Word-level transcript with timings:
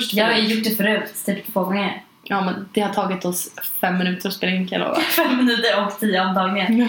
först. 0.00 0.14
Jag 0.14 0.26
har 0.26 0.32
ju 0.34 0.54
gjort 0.54 0.64
det 0.64 0.76
förut, 0.76 1.14
typ 1.26 1.52
två 1.52 1.64
gånger. 1.64 2.02
Ja 2.22 2.40
men 2.40 2.68
det 2.72 2.80
har 2.80 2.94
tagit 2.94 3.24
oss 3.24 3.48
fem 3.80 3.98
minuter 3.98 4.28
att 4.28 4.34
spela 4.34 4.52
in 4.52 4.68
kan 4.68 4.80
jag 4.80 4.88
lova. 4.88 5.00
Fem 5.16 5.36
minuter 5.36 5.84
och 5.86 5.98
tio 6.00 6.20
omtagningar. 6.26 6.88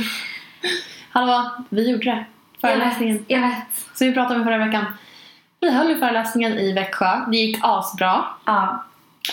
Hallå, 1.11 1.51
vi 1.69 1.89
gjorde 1.91 2.05
det. 2.05 2.25
Föreläsningen. 2.61 3.25
Jag 3.27 3.39
vet. 3.41 3.57
Så 3.93 4.05
vi 4.05 4.13
pratade 4.13 4.39
om 4.39 4.45
förra 4.45 4.57
veckan. 4.57 4.85
Vi 5.59 5.71
höll 5.71 5.89
ju 5.89 5.99
föreläsningen 5.99 6.53
i 6.53 6.73
Växjö. 6.73 7.21
Det 7.31 7.37
gick 7.37 7.57
asbra. 7.61 8.23
Ja, 8.45 8.85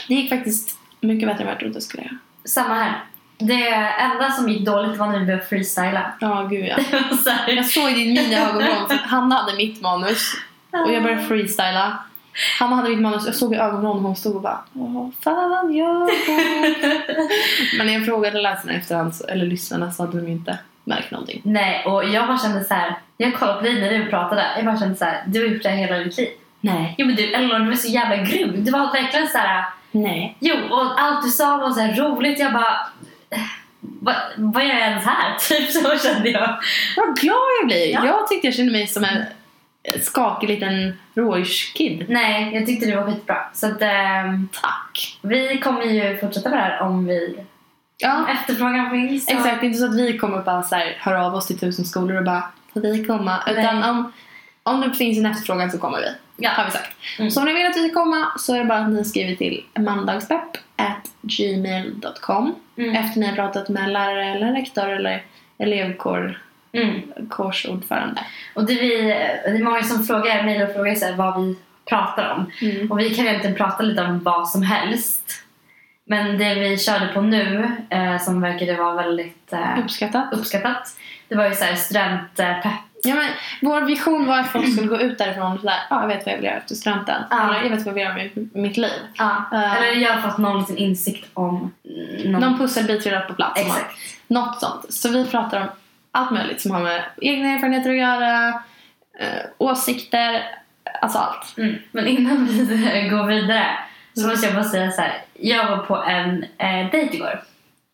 Det 0.08 0.14
gick 0.14 0.28
faktiskt 0.30 0.78
mycket 1.00 1.28
bättre 1.28 1.40
än 1.42 1.46
vad 1.46 1.52
jag 1.54 1.60
trodde 1.60 1.74
det 1.74 1.80
skulle 1.80 2.02
göra. 2.02 2.16
samma 2.44 2.74
här. 2.74 3.04
Det 3.38 3.68
enda 4.00 4.30
som 4.30 4.48
gick 4.48 4.66
dåligt 4.66 4.96
var 4.98 5.06
när 5.06 5.18
vi 5.18 5.24
började 5.26 5.44
freestyla. 5.44 6.12
Ja, 6.20 6.42
gud 6.42 6.66
ja. 6.66 6.76
Så 7.24 7.30
här- 7.30 7.48
Jag 7.52 7.66
såg 7.66 7.94
din 7.94 8.14
mina 8.14 8.38
ögonvrån 8.48 8.88
för 8.88 8.94
att 8.94 9.00
Hanna 9.06 9.34
hade 9.34 9.56
mitt 9.56 9.82
manus 9.82 10.32
och 10.86 10.92
jag 10.92 11.02
började 11.02 11.22
freestyla. 11.22 11.98
Hanna 12.58 12.76
hade 12.76 12.88
mitt 12.88 13.00
manus 13.00 13.26
jag 13.26 13.34
såg 13.34 13.54
i 13.54 13.56
ögonvrån 13.56 13.96
och 13.96 14.02
hon 14.02 14.16
stod 14.16 14.36
och 14.36 14.42
bara 14.42 14.60
Vad 14.72 15.12
fan 15.20 15.72
gör? 15.74 16.08
Men 17.78 17.86
när 17.86 17.94
jag 17.94 18.04
frågade 18.04 18.40
läsarna 18.40 18.72
efterhand, 18.72 19.12
eller 19.28 19.46
lyssnarna, 19.46 19.92
så 19.92 20.02
hade 20.02 20.20
de 20.20 20.28
inte 20.28 20.58
märkt 20.84 21.10
någonting. 21.10 21.40
Nej, 21.44 21.84
och 21.84 22.04
jag 22.04 22.26
bara 22.26 22.38
kände 22.38 22.64
så 22.64 22.74
här. 22.74 22.98
Jag 23.16 23.34
kollade 23.34 23.58
på 23.58 23.64
dig 23.64 23.80
när 23.80 23.98
du 23.98 24.10
pratade. 24.10 24.46
Jag 24.56 24.64
bara 24.64 24.78
kände 24.78 24.96
så 24.96 25.04
här. 25.04 25.22
Du 25.26 25.40
har 25.40 25.46
gjort 25.46 25.62
det 25.62 25.68
här 25.68 25.76
hela 25.76 25.98
ditt 25.98 26.16
liv. 26.16 26.28
Nej. 26.60 26.94
Jo 26.98 27.06
men 27.06 27.16
du, 27.16 27.32
Elinor, 27.32 27.58
du 27.58 27.66
var 27.66 27.74
så 27.74 27.88
jävla 27.88 28.16
grym. 28.16 28.64
Du 28.64 28.70
var 28.70 28.92
verkligen 28.92 29.28
så 29.28 29.38
här. 29.38 29.64
Nej. 29.90 30.36
Jo, 30.40 30.54
och 30.70 31.00
allt 31.00 31.22
du 31.22 31.28
sa 31.28 31.56
var 31.56 31.70
så 31.70 31.80
här 31.80 31.96
roligt. 31.96 32.38
Jag 32.38 32.52
bara... 32.52 32.76
Vad, 33.80 34.14
vad 34.36 34.64
gör 34.64 34.74
jag 34.74 34.88
ens 34.88 35.04
här? 35.04 35.36
Typ 35.48 35.70
så 35.70 36.08
kände 36.08 36.28
jag. 36.28 36.58
Vad 36.96 37.16
glad 37.18 37.48
jag 37.60 37.66
blir! 37.66 37.92
Ja. 37.92 38.06
Jag 38.06 38.28
tyckte 38.28 38.46
jag 38.46 38.54
kände 38.54 38.72
mig 38.72 38.86
som 38.86 39.04
en 39.04 39.24
skakig 40.02 40.48
liten 40.48 40.98
rådjurskid. 41.14 42.04
Nej, 42.08 42.54
jag 42.54 42.66
tyckte 42.66 42.86
det 42.86 42.96
var 42.96 43.04
skitbra. 43.06 43.36
Så 43.54 43.66
att 43.66 43.82
ehm, 43.82 44.48
Tack! 44.62 45.18
vi 45.22 45.58
kommer 45.58 45.82
ju 45.82 46.18
fortsätta 46.18 46.48
med 46.48 46.58
det 46.58 46.62
här 46.62 46.80
om 46.80 47.06
vi... 47.06 47.38
Ja, 47.98 48.26
Efterfrågan 48.32 48.90
finns. 48.90 49.26
så- 49.26 49.32
exakt. 49.32 49.60
Det 49.60 49.66
är 49.66 49.68
inte 49.68 49.78
så 49.78 49.84
att 49.86 49.96
vi 49.98 50.18
kommer 50.18 50.42
bara 50.42 50.62
så 50.62 50.74
här, 50.74 50.96
höra 51.00 51.26
av 51.26 51.34
oss 51.34 51.46
till 51.46 51.58
tusen 51.58 51.84
skolor 51.84 52.16
och 52.18 52.24
bara 52.24 52.42
får 52.72 52.80
vi 52.80 53.04
komma? 53.04 53.38
Utan 53.50 53.80
Nej. 53.80 53.90
om, 53.90 54.12
om 54.62 54.80
det 54.80 54.94
finns 54.94 55.18
en 55.18 55.26
efterfrågan 55.26 55.70
så 55.70 55.78
kommer 55.78 55.98
vi. 55.98 56.06
Ja. 56.36 56.50
Har 56.50 56.64
vi 56.64 56.70
sagt. 56.70 56.96
Mm. 57.18 57.30
Så 57.30 57.40
om 57.40 57.46
ni 57.46 57.52
vill 57.52 57.66
att 57.66 57.76
vi 57.76 57.88
ska 57.88 58.00
komma 58.04 58.26
så 58.38 58.54
är 58.54 58.58
det 58.58 58.64
bara 58.64 58.78
att 58.78 58.90
ni 58.90 59.04
skriver 59.04 59.34
till 59.36 59.64
mandagspepp 59.78 60.56
at 60.76 61.10
gmail.com 61.22 62.54
Mm. 62.76 62.94
efter 62.96 63.20
ni 63.20 63.26
har 63.26 63.34
pratat 63.34 63.68
med 63.68 63.90
lärare 63.92 64.24
eller 64.24 64.52
rektor 64.52 64.88
eller 64.88 65.22
elevkår 65.58 66.42
Mm. 66.72 67.02
kursordförande. 67.30 68.20
Och 68.54 68.64
det, 68.64 68.74
vi, 68.74 68.98
det 69.44 69.58
är 69.58 69.64
många 69.64 69.82
som 69.82 70.04
frågar, 70.04 70.44
mejlar 70.44 70.66
och 70.66 70.72
frågar 70.72 70.94
här, 70.94 71.16
vad 71.16 71.42
vi 71.42 71.56
pratar 71.88 72.34
om. 72.34 72.50
Mm. 72.60 72.92
Och 72.92 72.98
vi 72.98 73.14
kan 73.14 73.26
egentligen 73.26 73.56
prata 73.56 73.82
lite 73.82 74.02
om 74.02 74.22
vad 74.22 74.48
som 74.48 74.62
helst. 74.62 75.44
Men 76.04 76.38
det 76.38 76.54
vi 76.54 76.78
körde 76.78 77.06
på 77.06 77.20
nu, 77.20 77.70
eh, 77.90 78.18
som 78.18 78.40
verkade 78.40 78.74
vara 78.74 78.94
väldigt 78.94 79.52
eh, 79.52 79.78
Uppskattat. 79.84 80.32
uppskattat, 80.32 80.96
det 81.28 81.34
var 81.34 81.48
ju 81.48 81.54
så 81.54 81.64
här 81.64 81.74
studentpepp. 81.74 82.64
Ja, 83.02 83.14
men, 83.14 83.28
vår 83.62 83.80
vision 83.80 84.26
var 84.26 84.38
att 84.38 84.52
folk 84.52 84.72
skulle 84.72 84.88
gå 84.88 85.00
ut 85.00 85.18
därifrån 85.18 85.52
och 85.52 85.60
sådär, 85.60 85.78
ah, 85.90 86.00
jag 86.00 86.08
vet 86.08 86.26
vad 86.26 86.32
jag 86.32 86.38
vill 86.38 86.46
göra 86.46 86.56
efter 86.56 86.74
studenten. 86.74 87.22
Ja. 87.30 87.44
Eller 87.44 87.62
jag 87.62 87.76
vet 87.76 87.86
vad 87.86 87.86
jag 87.86 87.94
vill 87.94 88.02
göra 88.02 88.14
med 88.14 88.48
mitt 88.52 88.76
liv. 88.76 89.00
Ja. 89.18 89.44
Eh. 89.52 89.76
Eller 89.76 90.00
jag 90.00 90.12
har 90.12 90.30
fått 90.30 90.38
någon 90.38 90.58
liten 90.60 90.76
insikt 90.76 91.30
om 91.34 91.72
någon... 92.24 92.40
Någon 92.40 92.58
pusselbit 92.58 93.02
trillar 93.02 93.20
på 93.20 93.34
plats. 93.34 93.60
Exakt. 93.60 93.98
Något 94.26 94.60
sånt. 94.60 94.92
Så 94.92 95.08
vi 95.08 95.24
pratar 95.24 95.60
om 95.60 95.68
allt 96.12 96.30
möjligt 96.30 96.60
som 96.60 96.70
har 96.70 96.80
med 96.80 97.04
egna 97.22 97.48
erfarenheter 97.48 97.90
att 97.90 97.96
göra, 97.96 98.48
eh, 99.18 99.44
åsikter, 99.58 100.42
alltså 101.02 101.18
allt. 101.18 101.58
Mm. 101.58 101.74
Men 101.92 102.06
innan 102.06 102.46
vi 102.46 103.08
går 103.10 103.26
vidare 103.26 103.78
så 104.14 104.28
måste 104.28 104.46
jag 104.46 104.54
bara 104.54 104.64
säga 104.64 104.90
så 104.90 105.00
här. 105.00 105.22
Jag 105.32 105.70
var 105.70 105.78
på 105.78 105.96
en 105.96 106.44
eh, 106.58 106.90
dejt 106.90 107.16
igår. 107.16 107.42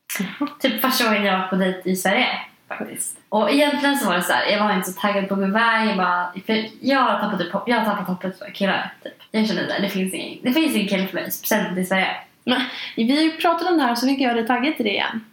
Typ 0.60 0.80
första 0.82 1.04
gången 1.04 1.24
jag 1.24 1.38
var 1.38 1.47
på 1.47 1.56
dejt 1.56 1.91
i 1.91 1.97
Sverige. 1.97 2.28
Faktiskt. 2.69 3.19
Och 3.28 3.50
egentligen 3.50 3.97
så 3.97 4.06
var 4.08 4.16
det 4.16 4.22
så 4.22 4.32
här, 4.32 4.50
jag 4.50 4.64
var 4.64 4.74
inte 4.74 4.92
så 4.92 5.00
taggad 5.00 5.28
på 5.28 5.34
att 5.34 5.41
gå 5.41 5.47
iväg. 5.47 5.88
Jag, 5.88 5.97
bara, 5.97 6.32
för 6.47 6.66
jag, 6.80 6.98
har 6.98 7.20
tappat 7.20 7.41
upp, 7.41 7.62
jag 7.66 7.76
har 7.76 7.84
tappat 7.84 8.06
hoppet 8.06 8.38
för 8.38 8.50
killar. 8.50 8.94
Typ. 9.03 9.12
Jag 9.30 9.47
kände 9.47 9.76
att 9.76 9.82
det 9.82 9.88
finns 9.88 10.14
ingen, 10.14 10.38
det 10.42 10.53
finns 10.53 10.74
ingen 10.74 10.88
kille 10.88 11.06
för 11.06 11.14
mig, 11.14 11.30
speciellt 11.30 11.69
inte 11.69 11.80
i 11.80 11.84
Sverige. 11.84 12.16
Men 12.44 12.60
vi 12.97 13.30
pratade 13.30 13.70
om 13.70 13.78
det 13.78 13.84
här 13.84 13.94
så 13.94 14.06
fick 14.06 14.20
jag 14.20 14.36
dig 14.36 14.47
taggad 14.47 14.76
till 14.76 14.84
det 14.84 14.92
igen. 14.92 15.24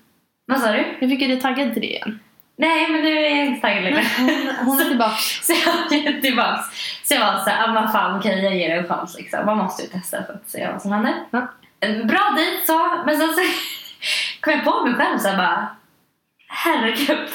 Vad 0.46 0.59
sa 0.59 0.72
du? 0.72 0.86
Jag 1.00 1.09
fick 1.09 1.20
dig 1.20 1.41
taggad 1.41 1.74
till 1.74 1.81
det 1.81 1.88
igen. 1.88 2.20
Nej, 2.62 2.92
men 2.92 3.02
nu 3.02 3.18
är 3.18 3.38
jag 3.38 3.46
inte 3.46 3.62
taggad 3.62 3.84
längre. 3.84 4.06
Hon, 4.18 4.50
hon 4.66 4.80
är 4.80 4.86
tillbaka. 4.86 5.16
Så 5.42 5.54
jag 5.66 5.94
är 5.94 6.22
tillbaks. 6.22 6.62
Så 7.04 7.14
jag 7.14 7.20
var 7.20 7.40
såhär, 7.44 7.70
ah, 7.70 7.82
vad 7.82 7.92
fan 7.92 8.20
okej 8.20 8.44
jag 8.44 8.56
ger 8.56 8.70
det 8.70 8.76
en 8.76 8.88
chans 8.88 9.18
liksom. 9.18 9.46
Man 9.46 9.58
måste 9.58 9.84
ju 9.84 9.90
testa 9.90 10.24
för 10.24 10.34
att 10.34 10.50
se 10.50 10.68
vad 10.72 10.82
som 10.82 10.92
händer. 10.92 11.14
Ja. 11.32 11.48
En 11.80 12.08
bra 12.08 12.34
dejt 12.36 12.66
så, 12.66 13.04
men 13.06 13.18
sen 13.18 13.28
så 13.28 13.42
kom 14.42 14.54
jag 14.54 14.64
på 14.64 14.86
mig 14.86 14.94
själv 14.94 15.18
såhär 15.18 15.38
bara, 15.38 15.68
herregud. 16.48 17.30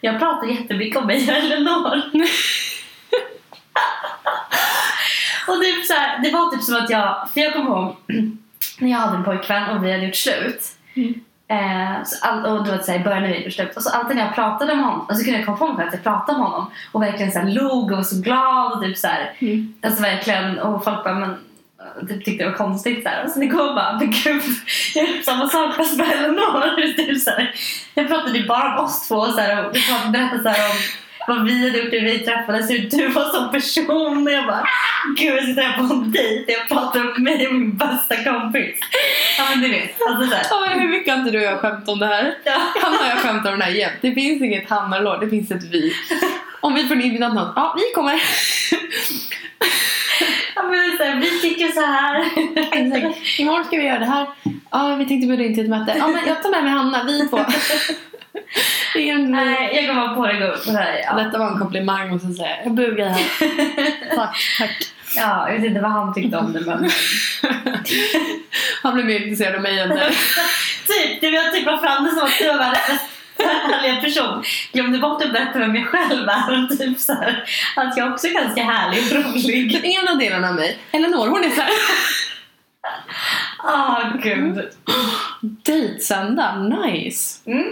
Jag 0.00 0.18
pratar 0.18 0.46
jättemycket 0.46 0.96
om 0.96 1.06
mig 1.06 1.30
och 1.30 1.36
Elinor. 1.36 1.96
och 5.48 5.62
typ 5.62 5.86
så 5.86 5.94
här, 5.94 6.18
det 6.22 6.30
var 6.30 6.50
typ 6.50 6.62
som 6.62 6.76
att 6.76 6.90
jag, 6.90 7.28
för 7.34 7.40
jag 7.40 7.52
kommer 7.52 7.70
ihåg 7.70 7.96
när 8.78 8.90
jag 8.90 8.98
hade 8.98 9.16
en 9.16 9.24
pojkvän 9.24 9.76
och 9.76 9.84
vi 9.84 9.92
hade 9.92 10.04
gjort 10.04 10.16
slut. 10.16 10.62
Mm. 10.94 11.20
Eh, 11.50 12.04
så 12.04 12.26
all, 12.26 12.46
och 12.46 12.64
du 12.64 12.70
vet 12.70 12.84
såhär, 12.84 13.00
i 13.00 13.04
början 13.04 13.32
gjorde 13.32 13.50
slut. 13.50 13.76
Och 13.76 13.82
så 13.82 13.90
alltid 13.90 14.16
när 14.16 14.24
jag 14.24 14.34
pratade 14.34 14.72
om 14.72 14.78
honom, 14.78 15.06
så 15.10 15.24
kunde 15.24 15.38
jag 15.38 15.46
komma 15.46 15.58
på 15.58 15.72
mig 15.72 15.86
att 15.86 15.94
jag 15.94 16.02
pratade 16.02 16.38
om 16.38 16.44
honom. 16.44 16.70
Och 16.92 17.02
verkligen 17.02 17.32
såhär 17.32 17.46
log 17.46 17.90
och 17.90 17.96
var 17.96 18.04
så 18.04 18.20
glad 18.20 18.72
och 18.72 18.82
typ 18.82 18.98
såhär. 18.98 19.32
Mm. 19.38 19.74
Alltså 19.82 20.02
verkligen, 20.02 20.58
och 20.58 20.84
folk 20.84 21.04
bara 21.04 21.14
men 21.14 21.36
typ 22.08 22.24
tyckte 22.24 22.44
det 22.44 22.50
var 22.50 22.56
konstigt 22.56 23.02
såhär. 23.02 23.24
Och 23.24 23.30
sen 23.30 23.42
igår 23.42 23.74
bara, 23.74 23.98
men 23.98 24.10
gud, 24.10 24.42
jag 24.94 25.08
gjorde 25.08 25.22
samma 25.22 25.48
sak 25.48 25.74
fast 25.74 25.98
med 25.98 26.12
Elinor. 26.12 26.76
Typ. 26.96 27.54
Jag 27.94 28.08
pratade 28.08 28.38
ju 28.38 28.46
bara 28.46 28.78
om 28.78 28.84
oss 28.84 29.08
två 29.08 29.26
såhär, 29.26 29.66
och 29.66 29.72
berättade 30.12 30.42
såhär 30.42 30.70
om 30.70 30.76
vad 31.28 31.44
vi 31.44 31.66
hade 31.66 31.78
gjort 31.78 31.92
när 31.92 32.00
vi 32.00 32.18
träffades, 32.18 32.70
hur 32.70 32.78
du 32.78 33.08
var 33.08 33.24
som 33.24 33.50
person. 33.50 34.26
Och 34.26 34.32
jag 34.32 34.46
bara, 34.46 34.68
gud 35.16 35.36
jag 35.36 35.44
sitter 35.44 35.62
här 35.62 35.78
på 35.78 35.94
en 35.94 36.12
dejt 36.12 36.52
jag 36.52 36.68
pratar 36.68 37.00
om 37.00 37.22
mig 37.22 37.46
och 37.46 37.54
min 37.54 37.76
bästa 37.76 38.24
kompis. 38.24 38.76
Ja 39.38 39.44
men 39.50 39.60
du 39.60 39.68
vet, 39.68 40.02
alltså 40.08 40.30
såhär. 40.30 40.46
Ja, 40.50 40.80
hur 40.80 40.88
mycket 40.88 41.12
har 41.12 41.18
inte 41.20 41.30
du 41.30 41.38
och 41.38 41.44
jag 41.44 41.58
skämt 41.60 41.88
om 41.88 41.98
det 41.98 42.06
här? 42.06 42.34
Ja. 42.44 42.58
Han 42.82 42.92
och 42.92 43.06
jag 43.10 43.18
skämtar 43.18 43.52
om 43.52 43.58
det 43.58 43.64
här 43.64 43.72
jämt. 43.72 43.98
Det 44.00 44.12
finns 44.12 44.42
inget 44.42 44.70
han 44.70 44.92
eller 44.92 45.04
lår, 45.04 45.18
det 45.20 45.28
finns 45.28 45.50
ett 45.50 45.64
vi. 45.72 45.92
Om 46.60 46.74
vi 46.74 46.88
får 46.88 46.94
en 46.94 47.02
inbjudan 47.02 47.34
något, 47.34 47.52
ja 47.56 47.76
vi 47.76 47.94
kommer. 47.94 48.22
Ja, 50.54 50.62
men 50.62 50.96
så 50.96 51.04
här, 51.04 51.16
vi 51.16 51.40
tycker 51.40 51.68
så 51.68 51.80
här. 51.80 52.24
Exakt. 52.72 53.38
Imorgon 53.38 53.64
ska 53.64 53.76
vi 53.76 53.84
göra 53.84 53.98
det 53.98 54.04
här. 54.04 54.26
Ja, 54.70 54.96
vi 54.98 55.06
tänkte 55.06 55.26
bjuda 55.26 55.42
in 55.42 55.54
till 55.54 55.64
ett 55.64 55.70
möte. 55.70 55.94
Ja, 55.98 56.08
men 56.08 56.26
jag 56.26 56.42
tar 56.42 56.50
med 56.50 56.64
mig 56.64 56.72
Hanna, 56.72 57.04
vi 57.04 57.28
två. 57.28 57.44
Nej, 59.28 59.76
jag 59.76 59.86
kommer 59.94 60.14
på 60.14 60.26
det 60.26 60.64
på 60.66 60.70
det 60.70 60.78
här, 60.78 61.00
Ja. 61.04 61.22
Detta 61.22 61.38
var 61.38 61.46
en 61.52 61.58
komplimang 61.58 62.10
måste 62.10 62.26
jag 62.26 62.36
säga. 62.36 62.56
Jag 62.64 62.72
bugar 62.74 63.08
här. 63.08 63.24
Tack, 64.16 64.36
tack. 64.58 64.76
ja, 65.16 65.48
jag 65.48 65.56
vet 65.56 65.64
inte 65.64 65.80
vad 65.80 65.90
han 65.90 66.14
tyckte 66.14 66.36
om 66.36 66.52
det 66.52 66.60
men 66.60 66.90
Han 68.82 68.94
blev 68.94 69.06
mer 69.06 69.20
intresserad 69.20 69.54
av 69.54 69.62
mig 69.62 69.80
än 69.80 69.88
dig. 69.88 70.08
typ, 70.86 71.20
det 71.20 71.30
var 71.30 71.52
typ 71.52 71.66
var 71.66 71.78
fram 71.78 72.04
det 72.04 72.10
som 72.10 72.24
att 72.24 72.38
du 72.38 72.46
var 72.48 72.58
världens 72.58 73.00
härliga 73.38 74.00
person. 74.00 74.44
Glömde 74.72 74.98
bort 74.98 75.22
att 75.22 75.32
berätta 75.32 75.58
vem 75.58 75.76
jag 75.76 75.86
själv 75.86 76.28
är 76.28 76.64
och 76.64 76.78
typ 76.78 76.98
så 76.98 77.12
här, 77.12 77.44
att 77.76 77.96
jag 77.96 78.12
också 78.12 78.26
är 78.26 78.32
ganska 78.34 78.64
härlig 78.64 79.04
och 79.04 79.32
rolig. 79.32 79.72
Den 79.72 79.84
ena 79.84 80.14
delen 80.14 80.44
av 80.44 80.54
mig, 80.54 80.78
Eleanor, 80.92 81.28
hon 81.28 81.44
är 81.44 81.50
såhär 81.50 81.70
Åh 83.64 84.16
gud. 84.22 84.68
Dejtsöndag, 85.64 86.56
nice. 86.58 87.50
Mm. 87.50 87.64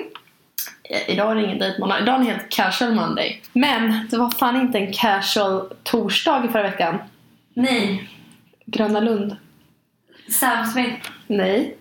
I- 0.91 1.13
Idag 1.13 1.31
är 1.31 1.35
det 1.35 1.43
ingen 1.45 1.59
dejtmåndag, 1.59 2.01
idag 2.01 2.15
är 2.15 2.19
det 2.19 2.25
en 2.25 2.31
helt 2.37 2.49
casual 2.49 2.95
Monday. 2.95 3.43
Men 3.53 4.09
det 4.11 4.17
var 4.19 4.31
fan 4.31 4.57
inte 4.61 4.79
en 4.79 4.93
casual 4.93 5.69
torsdag 5.83 6.43
i 6.49 6.49
förra 6.49 6.63
veckan. 6.63 6.99
Nej, 7.55 8.09
Gröna 8.67 9.01
Lund. 9.01 9.37
Sam 10.31 10.65
Smith. 10.67 11.11
Nej. 11.27 11.77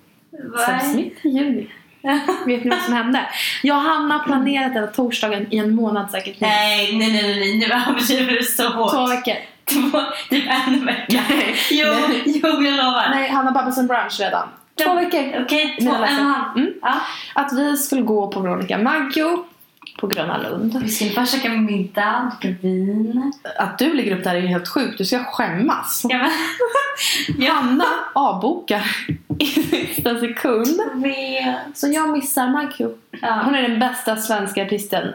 Vad 0.52 0.60
Sam 0.62 0.80
Smith 0.80 1.26
i 1.26 1.30
juni. 1.30 1.68
Vet 2.46 2.64
ni 2.64 2.70
vad 2.70 2.80
som 2.82 2.94
hände? 2.94 3.30
Jag 3.64 3.78
och 3.78 3.84
Hanna 3.84 4.14
har 4.18 4.24
planerat 4.24 4.74
den 4.74 4.84
här 4.84 4.92
torsdagen 4.92 5.48
i 5.54 5.58
en 5.58 5.76
månad 5.76 6.12
säkert. 6.12 6.40
Nej, 6.42 6.98
nej, 6.98 7.12
nej, 7.14 7.40
nej, 7.40 7.58
nu 7.58 7.66
överdriver 7.66 8.32
du 8.34 8.44
så 8.44 8.70
hårt. 8.70 8.92
Två 8.92 9.08
veckor. 9.08 9.36
Två, 9.66 10.02
typ 10.30 10.44
en 10.68 10.86
vecka. 10.86 11.24
Nej. 11.30 11.56
Jo, 11.72 11.88
Nej. 12.10 12.22
jo, 12.26 12.48
jag 12.64 12.78
lovar. 12.78 13.10
Nej, 13.10 13.30
Hanna 13.30 13.52
Babelson 13.52 13.88
brunch 13.88 14.20
redan. 14.20 14.48
Två 14.84 14.94
veckor. 14.96 15.44
Okej, 15.44 15.76
två, 15.80 15.86
Mina 15.86 15.98
en 15.98 16.02
och 16.02 16.08
en 16.20 16.26
halv. 16.26 16.58
Mm. 16.58 16.74
Ja. 16.82 16.94
Att 17.34 17.54
vi 17.54 17.78
skulle 17.78 18.02
gå 18.02 18.28
på 18.28 18.40
Veronica 18.40 18.78
Maggio 18.78 19.46
på 20.00 20.08
Gröna 20.08 20.38
Lund. 20.38 20.80
Vi 20.84 20.90
skulle 20.90 21.14
bara 21.16 21.26
käka 21.26 21.50
middag, 21.50 22.32
dricka 22.42 22.56
vin. 22.62 23.34
Att 23.58 23.78
du 23.78 23.94
ligger 23.94 24.18
upp 24.18 24.24
där 24.24 24.36
är 24.36 24.40
ju 24.40 24.48
helt 24.48 24.68
sjukt. 24.68 24.98
Du 24.98 25.06
ska 25.06 25.24
skämmas. 25.24 26.02
Ja, 26.10 26.30
men, 27.38 27.48
Hanna 27.52 27.86
avbokar 28.14 28.96
i 29.40 29.46
sista 29.46 30.20
sekund. 30.20 30.68
jag. 31.42 31.56
Så 31.76 31.88
jag 31.88 32.10
missar 32.10 32.48
Maggio. 32.48 32.94
Ja. 33.22 33.42
Hon 33.46 33.56
är 33.56 33.62
den 33.62 33.80
bästa 33.80 34.16
svenska 34.16 34.66
artisten 34.66 35.14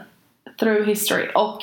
through 0.59 0.85
history. 0.87 1.27
Och 1.35 1.61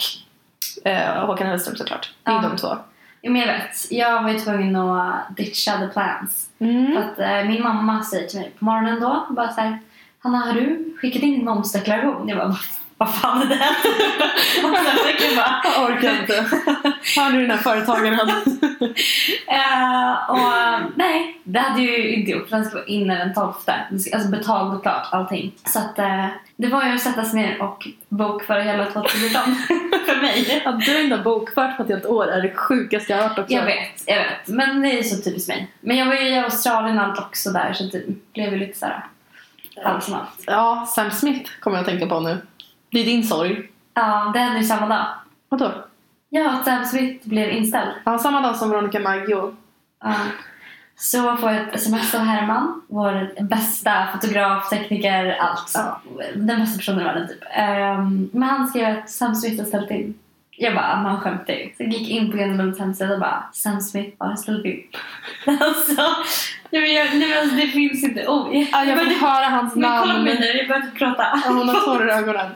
eh, 0.85 1.27
Håkan 1.27 1.47
Hellström 1.47 1.77
såklart. 1.77 2.13
Det 2.25 2.31
är 2.31 2.35
Ja. 2.35 2.43
de 2.49 2.57
två. 2.57 2.77
Jo, 3.23 3.33
men 3.33 3.41
jag 3.41 3.49
vet. 3.49 3.91
Jag 3.93 4.23
var 4.23 4.31
ju 4.31 4.39
tvungen 4.39 4.77
att 4.77 5.37
ditcha 5.37 5.79
the 5.79 5.87
plans. 5.89 6.51
För 6.59 6.65
Mm. 6.65 6.97
att 6.97 7.19
eh, 7.19 7.45
min 7.45 7.63
mamma 7.63 8.05
säger 8.05 8.29
till 8.29 8.39
mig 8.41 8.53
på 8.59 8.65
morgonen 8.65 9.01
då, 9.01 9.27
bara 9.31 9.53
så 9.53 9.61
här, 9.61 9.79
Hanna 10.23 10.39
har 10.39 10.53
du 10.53 10.97
skickat 11.01 11.23
in 11.23 11.33
din 11.35 11.45
momsdeklaration? 11.45 12.29
Jag 12.29 12.39
bara, 12.39 12.49
"Vad- 12.49 12.57
vad 12.99 13.15
fan 13.15 13.43
är 13.43 13.47
det 13.47 13.55
här? 13.55 13.77
Och 14.71 14.77
sen 14.77 15.29
jag 15.29 15.37
bara, 15.37 15.63
Jag 15.65 15.85
orkar 15.91 16.21
inte. 16.21 16.45
Har 17.21 17.31
du 17.31 17.41
den 17.41 17.51
här 17.51 17.57
företagaren? 17.59 18.19
Eh, 19.47 20.31
och 20.31 20.83
nej, 20.97 21.41
det 21.45 21.59
hade 21.61 21.83
ju 21.83 22.15
inte 22.15 22.31
gjort. 22.31 22.51
Den 22.51 22.65
ska 22.65 22.75
vara 22.75 22.87
inne 22.87 23.15
den 23.19 23.35
12. 23.35 23.53
Det 23.91 23.99
ska- 23.99 24.17
Alltså 24.17 24.31
betalt 24.31 24.75
och 24.77 24.83
klart, 24.83 25.09
allting. 25.13 25.53
Så 25.67 25.79
att 25.79 25.99
eh, 25.99 26.27
det 26.57 26.67
var 26.69 26.85
ju 26.85 26.95
att 26.95 27.01
sätta 27.01 27.25
sig 27.25 27.41
ner 27.43 27.63
och 27.63 27.89
bokföra 28.09 28.63
hela 28.63 28.85
2019 28.85 29.55
för 30.07 30.21
mig. 30.23 30.63
Att 30.67 30.81
du 30.81 31.01
inte 31.03 31.17
har 31.17 31.25
bokfört 31.25 31.77
på 31.77 31.83
ett 31.83 31.89
helt 31.89 32.07
år 32.07 32.27
är 32.29 32.43
det 32.43 32.55
sjukaste 32.55 33.13
jag 33.13 33.23
har 33.23 33.29
hört 33.29 33.39
också. 33.39 33.53
Jag 33.55 33.65
vet, 33.65 34.03
jag 34.07 34.17
vet. 34.17 34.49
Men 34.49 34.83
det 34.83 34.99
är 34.99 35.03
så 35.03 35.23
typiskt 35.23 35.49
mig. 35.49 35.71
Men 35.81 35.97
jag 35.97 36.07
var 36.07 36.15
ju 36.15 36.29
i 36.29 36.39
Australien 36.39 36.99
och 36.99 37.05
allt 37.05 37.19
också 37.19 37.51
där 37.51 37.73
så 37.73 37.85
det 37.85 38.03
blev 38.35 38.53
ju 38.53 38.59
lite 38.59 38.79
såhär 38.79 39.05
allt 39.85 40.05
som 40.05 40.15
allt. 40.15 40.43
Ja, 40.47 40.87
Sam 40.95 41.11
Smith 41.11 41.51
kommer 41.61 41.77
jag 41.77 41.83
att 41.83 41.89
tänka 41.89 42.07
på 42.07 42.21
nu. 42.21 42.37
Det 42.91 43.01
är 43.01 43.05
din 43.05 43.25
sorg. 43.25 43.69
Ja, 43.95 44.31
det 44.35 44.39
hände 44.41 44.59
ju 44.59 44.65
samma 44.65 44.87
dag. 44.87 45.07
Vadå? 45.49 45.73
Ja, 46.29 46.51
att 46.51 46.65
Sam 46.65 46.85
Smith 46.85 47.29
blev 47.29 47.51
inställd. 47.51 47.91
Ja, 48.05 48.19
samma 48.19 48.41
dag 48.41 48.57
som 48.57 48.71
Veronica 48.71 49.01
Maggio. 49.01 49.57
Ja. 50.05 50.15
Så 50.97 51.37
får 51.37 51.51
jag 51.53 51.63
ett 51.63 51.75
sms 51.75 52.15
av 52.15 52.21
Herman, 52.21 52.83
vår 52.89 53.43
bästa 53.43 54.07
fotograf, 54.13 54.69
tekniker, 54.71 55.37
allt. 55.41 55.73
Ja. 55.75 56.01
Den 56.35 56.61
bästa 56.61 56.79
personen 56.79 57.01
i 57.01 57.05
världen 57.05 57.29
typ. 57.29 57.43
Um, 57.99 58.31
men 58.33 58.49
han 58.49 58.69
skrev 58.69 58.99
att 58.99 59.11
Sam 59.11 59.35
Smith 59.35 59.59
har 59.63 59.65
ställt 59.69 59.91
in. 59.91 60.15
Jag 60.61 60.75
bara, 60.75 60.97
men 60.97 61.05
han 61.07 61.21
skämtar 61.21 61.53
ju. 61.55 61.65
Så 61.77 61.83
jag 61.83 61.89
gick 61.93 62.09
in 62.09 62.31
på 62.31 62.37
Gröna 62.37 62.55
Lunds 62.63 62.79
hemsida 62.81 63.15
och 63.15 63.21
bara, 63.21 63.45
Sam 63.53 63.81
Smith 63.81 64.17
har 64.19 64.37
ställt 64.37 64.65
in. 64.65 64.83
alltså, 65.47 66.03
nej, 66.71 66.83
men 66.83 66.93
jag, 66.95 67.07
nej, 67.19 67.29
men 67.29 67.39
alltså, 67.39 67.57
det 67.57 67.67
finns 67.67 68.05
inte 68.05 68.27
ord. 68.29 68.49
Ja, 68.55 68.67
jag 68.85 68.87
började- 68.87 69.11
fick 69.11 69.21
höra 69.23 69.45
hans 69.49 69.75
men 69.75 69.91
kolla 69.91 70.01
på 70.01 70.07
namn. 70.09 70.25
mig 70.25 70.39
nu, 70.41 70.47
jag 70.47 70.69
börjar 70.69 70.83
typ 70.83 70.95
gråta. 70.99 71.23
Ja, 71.45 71.51
hon 71.53 71.69
har 71.69 71.81
tårar 71.81 72.09
i 72.09 72.11
ögonen. 72.13 72.51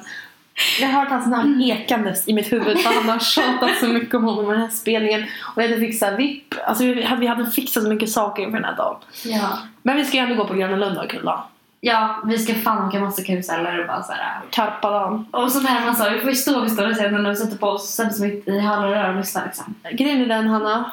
Jag 0.81 0.89
har 0.89 1.01
hört 1.01 1.09
hans 1.11 1.27
namn 1.27 1.63
ekandes 1.63 2.29
i 2.29 2.33
mitt 2.33 2.53
huvud 2.53 2.79
för 2.81 2.95
han 2.95 3.09
har 3.09 3.19
tjatat 3.19 3.71
så 3.81 3.87
mycket 3.87 4.15
om 4.15 4.25
honom 4.25 4.45
i 4.45 4.53
den 4.53 4.61
här 4.61 4.69
spelningen. 4.69 5.25
Och 5.57 5.63
jag 5.63 5.69
hade 5.69 5.81
fixat 5.81 6.19
VIP. 6.19 6.55
Alltså 6.67 6.85
vi 6.85 7.03
hade, 7.03 7.21
vi 7.21 7.27
hade 7.27 7.51
fixat 7.51 7.83
så 7.83 7.89
mycket 7.89 8.11
saker 8.11 8.43
inför 8.43 8.59
den 8.59 8.65
här 8.65 8.77
dagen. 8.77 8.97
Ja. 9.25 9.59
Men 9.83 9.97
vi 9.97 10.05
ska 10.05 10.17
ju 10.17 10.23
ändå 10.23 10.35
gå 10.35 10.45
på 10.49 10.55
Gröna 10.55 10.77
Lund 10.77 10.97
då, 10.97 11.07
Kulla. 11.09 11.45
ja, 11.81 12.23
vi 12.27 12.39
ska 12.39 12.55
fan 12.55 12.89
åka 12.89 13.01
massa 13.01 13.23
karuseller 13.23 13.81
och 13.81 13.87
bara 13.87 14.03
såhär. 14.03 14.41
Karpadan. 14.51 15.27
Och 15.31 15.53
som 15.53 15.67
Herman 15.67 15.97
sa, 15.97 16.11
vi 16.11 16.21
får 16.21 16.31
ju 16.31 16.37
stå 16.37 16.61
vid 16.61 16.73
stora 16.73 16.95
scenen 16.95 17.27
och 17.27 17.39
sätta 17.39 17.57
på 17.57 17.67
oss 17.67 17.95
Sam 17.95 18.11
Smith 18.11 18.49
i 18.49 18.59
hörlurar 18.61 19.11
och 19.11 19.17
lyssna 19.17 19.45
liksom. 19.45 19.75
Grejen 19.93 20.23
är 20.23 20.27
den 20.27 20.47
Hanna. 20.47 20.91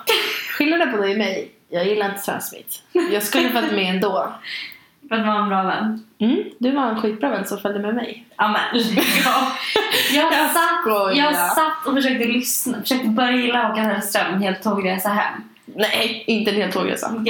Skillnaden 0.57 0.91
på 0.91 0.97
dig 0.97 1.11
och 1.11 1.17
mig. 1.17 1.51
Jag 1.69 1.87
gillar 1.87 2.05
inte 2.09 2.21
Sam 2.21 2.41
Smith. 2.41 2.75
Jag 3.13 3.23
skulle 3.23 3.49
följt 3.49 3.71
med 3.71 3.95
ändå. 3.95 4.33
För 5.09 5.15
att 5.15 5.25
vara 5.25 5.37
en 5.37 5.49
bra 5.49 5.63
vän. 5.63 6.03
Mm, 6.19 6.43
du 6.59 6.71
var 6.71 6.83
en 6.83 7.01
skitbra 7.01 7.29
vän 7.29 7.45
som 7.47 7.57
följde 7.59 7.79
med 7.79 7.95
mig. 7.95 8.25
Ja 8.37 8.47
men 8.47 8.81
av. 9.35 9.51
Jag, 10.13 10.33
Jag 10.33 10.51
satt, 10.51 11.17
jag 11.17 11.35
satt 11.35 11.87
och 11.87 11.93
försökte 11.93 12.25
lyssna, 12.27 12.81
försökte 12.81 13.07
börja 13.07 13.31
gilla 13.31 13.67
Håkan 13.67 13.85
Hellström 13.85 14.33
en 14.33 14.41
hel 14.41 14.55
tågresa 14.55 15.09
hem. 15.09 15.33
Nej, 15.65 16.23
inte 16.27 16.51
en 16.51 16.57
hel 16.57 16.71
tågresa. 16.71 17.25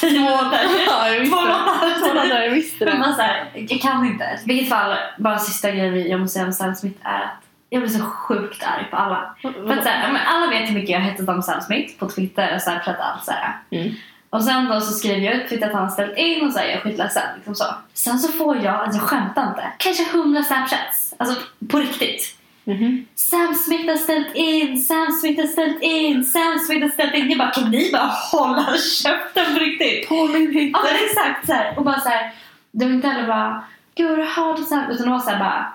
Tio 0.00 0.20
månader. 0.20 0.60
Ja, 0.86 1.08
jag 1.08 1.20
visste 1.20 1.34
Två 1.36 1.40
det. 1.40 1.46
månader. 1.46 1.98
Två 2.00 2.08
månader, 2.08 2.42
jag 2.42 2.50
visste 2.50 2.84
Men 2.84 3.66
jag 3.68 3.80
kan 3.80 4.06
inte. 4.06 4.24
I 4.24 4.48
vilket 4.48 4.68
fall, 4.68 4.96
bara 5.18 5.38
sista 5.38 5.70
grejen 5.70 6.10
jag 6.10 6.20
måste 6.20 6.32
säga 6.32 6.46
om 6.46 6.52
Sam 6.52 6.74
Smith 6.74 6.98
är 7.02 7.20
att 7.20 7.42
jag 7.70 7.82
blir 7.82 7.90
så 7.90 8.04
sjukt 8.04 8.62
arg 8.64 8.86
på 8.90 8.96
alla. 8.96 9.34
För 9.42 9.48
att 9.48 9.82
såhär, 9.82 10.02
ja, 10.02 10.12
men 10.12 10.22
alla 10.26 10.46
vet 10.50 10.68
hur 10.70 10.74
mycket 10.74 10.90
jag 10.90 11.00
hettat 11.00 11.28
om 11.28 11.42
Sam 11.42 11.60
Smith 11.60 11.98
på 11.98 12.08
Twitter 12.08 12.54
och 12.54 12.62
såhär, 12.62 12.96
allt 13.00 13.24
såhär. 13.24 13.56
Mm. 13.70 13.94
Och 14.32 14.44
sen 14.44 14.68
då 14.68 14.80
så 14.80 14.92
skriver 14.92 15.20
jag 15.20 15.34
ut 15.52 15.62
att 15.62 15.72
han 15.72 15.82
har 15.82 15.88
ställt 15.90 16.16
in 16.16 16.46
och 16.46 16.52
så 16.52 16.58
är 16.58 16.68
jag 16.70 16.82
skitledsen. 16.82 17.22
Liksom 17.36 17.54
så. 17.54 17.64
Sen 17.94 18.18
så 18.18 18.32
får 18.32 18.56
jag, 18.56 18.74
alltså 18.74 18.98
jag 18.98 19.08
skämtar 19.08 19.48
inte, 19.48 19.72
kanske 19.78 20.04
hundra 20.12 20.42
snapchats. 20.42 21.14
Alltså 21.16 21.36
på 21.68 21.78
riktigt. 21.78 22.36
Mhm. 22.64 23.06
Sam 23.14 23.54
Smith 23.54 23.88
har 23.88 23.96
ställt 23.96 24.34
in, 24.34 24.80
Sam 24.80 25.12
Smith 25.20 25.40
har 25.40 25.48
ställt 25.48 25.82
in, 25.82 26.24
Sam 26.24 26.58
Smith 26.66 26.82
har 26.82 26.90
ställt 26.90 27.14
in. 27.14 27.30
Jag 27.30 27.38
bara, 27.38 27.50
kan 27.50 27.70
ni 27.70 27.90
bara 27.92 28.10
hålla 28.32 28.76
käften 29.02 29.54
på 29.54 29.60
riktigt? 29.60 30.08
Påminn 30.08 30.58
inte. 30.58 30.80
Ja 30.82 30.88
exakt 31.04 31.46
så 31.46 31.52
här. 31.52 31.78
Och 31.78 31.84
bara 31.84 32.00
så 32.00 32.08
här, 32.08 32.32
det 32.70 32.84
var 32.84 32.92
inte 32.92 33.08
heller 33.08 33.26
bara, 33.28 33.64
gud 33.94 34.18
jag 34.18 34.26
hörde 34.26 34.64
Sam, 34.64 34.90
utan 34.90 35.06
det 35.06 35.12
var 35.12 35.20
så 35.20 35.30
här 35.30 35.38
bara, 35.38 35.72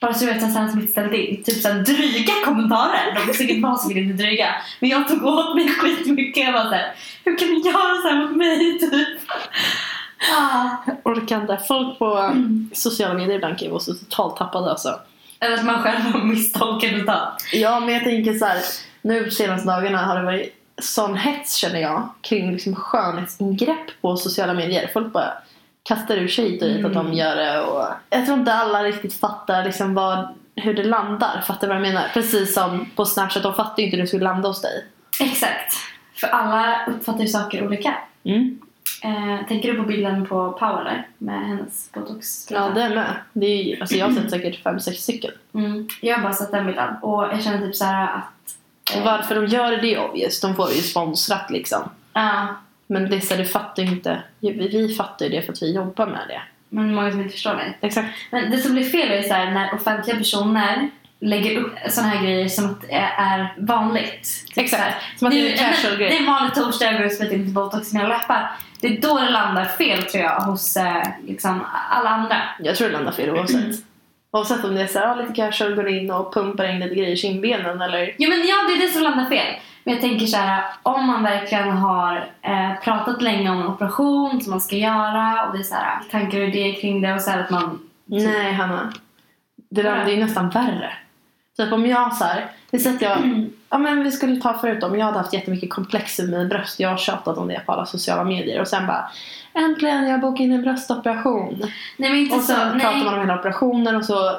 bara 0.00 0.14
så 0.14 0.24
jag 0.24 0.34
vet 0.34 0.44
att 0.44 0.52
Sam 0.52 0.68
Smith 0.68 0.92
ställt 0.92 1.12
in. 1.12 1.42
Typ 1.44 1.62
så 1.62 1.68
här 1.68 1.74
dryga 1.74 2.32
kommentarer. 2.44 3.14
De 3.14 3.30
är 3.30 3.34
säkert 3.34 3.62
var 3.62 3.98
inte 3.98 4.22
dryga. 4.22 4.54
Men 4.80 4.90
jag 4.90 5.08
tog 5.08 5.24
åt 5.24 5.56
mig 5.56 5.68
skitmycket. 5.68 6.44
Jag 6.44 6.52
var 6.52 6.64
så 6.64 6.70
här, 6.70 6.94
hur 7.24 7.38
kan 7.38 7.48
ni 7.48 7.60
göra 7.60 8.02
så 8.02 8.08
här 8.08 8.26
mot 8.26 8.36
mig 8.36 8.78
typ? 8.78 9.18
Ah. 10.38 10.92
Orkar 11.04 11.40
inte. 11.40 11.58
Folk 11.68 11.98
på 11.98 12.34
sociala 12.72 13.14
medier 13.14 13.36
ibland 13.36 13.58
kan 13.58 13.64
ju 13.64 13.70
vara 13.70 13.80
så 13.80 13.94
totalt 13.94 14.36
tappade 14.36 14.70
alltså. 14.70 15.00
Eller 15.40 15.54
att 15.54 15.64
man 15.64 15.82
själv 15.82 16.00
har 16.00 16.24
misstolkat 16.24 16.90
totalt. 17.00 17.44
Ja, 17.52 17.80
men 17.80 17.94
jag 17.94 18.04
tänker 18.04 18.34
så 18.34 18.44
här. 18.44 18.58
Nu 19.02 19.30
senaste 19.30 19.68
dagarna 19.68 19.98
har 19.98 20.16
det 20.16 20.24
varit 20.24 20.54
sån 20.82 21.16
hets 21.16 21.54
känner 21.54 21.80
jag 21.80 22.08
kring 22.20 22.52
liksom 22.52 22.74
skönhetsingrepp 22.74 24.00
på 24.00 24.16
sociala 24.16 24.54
medier. 24.54 24.90
Folk 24.92 25.12
bara 25.12 25.32
kastar 25.88 26.16
ur 26.16 26.28
sig 26.28 26.50
hit 26.50 26.62
och 26.62 26.68
dit 26.68 26.84
att 26.84 26.92
de 26.94 27.06
Mm. 27.06 27.18
gör 27.18 27.36
det 27.36 27.60
och 27.60 27.84
jag 28.10 28.26
tror 28.26 28.38
inte 28.38 28.54
alla 28.54 28.84
riktigt 28.84 29.14
fattar 29.20 29.64
liksom 29.64 29.94
vad, 29.94 30.28
hur 30.56 30.74
det 30.74 30.84
landar. 30.84 31.40
Fattar 31.46 31.60
du 31.60 31.66
vad 31.66 31.76
jag 31.76 31.82
menar? 31.92 32.08
Precis 32.14 32.54
som 32.54 32.90
på 32.96 33.04
Snapchat, 33.04 33.42
de 33.42 33.54
fattar 33.54 33.78
ju 33.78 33.84
inte 33.84 33.96
hur 33.96 34.02
det 34.02 34.06
skulle 34.08 34.24
landa 34.24 34.48
hos 34.48 34.62
dig. 34.62 34.84
Exakt. 35.20 35.74
För 36.14 36.26
alla 36.26 36.86
uppfattar 36.86 37.20
ju 37.20 37.28
saker 37.28 37.66
olika. 37.66 37.94
Mm. 38.24 38.58
Eh, 39.04 39.46
tänker 39.48 39.72
du 39.72 39.78
på 39.78 39.84
bilden 39.84 40.26
på 40.26 40.52
Power 40.52 41.08
med 41.18 41.46
hennes 41.46 41.92
botox? 41.92 42.50
Ja, 42.50 42.68
det 42.74 42.82
är 42.82 42.94
med. 42.94 43.16
Det 43.32 43.46
är, 43.46 43.62
ju- 43.64 43.80
alltså 43.80 43.96
jag 43.96 44.06
har 44.06 44.12
sett 44.14 44.30
säkert 44.30 44.62
fem 44.62 44.80
sex 44.80 44.98
stycken. 45.02 45.30
Mm. 45.54 45.88
Jag 46.00 46.16
har 46.16 46.22
bara 46.22 46.32
sett 46.32 46.50
den 46.50 46.66
bilden. 46.66 46.94
Och 47.02 47.24
jag 47.24 47.42
känner 47.42 47.58
typ 47.66 47.76
så 47.76 47.84
att... 47.84 48.94
eh, 48.96 49.04
Varför 49.04 49.34
de 49.34 49.46
gör 49.46 49.70
det, 49.76 49.94
är 49.94 50.04
obvious. 50.08 50.40
De 50.40 50.56
får 50.56 50.70
ju 50.70 50.80
sponsrat 50.82 51.50
liksom. 51.50 51.90
Ja, 52.12 52.46
Men 52.86 53.10
det 53.10 53.30
här, 53.30 53.36
du 53.36 53.44
fattar 53.44 53.82
ju 53.82 53.88
inte. 53.88 54.22
Vi, 54.40 54.50
vi 54.52 54.94
fattar 54.94 55.26
ju 55.26 55.30
det 55.30 55.42
för 55.42 55.52
att 55.52 55.62
vi 55.62 55.74
jobbar 55.74 56.06
med 56.06 56.22
det. 56.28 56.42
men 56.68 56.94
många 56.94 57.10
som 57.10 57.20
inte 57.20 57.32
förstår 57.32 57.54
mig. 57.54 57.78
Exakt. 57.80 58.08
Men 58.30 58.50
det 58.50 58.58
som 58.58 58.72
blir 58.72 58.84
fel 58.84 59.10
är 59.10 59.22
så 59.22 59.34
här, 59.34 59.50
när 59.50 59.74
offentliga 59.74 60.16
personer 60.16 60.90
lägger 61.20 61.60
upp 61.60 61.72
såna 61.88 62.06
här 62.06 62.24
grejer 62.24 62.48
som 62.48 62.70
att 62.70 62.80
det 62.80 62.94
är 63.18 63.54
vanligt. 63.58 64.44
Typ 64.46 64.58
Exakt. 64.58 64.82
här, 64.82 64.94
Som 65.16 65.28
att 65.28 65.34
det 65.34 65.48
är 65.48 65.52
en 65.52 65.58
casual 65.58 65.96
grej. 65.96 66.08
Det 66.08 66.16
är 66.16 66.20
en 66.20 66.26
vanlig 66.26 66.54
torsdag, 66.54 66.84
jag 66.84 66.98
går 66.98 67.04
och 67.04 67.32
in 67.32 67.38
lite 67.40 67.52
botox 67.52 67.92
i 67.92 67.96
mina 67.96 68.08
läppar. 68.08 68.50
Det 68.80 68.86
är 68.86 69.00
då 69.00 69.18
det 69.18 69.30
landar 69.30 69.64
fel 69.64 70.02
tror 70.02 70.24
jag 70.24 70.40
hos 70.40 70.76
eh, 70.76 71.02
liksom, 71.26 71.64
alla 71.90 72.10
andra. 72.10 72.36
Jag 72.58 72.76
tror 72.76 72.88
det 72.88 72.92
landar 72.92 73.12
fel 73.12 73.30
oavsett. 73.30 73.76
Oavsett 74.32 74.64
om 74.64 74.74
det 74.74 74.82
är 74.82 74.86
så 74.86 74.98
här, 74.98 75.06
ja, 75.06 75.14
lite 75.14 75.32
casual, 75.32 75.74
går 75.74 75.88
in 75.88 76.10
och 76.10 76.34
pumpar 76.34 76.64
in 76.64 76.80
lite 76.80 76.94
grejer 76.94 77.12
i 77.12 77.16
kindbenen 77.16 77.82
eller... 77.82 78.14
Jo 78.18 78.30
men 78.30 78.46
ja, 78.46 78.54
det 78.68 78.74
är 78.74 78.86
det 78.86 78.92
som 78.92 79.02
landar 79.02 79.28
fel. 79.28 79.54
Men 79.84 79.94
jag 79.94 80.00
tänker 80.02 80.26
så 80.26 80.36
här, 80.36 80.64
om 80.82 81.06
man 81.06 81.22
verkligen 81.22 81.70
har 81.70 82.16
eh, 82.42 82.70
pratat 82.82 83.22
länge 83.22 83.50
om 83.50 83.60
en 83.60 83.66
operation 83.66 84.40
som 84.42 84.50
man 84.50 84.60
ska 84.60 84.76
göra 84.76 85.46
och 85.46 85.52
det 85.52 85.58
är 85.58 85.62
så 85.62 85.74
här, 85.74 85.98
tankar 86.10 86.38
och 86.40 86.48
idéer 86.48 86.80
kring 86.80 87.00
det 87.02 87.14
och 87.14 87.20
så 87.20 87.30
här 87.30 87.40
att 87.40 87.50
man... 87.50 87.78
Nej, 88.04 88.52
Hanna. 88.52 88.92
Det 89.70 89.82
där 89.82 90.04
det 90.04 90.12
är 90.12 90.16
nästan 90.16 90.50
värre. 90.50 90.92
Typ 91.56 91.72
om 91.72 91.86
jag 91.86 92.14
så 92.16 92.24
här, 92.24 92.46
det 92.70 92.78
sätt 92.78 93.00
jag... 93.02 93.18
Ja 93.70 93.78
men 93.78 94.04
vi 94.04 94.10
skulle 94.12 94.40
ta 94.40 94.58
förut 94.58 94.82
om 94.82 94.98
jag 94.98 95.06
hade 95.06 95.18
haft 95.18 95.32
jättemycket 95.32 95.70
komplex 95.70 96.20
i 96.20 96.26
mina 96.26 96.44
bröst. 96.44 96.80
Jag 96.80 96.88
har 96.88 96.96
tjatat 96.96 97.38
om 97.38 97.48
det 97.48 97.60
på 97.66 97.72
alla 97.72 97.86
sociala 97.86 98.24
medier 98.24 98.60
och 98.60 98.68
sen 98.68 98.86
bara 98.86 99.10
Äntligen, 99.54 100.08
jag 100.08 100.20
bokar 100.20 100.44
in 100.44 100.52
en 100.52 100.62
bröstoperation. 100.62 101.62
Nej 101.96 102.10
men 102.10 102.18
inte 102.18 102.36
Och 102.36 102.40
så. 102.42 102.46
sen 102.46 102.80
pratar 102.80 103.04
man 103.04 103.14
om 103.14 103.20
hela 103.20 103.38
operationen 103.38 103.96
och 103.96 104.04
så 104.04 104.36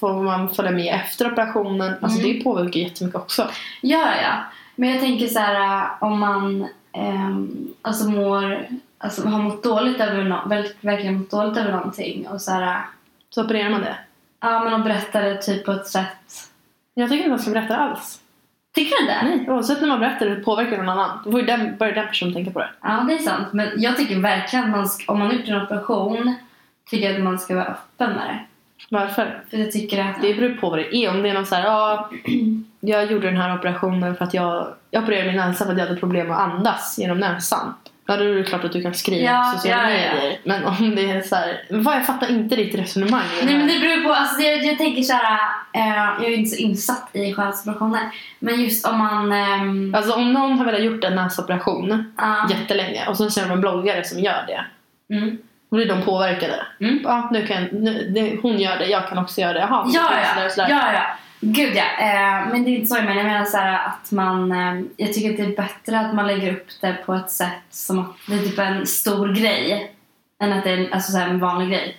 får 0.00 0.22
man 0.22 0.48
följa 0.54 0.70
med 0.70 0.94
efter 0.94 1.32
operationen. 1.32 1.94
Alltså 2.00 2.18
Mm. 2.20 2.32
det 2.32 2.44
påverkar 2.44 2.80
jättemycket 2.80 3.20
också. 3.20 3.48
Ja, 3.80 4.08
ja. 4.22 4.32
Men 4.80 4.90
jag 4.90 5.00
tänker 5.00 5.26
så 5.26 5.38
här, 5.38 5.82
äh, 5.82 5.90
om 6.00 6.20
man 6.20 6.68
ehm, 6.92 7.68
alltså 7.82 8.08
mår, 8.10 8.66
alltså 8.98 9.28
har 9.28 9.42
mått 9.42 9.62
dåligt 9.62 10.00
över 10.00 10.22
no- 10.22 10.48
verk- 10.48 10.76
verkligen 10.80 11.18
mått 11.18 11.30
dåligt 11.30 11.56
över 11.56 11.72
någonting 11.72 12.26
och 12.28 12.40
så 12.40 12.50
här, 12.52 12.62
äh, 12.62 12.76
Så 13.30 13.44
opererar 13.44 13.70
man 13.70 13.80
det. 13.80 13.96
ja 14.40 14.64
men 14.64 14.72
och 14.74 14.80
berättar 14.80 15.22
det 15.22 15.42
typ 15.42 15.64
på 15.64 15.72
ett 15.72 15.86
sätt. 15.86 16.48
Jag 16.94 17.08
tycker 17.08 17.18
inte 17.24 17.30
man 17.30 17.38
ska 17.38 17.50
berätta 17.50 17.76
alls. 17.76 18.20
Tycker 18.74 19.00
du 19.00 19.06
det? 19.06 19.22
Nej, 19.22 19.50
oavsett 19.50 19.80
när 19.80 19.88
man 19.88 20.00
berättar 20.00 20.26
det 20.26 20.36
påverkar 20.36 20.76
någon 20.76 20.88
annan. 20.88 21.18
Då 21.24 21.42
den, 21.42 21.76
börjar 21.76 21.94
den 21.94 22.06
personen 22.08 22.34
tänka 22.34 22.50
på 22.50 22.58
det. 22.58 22.70
Ja, 22.82 23.04
det 23.08 23.14
är 23.14 23.18
sant. 23.18 23.48
Men 23.52 23.68
jag 23.76 23.96
tycker 23.96 24.20
verkligen 24.20 24.64
att 24.64 24.70
man 24.70 24.88
ska, 24.88 25.12
om 25.12 25.18
man 25.18 25.28
har 25.28 25.34
gjort 25.34 25.48
en 25.48 25.62
operation 25.62 26.34
tycker 26.90 27.06
jag 27.06 27.16
att 27.16 27.22
man 27.22 27.38
ska 27.38 27.54
vara 27.54 27.64
öppen 27.66 28.10
med 28.16 28.26
det. 28.28 28.38
Varför? 28.88 29.42
För 29.50 29.56
jag 29.56 29.72
tycker 29.72 30.00
att... 30.00 30.22
Det 30.22 30.34
beror 30.34 30.54
på 30.54 30.70
vad 30.70 30.78
det 30.78 30.96
är. 30.96 31.10
Om 31.10 31.22
det 31.22 31.28
är 31.28 31.34
någon 31.34 31.46
så 31.46 31.54
här, 31.54 31.64
ja, 31.64 32.10
jag 32.80 33.12
gjorde 33.12 33.26
den 33.26 33.36
här 33.36 33.58
operationen 33.58 34.16
för 34.16 34.24
att 34.24 34.34
jag, 34.34 34.66
jag 34.90 35.02
opererade 35.02 35.26
min 35.26 35.36
näsa 35.36 35.64
för 35.64 35.72
att 35.72 35.78
jag 35.78 35.86
hade 35.86 36.00
problem 36.00 36.30
att 36.30 36.38
andas 36.38 36.98
genom 36.98 37.18
näsan. 37.18 37.74
Ja, 38.06 38.16
då 38.16 38.24
är 38.24 38.34
det 38.34 38.42
klart 38.44 38.64
att 38.64 38.72
du 38.72 38.82
kan 38.82 38.94
skriva 38.94 39.32
Ja, 39.32 39.52
sociala 39.56 39.90
ja, 39.90 39.98
ja. 39.98 40.14
medier. 40.14 40.38
Men 40.44 40.64
om 40.64 40.94
det 40.96 41.10
är 41.10 41.22
så 41.22 41.36
här, 41.36 41.66
vad 41.70 41.96
jag 41.96 42.06
fattar 42.06 42.30
inte 42.30 42.56
ditt 42.56 42.74
resonemang. 42.74 43.22
Nej 43.44 43.56
men 43.56 43.68
här. 43.68 43.74
det 43.74 43.80
beror 43.80 44.04
på, 44.04 44.12
alltså 44.12 44.42
jag, 44.42 44.64
jag 44.64 44.78
tänker 44.78 45.02
såhär, 45.02 45.38
eh, 45.72 46.22
jag 46.22 46.32
är 46.32 46.36
inte 46.36 46.50
så 46.50 46.62
insatt 46.62 47.08
i 47.12 47.34
skönhetsoperationer. 47.34 48.00
Men 48.38 48.60
just 48.60 48.86
om 48.86 48.98
man... 48.98 49.32
ehm, 49.32 49.94
Alltså 49.94 50.12
om 50.12 50.32
någon 50.32 50.58
har 50.58 50.64
velat 50.64 50.82
gjort 50.82 51.04
en 51.04 51.14
näsoperation 51.14 52.12
ja. 52.16 52.48
jättelänge 52.50 53.06
och 53.08 53.16
så 53.16 53.30
ser 53.30 53.42
de 53.42 53.50
en 53.50 53.60
bloggare 53.60 54.04
som 54.04 54.18
gör 54.20 54.44
det. 54.46 54.64
Mm. 55.14 55.38
Då 55.70 55.76
blir 55.76 55.88
de 55.88 56.02
påverkade. 56.02 56.66
Mm. 56.80 57.00
Ja, 57.04 57.28
nu 57.32 57.46
kan, 57.46 57.64
nu, 57.64 58.08
det, 58.14 58.36
hon 58.42 58.58
gör 58.58 58.78
det, 58.78 58.86
jag 58.86 59.08
kan 59.08 59.18
också 59.18 59.40
göra 59.40 59.52
det. 59.52 59.58
Jaha, 59.60 59.84
Ja, 59.94 60.10
ja, 60.42 60.48
sådär. 60.50 60.68
ja, 60.70 60.92
ja. 60.92 61.02
Gud 61.40 61.72
ja. 61.76 61.84
Eh, 61.98 62.48
men 62.52 62.64
det 62.64 62.70
är 62.70 62.74
inte 62.74 62.86
så 62.86 62.96
jag 62.96 63.04
menar. 63.04 63.16
Jag 63.16 63.26
menar 63.32 63.44
så 63.44 63.58
att 63.58 64.10
man... 64.12 64.52
Eh, 64.52 64.80
jag 64.96 65.12
tycker 65.14 65.30
att 65.30 65.36
det 65.36 65.42
är 65.42 65.56
bättre 65.56 66.00
att 66.00 66.14
man 66.14 66.26
lägger 66.26 66.52
upp 66.52 66.66
det 66.80 66.96
på 67.06 67.14
ett 67.14 67.30
sätt 67.30 67.62
som 67.70 67.98
att 67.98 68.06
det 68.28 68.34
är 68.34 68.38
typ 68.38 68.58
en 68.58 68.86
stor 68.86 69.28
grej. 69.34 69.94
Än 70.42 70.52
att 70.52 70.64
det 70.64 70.70
är 70.70 70.94
alltså 70.94 71.12
så 71.12 71.18
en 71.18 71.38
vanlig 71.38 71.68
grej. 71.68 71.96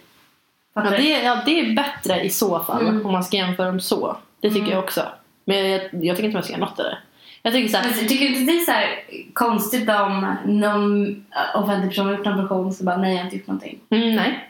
Ja, 0.73 0.81
det, 0.81 0.97
ja, 1.23 1.37
det 1.45 1.59
är 1.59 1.75
bättre 1.75 2.21
i 2.21 2.29
så 2.29 2.59
fall 2.59 2.81
Mm. 2.87 3.05
om 3.05 3.11
man 3.11 3.23
ska 3.23 3.37
jämföra 3.37 3.67
dem 3.67 3.79
så. 3.79 4.17
Det 4.41 4.47
tycker 4.49 4.61
Mm. 4.61 4.71
jag 4.71 4.83
också. 4.83 5.01
Men 5.45 5.69
jag, 5.71 5.81
jag 5.91 5.91
tycker 5.91 6.23
inte 6.23 6.33
man 6.35 6.43
ska 6.43 6.53
göra 6.53 6.65
något 6.65 6.79
av 6.79 6.85
det. 6.85 6.97
Jag 7.43 7.53
tycker 7.53 7.69
så 7.69 7.77
här, 7.77 8.07
tycker 8.07 8.25
inte 8.25 8.51
det 8.51 8.59
är 8.59 8.65
så 8.65 8.71
här 8.71 9.03
konstigt 9.33 9.89
om 9.89 10.35
någon 10.45 11.15
offentlig 11.55 11.89
person 11.89 12.05
har 12.05 12.13
gjort 12.13 12.25
en 12.27 12.33
operation 12.33 12.73
så 12.73 12.83
bara 12.83 12.97
nej 12.97 13.11
jag 13.11 13.17
har 13.17 13.23
inte 13.25 13.35
gjort 13.35 13.47
någonting? 13.47 13.79
mm, 13.89 14.15
nej. 14.15 14.47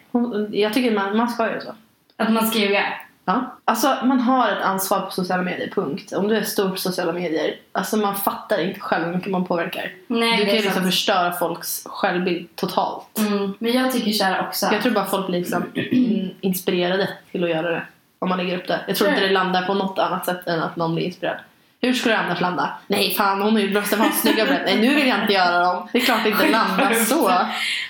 Jag 0.61 0.73
tycker 0.73 0.91
man, 0.91 1.17
man 1.17 1.29
ska 1.29 1.47
göra 1.47 1.61
så. 1.61 1.75
Att 2.17 2.31
man 2.33 2.47
ska 2.47 2.59
ljuga? 2.59 2.83
Ja. 3.25 3.55
Alltså 3.65 3.97
man 4.03 4.19
har 4.19 4.51
ett 4.51 4.61
ansvar 4.63 4.99
på 4.99 5.11
sociala 5.11 5.43
medier, 5.43 5.69
punkt. 5.75 6.13
Om 6.13 6.27
du 6.27 6.37
är 6.37 6.43
stor 6.43 6.69
på 6.69 6.75
sociala 6.75 7.13
medier, 7.13 7.55
alltså 7.71 7.97
man 7.97 8.15
fattar 8.15 8.61
inte 8.61 8.79
själv 8.79 9.05
hur 9.05 9.13
mycket 9.13 9.31
man 9.31 9.45
påverkar. 9.45 9.91
Nej, 10.07 10.37
du 10.37 10.45
kan 10.45 10.55
ju 10.55 10.61
liksom 10.61 10.83
förstöra 10.83 11.31
folks 11.31 11.83
självbild 11.85 12.55
totalt. 12.55 13.17
Mm. 13.17 13.53
Men 13.59 13.71
jag 13.73 13.91
tycker 13.91 14.11
så 14.11 14.23
här 14.23 14.47
också. 14.47 14.65
Jag 14.71 14.81
tror 14.81 14.91
bara 14.93 15.05
folk 15.05 15.27
blir 15.27 15.39
liksom 15.39 15.63
in- 15.73 16.35
inspirerade 16.41 17.09
till 17.31 17.43
att 17.43 17.49
göra 17.49 17.69
det. 17.69 17.83
Om 18.19 18.29
man 18.29 18.37
lägger 18.37 18.57
upp 18.57 18.67
det. 18.67 18.79
Jag 18.87 18.95
tror 18.95 19.07
Tror 19.07 19.09
inte 19.09 19.27
det 19.27 19.33
landar 19.33 19.61
på 19.65 19.73
något 19.73 19.99
annat 19.99 20.25
sätt 20.25 20.47
än 20.47 20.63
att 20.63 20.75
någon 20.75 20.95
blir 20.95 21.05
inspirerad. 21.05 21.37
Hur 21.81 21.93
skulle 21.93 22.13
det 22.15 22.19
annars 22.19 22.41
landa? 22.41 22.69
Nej 22.87 23.13
fan 23.13 23.41
hon 23.41 23.53
har 23.53 23.59
ju 23.59 23.71
brösten 23.71 23.99
fan 23.99 24.11
snygga 24.11 24.45
bröst. 24.45 24.61
Nej 24.65 24.81
nu 24.81 24.95
vill 24.95 25.07
jag 25.07 25.21
inte 25.21 25.33
göra 25.33 25.59
dem. 25.59 25.87
Det 25.91 25.97
är 25.97 26.01
klart 26.01 26.23
det 26.23 26.29
inte 26.29 26.49
landar 26.49 26.93
så. 26.93 27.31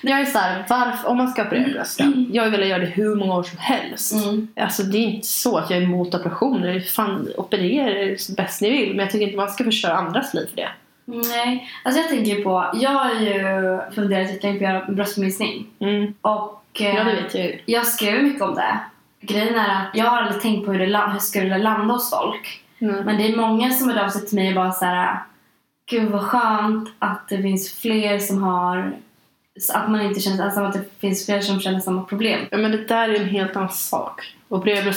Jag 0.02 0.20
är 0.20 0.24
såhär, 0.24 0.64
varför, 0.68 1.08
om 1.08 1.16
man 1.16 1.28
ska 1.28 1.42
operera 1.42 1.68
brösten. 1.68 2.30
Jag 2.32 2.42
har 2.42 2.50
velat 2.50 2.68
göra 2.68 2.78
det 2.78 2.86
hur 2.86 3.14
många 3.16 3.34
år 3.34 3.42
som 3.42 3.58
helst. 3.58 4.12
Mm. 4.12 4.48
Alltså 4.56 4.82
det 4.82 4.98
är 4.98 5.06
inte 5.06 5.26
så 5.26 5.58
att 5.58 5.70
jag 5.70 5.78
är 5.78 5.82
emot 5.82 6.14
operationer. 6.14 6.80
Fan 6.80 7.28
operera 7.36 7.90
er 7.90 8.34
bäst 8.36 8.60
ni 8.62 8.70
vill. 8.70 8.88
Men 8.88 8.98
jag 8.98 9.10
tycker 9.10 9.26
inte 9.26 9.36
man 9.36 9.50
ska 9.50 9.64
förstöra 9.64 9.94
andras 9.94 10.34
liv 10.34 10.46
för 10.46 10.56
det. 10.56 10.68
Nej, 11.04 11.68
alltså 11.84 12.00
jag 12.00 12.10
tänker 12.10 12.42
på, 12.42 12.70
jag 12.74 12.90
har 12.90 13.10
ju 13.20 13.80
funderat 13.94 14.30
jättelänge 14.30 14.58
på 14.58 14.64
att 14.64 14.70
göra 14.72 14.84
bröstminskning. 14.92 15.66
Mm. 15.80 16.14
Och 16.20 16.80
eh, 16.80 16.94
Ja 16.94 17.04
det 17.04 17.14
vet 17.14 17.34
jag 17.34 17.44
ju. 17.44 17.58
jag 17.66 17.86
skrev 17.86 18.22
mycket 18.22 18.42
om 18.42 18.54
det. 18.54 18.78
Grejen 19.20 19.54
är 19.54 19.68
att 19.68 19.88
jag 19.94 20.04
har 20.04 20.18
aldrig 20.18 20.42
tänkt 20.42 20.66
på 20.66 20.72
hur 20.72 20.86
det 20.86 21.20
skulle 21.20 21.58
landa 21.58 21.94
hos 21.94 22.10
folk. 22.10 22.61
Mm. 22.82 23.04
Men 23.04 23.16
det 23.16 23.28
är 23.32 23.36
många 23.36 23.70
som 23.70 23.88
hör 23.88 24.04
av 24.04 24.08
sig 24.08 24.26
till 24.26 24.38
mig 24.38 24.48
och 24.48 24.54
bara 24.54 24.72
så 24.72 24.84
här. 24.84 25.18
Gud 25.86 26.10
vad 26.10 26.22
skönt 26.22 26.88
att 26.98 27.28
det 27.28 27.42
finns 27.42 27.72
fler 27.80 28.18
som 28.18 28.42
har 28.42 28.92
att 29.74 29.90
man 29.90 30.00
inte 30.00 30.20
känner 30.20 30.44
alltså 30.44 30.60
att 30.60 30.72
det 30.72 30.84
finns 31.00 31.26
fler 31.26 31.40
som 31.40 31.60
känner 31.60 31.80
samma 31.80 32.02
problem. 32.02 32.40
Ja, 32.50 32.56
men 32.56 32.70
det 32.70 32.84
där 32.84 33.08
är 33.08 33.14
en 33.20 33.28
helt 33.28 33.56
annan 33.56 33.68
sak. 33.68 34.36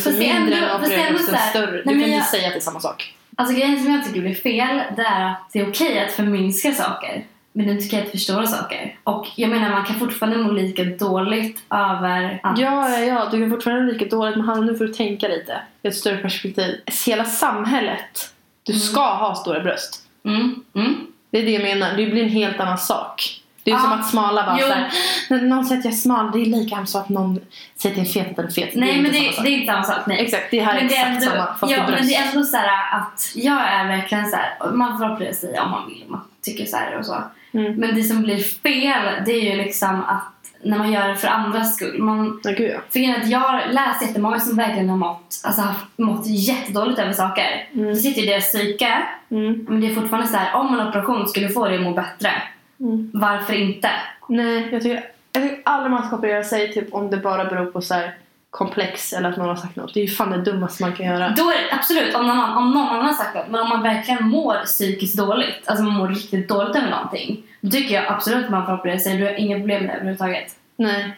Är 0.09 0.17
mindre 0.41 1.07
ändå- 1.07 1.19
så 1.19 1.31
här- 1.35 1.49
större. 1.49 1.71
Du 1.77 1.83
kan 1.83 1.93
men 1.93 2.01
inte 2.01 2.09
jag- 2.15 2.25
säga 2.25 2.47
att 2.47 2.53
det 2.53 2.59
är 2.59 2.61
samma 2.61 2.79
sak. 2.79 3.15
Alltså 3.37 3.55
grejen 3.55 3.83
som 3.83 3.93
jag 3.93 4.05
tycker 4.05 4.21
blir 4.21 4.33
fel 4.35 4.81
det 4.95 5.01
är 5.01 5.25
att 5.31 5.49
det 5.53 5.59
är 5.59 5.69
okej 5.69 5.99
att 6.05 6.11
förminska 6.11 6.71
saker. 6.71 7.23
Men 7.57 7.65
det 7.65 7.71
är 7.71 7.75
inte 7.75 7.85
okej 7.87 8.01
att 8.05 8.11
förstora 8.11 8.47
saker. 8.47 8.95
Och 9.03 9.27
jag 9.35 9.49
menar 9.49 9.69
man 9.69 9.85
kan 9.85 9.99
fortfarande 9.99 10.37
må 10.37 10.51
lika 10.51 10.83
dåligt 10.83 11.63
över 11.69 12.39
att... 12.43 12.59
Ja, 12.59 12.89
ja, 12.89 12.99
ja. 12.99 13.27
Du 13.31 13.39
kan 13.41 13.49
fortfarande 13.49 13.83
vara 13.83 13.93
lika 13.93 14.15
dåligt 14.15 14.35
men 14.37 14.45
Hanna, 14.45 14.61
nu 14.61 14.75
får 14.75 14.85
du 14.85 14.93
tänka 14.93 15.27
lite 15.27 15.61
i 15.83 15.87
ett 15.87 15.95
större 15.95 16.17
perspektiv. 16.17 16.75
Hela 17.07 17.25
samhället. 17.25 18.33
Du 18.63 18.71
Mm. 18.71 18.81
ska 18.81 19.13
ha 19.13 19.35
stora 19.35 19.59
bröst. 19.59 20.01
Mm, 20.25 20.55
mm. 20.75 20.95
Det 21.31 21.37
är 21.39 21.45
det 21.45 21.51
jag 21.51 21.63
menar. 21.63 21.97
Det 21.97 22.05
blir 22.05 22.23
en 22.23 22.29
helt 22.29 22.59
annan 22.59 22.77
sak. 22.77 23.41
Det 23.63 23.71
är 23.71 23.75
Ja. 23.75 23.81
som 23.81 23.91
att 23.91 24.09
smala 24.09 24.45
bara 24.45 24.57
Jo. 24.61 24.67
såhär, 24.67 24.91
när 25.29 25.41
någon 25.41 25.65
säger 25.65 25.79
att 25.79 25.85
jag 25.85 25.93
är 25.93 25.97
smal, 25.97 26.31
det 26.31 26.39
är 26.41 26.45
lika 26.45 26.85
som 26.85 27.01
att 27.01 27.09
någon 27.09 27.39
säger 27.75 27.93
att 27.93 27.97
jag 28.15 28.23
är 28.23 28.25
fet 28.25 28.39
är 28.39 28.47
fet. 28.47 28.75
Nej 28.75 28.89
är 28.97 29.01
men 29.01 29.11
det, 29.11 29.19
det 29.43 29.49
är 29.49 29.59
inte 29.59 29.73
samma 29.73 29.83
sak. 29.83 29.97
Nej. 30.07 30.19
Exakt, 30.25 30.51
det 30.51 30.59
här 30.61 30.73
är 30.75 30.79
men 30.79 30.87
det 30.87 30.95
är 30.95 31.01
exakt 31.01 31.23
ändå, 31.23 31.35
samma 31.35 31.55
fast 31.59 31.71
ja, 31.73 31.83
men 31.89 32.07
det 32.07 32.15
är 32.15 32.27
ändå 32.31 32.43
så 32.43 32.57
här 32.57 32.97
att 32.99 33.31
jag 33.35 33.61
är 33.69 33.87
verkligen 33.87 34.25
så 34.29 34.35
här, 34.35 34.71
man 34.73 34.97
får 34.97 35.13
operera 35.13 35.33
sig 35.33 35.59
om 35.59 35.71
man 35.71 35.87
vill, 35.89 36.03
man 36.07 36.21
tycker 36.41 36.65
så 36.65 36.77
här 36.77 36.97
och 36.99 37.05
så. 37.05 37.23
Mm. 37.55 37.73
Men 37.73 37.95
det 37.95 38.03
som 38.03 38.21
blir 38.23 38.37
fel, 38.37 39.23
det 39.25 39.31
är 39.31 39.51
ju 39.55 39.63
liksom 39.63 40.03
att 40.03 40.31
när 40.61 40.77
man 40.77 40.91
gör 40.91 41.07
det 41.07 41.15
för 41.15 41.27
andras 41.27 41.75
skull. 41.75 42.01
Man, 42.01 42.39
Ja, 42.43 42.51
gud 42.51 42.71
ja. 42.75 42.79
för 42.89 43.21
att 43.21 43.27
jag 43.29 43.39
har 43.39 43.63
läst 43.71 44.01
jättemånga 44.01 44.39
som 44.39 44.57
verkligen 44.57 44.89
har 44.89 44.97
mått, 44.97 45.41
alltså 45.43 45.61
haft, 45.61 45.85
mått 45.97 46.27
jättedåligt 46.27 46.99
över 46.99 47.13
saker. 47.13 47.67
Mm. 47.73 47.87
Det 47.87 47.95
sitter 47.95 48.23
i 48.23 48.25
deras 48.25 48.51
psyke, 48.51 48.97
Mm. 49.31 49.65
men 49.69 49.81
det 49.81 49.87
är 49.87 49.95
fortfarande 49.95 50.27
så 50.27 50.37
här, 50.37 50.55
om 50.59 50.79
en 50.79 50.87
operation 50.87 51.27
skulle 51.27 51.49
få 51.49 51.65
dig 51.67 51.75
att 51.77 51.83
må 51.83 51.91
bättre, 51.93 52.31
Mm. 52.79 53.11
varför 53.13 53.53
inte? 53.53 53.89
Nej, 54.29 54.69
jag 54.71 54.81
tycker, 54.81 55.03
jag 55.33 55.43
tycker 55.43 55.61
aldrig 55.65 55.91
man 55.91 56.07
ska 56.07 56.15
operera 56.15 56.43
sig 56.43 56.73
typ 56.73 56.93
om 56.93 57.09
det 57.09 57.17
bara 57.17 57.45
beror 57.45 57.65
på 57.65 57.81
så 57.81 57.93
här 57.93 58.13
komplex 58.55 59.13
eller 59.13 59.29
att 59.29 59.37
någon 59.37 59.47
har 59.47 59.55
sagt 59.55 59.75
något. 59.75 59.93
Det 59.93 59.99
är 59.99 60.05
ju 60.05 60.09
fan 60.11 60.29
det 60.31 60.37
dummaste 60.51 60.83
man 60.83 60.93
kan 60.93 61.05
göra. 61.05 61.29
Då 61.29 61.43
är 61.49 61.53
det, 61.55 61.73
absolut, 61.73 62.15
om 62.15 62.27
någon, 62.27 62.39
om 62.57 62.71
någon 62.71 62.87
annan 62.87 63.05
har 63.05 63.13
sagt 63.13 63.35
något, 63.35 63.47
men 63.49 63.61
om 63.61 63.69
man 63.69 63.83
verkligen 63.83 64.27
mår 64.29 64.55
psykiskt 64.65 65.17
dåligt, 65.17 65.63
alltså 65.65 65.83
man 65.83 65.93
mår 65.93 66.07
riktigt 66.07 66.49
dåligt 66.49 66.75
över 66.75 66.89
någonting, 66.89 67.43
då 67.61 67.69
tycker 67.71 67.95
jag 67.95 68.05
absolut 68.07 68.45
att 68.45 68.51
man 68.51 68.65
får 68.65 68.73
operera 68.73 68.99
sig. 68.99 69.17
Du 69.17 69.23
har 69.25 69.31
inga 69.31 69.57
problem 69.57 69.81
med 69.83 69.89
det 69.89 69.93
överhuvudtaget. 69.95 70.55
Nej. 70.75 71.15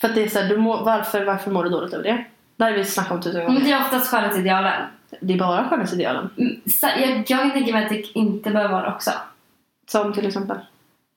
För 0.00 0.08
att 0.08 0.14
det 0.14 0.22
är 0.22 0.28
så 0.28 0.38
här, 0.38 0.48
du 0.48 0.56
mår, 0.56 0.84
varför, 0.84 1.24
varför 1.24 1.50
mår 1.50 1.64
du 1.64 1.70
dåligt 1.70 1.92
över 1.94 2.04
det? 2.04 2.24
Det 2.56 2.64
har 2.64 2.72
vi 2.72 2.84
snackat 2.84 3.12
om 3.12 3.22
tusen 3.22 3.38
Men 3.44 3.46
gånger. 3.46 3.60
det 3.60 3.72
är 3.72 3.80
oftast 3.80 4.10
skönhetsidealen. 4.10 4.82
Det 5.20 5.34
är 5.34 5.38
bara 5.38 5.68
skönhetsidealen. 5.68 6.30
Mm, 6.38 6.60
så 6.66 6.86
Jag, 6.86 7.08
jag 7.10 7.26
kan 7.26 7.50
tänka 7.52 7.72
mig 7.72 7.84
att 7.84 7.90
det 7.90 8.02
inte 8.18 8.50
behöver 8.50 8.74
vara 8.74 8.94
också. 8.94 9.10
Som 9.88 10.12
till 10.12 10.26
exempel. 10.26 10.56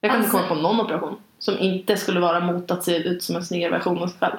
Jag 0.02 0.12
kan 0.12 0.20
Alltså- 0.22 0.38
inte 0.38 0.48
komma 0.50 0.62
på 0.62 0.68
någon 0.68 0.82
operation 0.86 1.16
som 1.40 1.60
inte 1.60 1.98
skulle 1.98 2.20
vara 2.20 2.40
mot 2.40 2.72
att 2.72 2.84
se 2.84 2.98
ut 2.98 3.24
som 3.24 3.36
en 3.36 3.46
snyggare 3.46 3.72
version 3.72 4.04
av 4.04 4.08
sig 4.08 4.18
själv. 4.20 4.36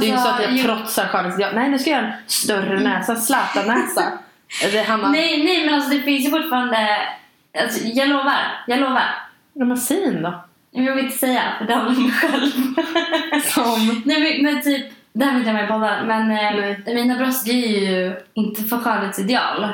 Det 0.00 0.06
är 0.06 0.08
ju 0.08 0.12
Alltså, 0.12 0.28
så 0.28 0.34
att 0.34 0.42
jag 0.42 0.52
ju- 0.52 0.62
trotsar 0.62 1.06
skönhetsideal. 1.06 1.54
Nej, 1.54 1.68
nu 1.68 1.78
ska 1.78 1.90
jag 1.90 1.98
göra 2.02 2.12
en 2.12 2.18
större 2.26 2.80
näsa, 2.80 3.16
släta 3.16 3.62
näsa. 3.62 4.02
Hanna. 4.86 5.08
Nej, 5.10 5.44
nej, 5.44 5.66
men 5.66 5.74
alltså 5.74 5.90
det 5.90 6.02
finns 6.02 6.26
ju 6.26 6.30
fortfarande... 6.30 6.98
Alltså, 7.62 7.84
jag 7.84 8.08
lovar, 8.08 8.40
jag 8.66 8.80
lovar. 8.80 9.04
Men 9.52 9.68
en 10.06 10.22
då. 10.22 10.44
Jag 10.70 10.94
vill 10.94 11.04
inte 11.04 11.18
säga, 11.18 11.42
för 11.58 11.64
det 11.64 11.74
om 11.74 12.02
mig 12.02 12.12
själv. 12.12 12.50
Som? 13.44 14.02
nej, 14.04 14.20
men, 14.42 14.54
men 14.54 14.62
typ, 14.62 14.92
det 15.12 15.24
här 15.24 15.38
vill 15.38 15.46
jag 15.46 15.54
med 15.54 15.64
i 15.64 15.68
podden, 15.68 16.06
men 16.06 16.30
eh, 16.30 16.94
mina 16.94 17.16
bröst 17.16 17.48
är 17.48 17.52
ju 17.52 18.16
inte 18.34 18.62
för 18.62 18.78
skönhetsideal. 18.78 19.68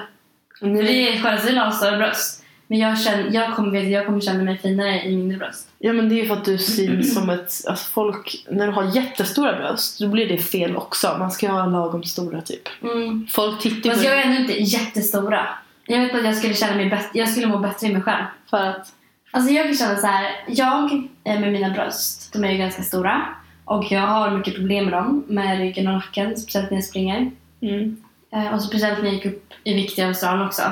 Nej. 0.61 0.83
det 0.83 1.09
är 1.09 1.23
skönhetsideal 1.23 1.69
att 1.69 1.81
ha 1.81 1.97
bröst. 1.97 2.40
Men 2.71 2.79
jag, 2.79 3.01
känner, 3.01 3.31
jag, 3.31 3.55
kommer, 3.55 3.71
vet, 3.71 3.91
jag 3.91 4.07
kommer 4.07 4.21
känna 4.21 4.45
mig 4.45 4.59
finare 4.59 5.03
i 5.03 5.17
mindre 5.17 5.39
bröst. 5.39 5.69
Ja 5.79 5.93
men 5.93 6.09
det 6.09 6.15
är 6.15 6.17
ju 6.17 6.27
för 6.27 6.35
att 6.37 6.45
du 6.45 6.59
syns 6.59 7.15
som 7.15 7.31
ett, 7.31 7.53
alltså 7.67 7.91
folk, 7.93 8.45
när 8.51 8.67
du 8.67 8.73
har 8.73 8.97
jättestora 8.97 9.57
bröst 9.57 9.99
då 9.99 10.09
blir 10.09 10.29
det 10.29 10.39
fel 10.39 10.77
också. 10.77 11.17
Man 11.19 11.31
ska 11.31 11.51
ha 11.51 11.67
lagom 11.67 12.05
stora 12.05 12.41
typ. 12.41 12.69
Mm. 12.83 13.27
Folk 13.31 13.61
tittar 13.61 13.91
Fast 13.91 14.05
jag 14.05 14.19
är 14.19 14.23
ändå 14.25 14.41
inte 14.41 14.63
jättestora. 14.63 15.49
Jag 15.87 16.01
vet 16.01 16.15
att 16.15 16.25
jag 16.25 16.37
skulle 16.37 16.55
känna 16.55 16.77
mig 16.77 16.91
bättre, 16.91 17.09
jag 17.13 17.29
skulle 17.29 17.47
må 17.47 17.59
bättre 17.59 17.87
i 17.87 17.93
mig 17.93 18.03
själv. 18.03 18.25
för 18.51 18.57
att, 18.57 18.93
Alltså 19.31 19.53
jag 19.53 19.67
kan 19.67 19.75
känna 19.75 19.97
så 19.97 20.07
här, 20.07 20.45
jag 20.49 20.93
eh, 21.25 21.41
med 21.41 21.53
mina 21.53 21.71
bröst, 21.71 22.33
de 22.33 22.45
är 22.45 22.53
ju 22.53 22.59
ganska 22.59 22.83
stora. 22.83 23.23
Och 23.65 23.93
jag 23.93 24.01
har 24.01 24.31
mycket 24.31 24.55
problem 24.55 24.85
med 24.85 24.95
dem, 24.95 25.25
med 25.29 25.59
ryggen 25.59 25.87
och 25.87 25.93
nacken, 25.93 26.37
speciellt 26.37 26.71
när 26.71 26.77
jag 26.77 26.85
springer. 26.85 27.31
mm, 27.63 27.97
Eh, 28.33 28.55
och 28.55 28.63
speciellt 28.63 28.99
när 28.99 29.05
jag 29.05 29.15
gick 29.15 29.27
upp 29.27 29.53
i 29.65 29.75
vikt 29.75 29.99
i 29.99 30.03
Australien 30.03 30.47
också. 30.47 30.63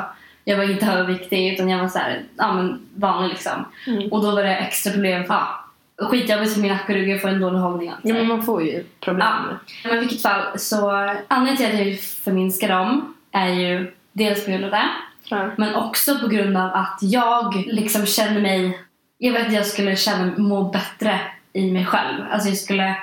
Jag 0.48 0.56
var 0.56 0.70
inte 0.70 0.86
överviktig 0.86 1.52
utan 1.52 1.68
jag 1.68 1.78
var 1.78 1.88
så 1.88 1.98
här, 1.98 2.22
ja 2.36 2.52
men 2.52 2.80
vanlig 2.94 3.28
liksom. 3.28 3.64
mm. 3.86 4.12
Och 4.12 4.22
då 4.22 4.30
var 4.30 4.42
det 4.42 4.56
extra 4.56 4.92
problem, 4.92 5.24
ja, 5.28 5.64
skitjobbigt 5.98 6.52
för 6.54 6.60
min 6.60 6.72
nacke 6.72 6.92
och 6.92 6.98
rygg, 6.98 7.08
jag 7.08 7.20
får 7.20 7.28
en 7.28 7.40
dålig 7.40 7.58
hållning. 7.58 7.88
Alltså. 7.88 8.08
Ja 8.08 8.14
men 8.14 8.26
man 8.26 8.42
får 8.42 8.62
ju 8.62 8.84
problem 9.00 9.26
Ja. 9.28 9.58
Men 9.84 9.96
i 9.96 10.00
vilket 10.00 10.22
fall, 10.22 10.58
så 10.58 10.90
anledningen 11.28 11.56
till 11.56 11.66
att 11.66 11.78
jag 11.78 11.84
vill 11.84 11.98
förminska 11.98 12.68
dem 12.68 13.14
är 13.32 13.48
ju 13.48 13.92
dels 14.12 14.44
på 14.44 14.50
grund 14.50 14.64
av 14.64 14.70
det, 14.70 14.88
ja. 15.28 15.50
men 15.56 15.74
också 15.74 16.18
på 16.18 16.28
grund 16.28 16.56
av 16.56 16.70
att 16.74 16.98
jag 17.00 17.64
liksom 17.66 18.06
känner 18.06 18.40
mig... 18.40 18.78
Jag 19.18 19.32
vet 19.32 19.46
att 19.46 19.52
jag 19.52 19.66
skulle 19.66 19.96
känna, 19.96 20.32
må 20.36 20.64
bättre 20.64 21.20
i 21.52 21.70
mig 21.70 21.84
själv. 21.84 22.24
Alltså 22.30 22.48
jag 22.48 22.58
skulle... 22.58 22.96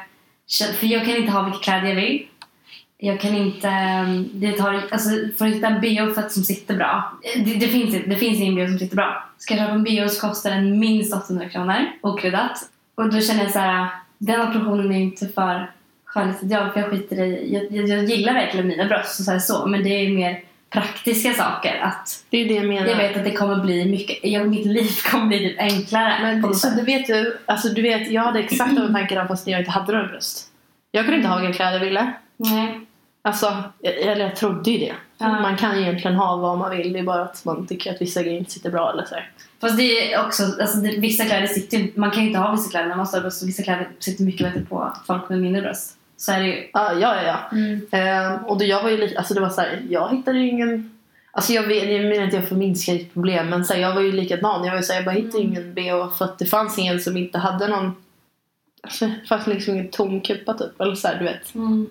För 0.79 0.87
jag 0.87 1.05
kan 1.05 1.15
inte 1.15 1.31
ha 1.31 1.41
vilka 1.41 1.59
kläder 1.59 1.87
jag 1.87 1.95
vill. 1.95 2.27
Jag 3.05 3.19
kan 3.19 3.35
inte... 3.35 3.67
ehm, 3.67 4.29
Det 4.33 4.51
tar, 4.51 4.81
alltså 4.91 5.09
för 5.37 5.45
att 5.47 5.53
hitta 5.53 5.67
en 5.67 5.81
bh 5.81 6.13
för 6.13 6.21
att 6.21 6.31
som 6.31 6.43
sitter 6.43 6.75
bra. 6.75 7.11
Det, 7.45 7.53
det, 7.53 7.67
finns, 7.67 7.95
det 8.07 8.15
finns 8.15 8.39
ingen 8.39 8.55
bh 8.55 8.67
som 8.69 8.79
sitter 8.79 8.95
bra. 8.95 9.29
Ska 9.37 9.53
jag 9.53 9.63
köpa 9.63 9.73
en 9.73 9.83
bh 9.83 10.07
så 10.07 10.27
kostar 10.27 10.51
den 10.51 10.79
minst 10.79 11.13
800 11.13 11.49
kronor, 11.49 11.75
okryddat. 12.01 12.57
Och 12.95 13.13
då 13.13 13.21
känner 13.21 13.43
jag 13.43 13.51
så 13.51 13.59
här, 13.59 13.87
den 14.17 14.41
operationen 14.41 14.91
är 14.91 14.99
inte 14.99 15.27
för 15.27 15.71
skönhetsideal 16.05 16.71
för 16.71 16.79
jag 16.79 16.89
skiter 16.89 17.21
i... 17.21 17.53
Jag, 17.53 17.71
jag, 17.71 17.89
jag 17.89 18.05
gillar 18.05 18.33
verkligen 18.33 18.67
mina 18.67 18.85
bröst 18.85 19.19
och 19.19 19.25
så, 19.25 19.31
här 19.31 19.39
så 19.39 19.65
men 19.65 19.83
det 19.83 19.89
är 19.89 20.09
mer 20.09 20.39
praktiska 20.69 21.33
saker. 21.33 21.79
Att 21.81 22.23
Det 22.29 22.37
är 22.37 22.47
det 22.47 22.53
jag 22.53 22.65
menar. 22.65 22.87
jag 22.87 22.97
vet 22.97 23.17
att 23.17 23.23
det 23.23 23.31
kommer 23.31 23.63
bli 23.63 23.85
mycket, 23.85 24.31
jag, 24.31 24.47
mitt 24.47 24.65
liv 24.65 24.89
kommer 25.11 25.25
bli 25.27 25.39
typ 25.39 25.59
enklare. 25.59 26.13
Men 26.21 26.53
så 26.55 26.69
du 26.69 26.81
vet 26.81 27.09
ju, 27.09 27.33
alltså 27.45 27.69
du 27.69 27.81
vet, 27.81 28.11
jag 28.11 28.21
hade 28.21 28.39
exakt 28.39 28.75
de 28.75 28.93
tankarna 28.93 29.27
fast 29.27 29.47
jag 29.47 29.59
inte 29.59 29.71
hade 29.71 29.93
några 29.93 30.07
bröst. 30.07 30.47
Jag 30.91 31.05
kunde 31.05 31.17
inte 31.17 31.29
ha 31.29 31.39
vilka 31.39 31.53
kläder 31.53 31.73
jag 31.73 31.85
ville. 31.85 32.13
Nej. 32.37 32.81
Alltså, 33.25 33.63
eller 33.83 34.23
jag 34.23 34.35
trodde 34.35 34.71
ju 34.71 34.77
det. 34.77 34.93
Ja. 35.17 35.39
Man 35.39 35.57
kan 35.57 35.75
ju 35.75 35.81
egentligen 35.81 36.15
ha 36.17 36.35
vad 36.35 36.57
man 36.57 36.77
vill, 36.77 36.93
det 36.93 36.99
är 36.99 37.03
bara 37.03 37.21
att 37.21 37.45
man 37.45 37.67
tycker 37.67 37.93
att 37.93 38.01
vissa 38.01 38.23
grejer 38.23 38.37
inte 38.39 38.51
sitter 38.51 38.71
bra 38.71 38.91
eller 38.91 39.05
så. 39.05 39.15
här. 39.15 39.31
Fast 39.61 39.77
det 39.77 40.13
är 40.13 40.25
också, 40.25 40.43
alltså 40.43 40.77
det, 40.77 40.97
vissa 40.99 41.25
kläder 41.25 41.47
sitter 41.47 41.99
man 41.99 42.11
kan 42.11 42.21
ju 42.21 42.27
inte 42.27 42.39
ha 42.39 42.51
vissa 42.51 42.69
kläder 42.69 42.87
när 42.87 42.95
man 42.95 43.07
har 43.13 43.21
bröst 43.21 43.43
vissa 43.43 43.63
kläder 43.63 43.87
sitter 43.99 44.23
mycket 44.23 44.47
bättre 44.47 44.65
på 44.65 44.93
folk 45.07 45.29
med 45.29 45.39
mindre 45.41 45.61
bröst. 45.61 45.97
Så 46.17 46.31
är 46.31 46.39
det 46.39 46.45
ju. 46.45 46.67
Ja, 46.73 46.93
ja, 46.93 47.15
ja. 47.23 47.57
Ehm, 47.97 48.45
och 48.45 48.57
då 48.57 48.65
jag 48.65 48.83
var 48.83 48.89
ju 48.89 48.97
lite, 48.97 49.17
alltså 49.17 49.33
det 49.33 49.41
var 49.41 49.49
så 49.49 49.61
här, 49.61 49.81
jag 49.89 50.09
hittade 50.15 50.39
ju 50.39 50.49
ingen 50.49 50.91
Alltså 51.31 51.53
jag, 51.53 51.63
vet, 51.63 51.91
jag 51.91 52.01
menar 52.05 52.23
inte 52.23 52.35
jag 52.35 52.47
förminskar 52.47 52.93
ditt 52.93 53.13
problem 53.13 53.49
men 53.49 53.65
så 53.65 53.73
här, 53.73 53.81
jag 53.81 53.93
var 53.95 54.01
ju 54.01 54.11
likadan. 54.11 54.63
Jag 54.63 54.71
var 54.71 54.77
ju 54.77 54.83
så 54.83 54.93
här, 54.93 54.99
jag 54.99 55.05
bara 55.05 55.15
hittade 55.15 55.43
Mm. 55.43 55.51
ingen 55.51 55.73
bh 55.73 56.17
för 56.17 56.25
att 56.25 56.39
det 56.39 56.45
fanns 56.45 56.79
ingen 56.79 56.99
som 56.99 57.17
inte 57.17 57.37
hade 57.37 57.67
någon 57.67 57.95
Alltså 58.81 59.05
det 59.05 59.27
fanns 59.29 59.47
liksom 59.47 59.73
ingen 59.73 59.89
tom 59.89 60.21
kupa 60.21 60.53
typ. 60.53 60.81
Eller 60.81 60.95
så 60.95 61.07
här, 61.07 61.15
du 61.19 61.23
vet. 61.23 61.55
Mm. 61.55 61.87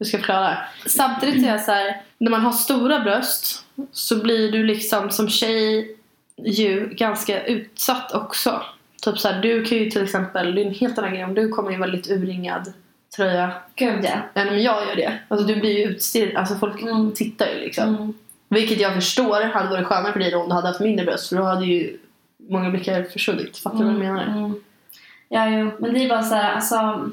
Hur 0.00 0.06
ska 0.06 0.16
jag 0.16 0.20
förklara? 0.20 0.58
Samtidigt 0.86 1.44
är 1.44 1.48
jag 1.48 1.60
så 1.60 1.72
här, 1.72 2.02
när 2.18 2.30
man 2.30 2.40
har 2.40 2.52
stora 2.52 3.00
bröst 3.00 3.64
så 3.92 4.22
blir 4.22 4.52
du 4.52 4.64
liksom 4.64 5.10
som 5.10 5.28
tjej 5.28 5.96
ju 6.36 6.88
ganska 6.88 7.44
utsatt 7.44 8.14
också. 8.14 8.62
Typ 9.02 9.18
så 9.18 9.28
här, 9.28 9.42
du 9.42 9.64
kan 9.64 9.78
ju 9.78 9.90
till 9.90 10.04
exempel, 10.04 10.54
det 10.54 10.62
är 10.62 10.66
en 10.66 10.74
helt 10.74 10.98
annan 10.98 11.10
grej 11.10 11.24
om 11.24 11.34
du 11.34 11.48
kommer 11.48 11.70
i 11.70 11.74
en 11.74 11.80
väldigt 11.80 12.10
urringad 12.10 12.72
tröja 13.16 13.52
Gud 13.74 14.04
ja. 14.04 14.40
än 14.40 14.48
om 14.48 14.58
jag 14.58 14.86
gör 14.88 14.96
det. 14.96 15.18
Alltså 15.28 15.46
du 15.46 15.56
blir 15.56 15.78
ju 15.78 15.84
utstirrad, 15.84 16.36
alltså 16.36 16.54
folk 16.54 16.82
Mm. 16.82 17.12
tittar 17.12 17.46
ju 17.46 17.60
liksom. 17.60 17.88
Mm. 17.96 18.14
Vilket 18.48 18.80
jag 18.80 18.94
förstår 18.94 19.42
hade 19.42 19.68
varit 19.68 19.86
skönare 19.86 20.12
för 20.12 20.20
dig 20.20 20.30
då 20.30 20.38
om 20.42 20.48
du 20.48 20.54
hade 20.54 20.68
haft 20.68 20.80
mindre 20.80 21.04
bröst 21.04 21.28
för 21.28 21.36
då 21.36 21.42
hade 21.42 21.66
ju 21.66 21.98
många 22.48 22.70
blickar 22.70 23.02
försvunnit. 23.02 23.58
Fattar 23.58 23.78
du 23.78 23.84
vad 23.84 23.92
jag 23.94 24.00
menar? 24.00 24.26
Mm. 24.26 24.54
Ja, 25.28 25.48
jo. 25.48 25.70
Men 25.78 25.94
det 25.94 26.04
är 26.04 26.08
bara 26.08 26.22
så 26.22 26.34
här, 26.34 26.54
alltså. 26.54 27.10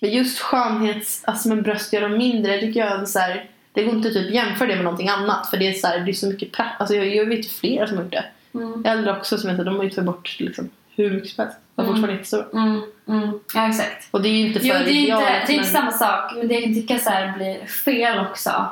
Men 0.00 0.10
just 0.10 0.38
skönhets, 0.38 1.22
alltså 1.24 1.48
med 1.48 1.62
bröst 1.62 1.92
gör 1.92 2.00
dem 2.00 2.18
mindre, 2.18 2.58
tycker 2.60 2.80
jag 2.80 3.08
så 3.08 3.18
här, 3.18 3.50
det 3.72 3.84
går 3.84 3.94
inte 3.94 4.10
typ 4.10 4.34
jämföra 4.34 4.68
det 4.68 4.74
med 4.74 4.84
någonting 4.84 5.08
annat 5.08 5.50
för 5.50 5.56
det 5.56 5.68
är 5.68 5.72
så, 5.72 5.86
här, 5.86 5.98
det 6.00 6.10
är 6.10 6.12
så 6.12 6.26
mycket 6.26 6.52
pra- 6.56 6.70
alltså 6.78 6.94
jag, 6.94 7.14
jag 7.16 7.26
vet 7.26 7.44
ju 7.44 7.48
flera 7.48 7.86
som 7.86 7.96
har 7.96 8.04
gjort 8.04 8.12
det. 8.12 8.24
Mm. 8.54 8.84
Äldre 8.86 9.16
också 9.16 9.38
som 9.38 9.50
heter, 9.50 9.64
de 9.64 9.76
har 9.76 9.84
ju 9.84 9.90
tagit 9.90 10.06
bort 10.06 10.36
liksom, 10.40 10.70
hur 10.96 11.10
mycket 11.10 11.30
som 11.30 11.44
helst. 11.44 11.58
De 11.74 11.82
är 11.82 11.84
Mm. 11.86 11.94
fortfarande 11.94 12.16
jättestora. 12.16 12.46
Mm. 12.52 12.82
Mm. 13.08 13.38
Ja, 13.54 13.68
exakt. 13.68 14.08
Och 14.10 14.22
det 14.22 14.28
är 14.28 14.32
ju 14.32 14.46
inte 14.46 14.60
för 14.60 14.66
Jo, 14.66 14.72
det 14.74 14.78
är 14.78 14.80
inte, 14.80 14.92
idealet, 14.92 15.26
det 15.46 15.52
är 15.52 15.56
inte 15.56 15.72
men- 15.72 15.72
samma 15.72 15.90
sak. 15.92 16.32
Men 16.36 16.48
det 16.48 16.54
jag 16.54 16.74
tycka 16.74 16.98
så 16.98 17.10
här 17.10 17.36
blir 17.36 17.66
fel 17.66 18.18
också. 18.18 18.66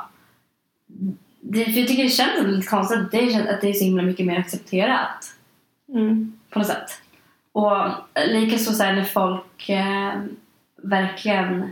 Det, 1.40 1.64
för 1.64 1.78
jag 1.80 1.88
tycker 1.88 2.02
det 2.04 2.08
känns 2.10 2.46
lite 2.46 2.66
konstigt 2.66 2.98
att 2.98 3.10
det, 3.10 3.32
känns, 3.32 3.48
att 3.48 3.60
det 3.60 3.68
är 3.68 3.72
så 3.72 3.84
himla 3.84 4.02
mycket 4.02 4.26
mer 4.26 4.38
accepterat. 4.38 5.24
Mm. 5.94 6.38
På 6.50 6.58
något 6.58 6.68
sätt. 6.68 6.90
Och 7.52 7.76
likaså 8.28 8.72
så 8.72 8.82
här 8.82 8.92
när 8.92 9.04
folk 9.04 9.68
eh, 9.68 10.12
verkligen 10.82 11.70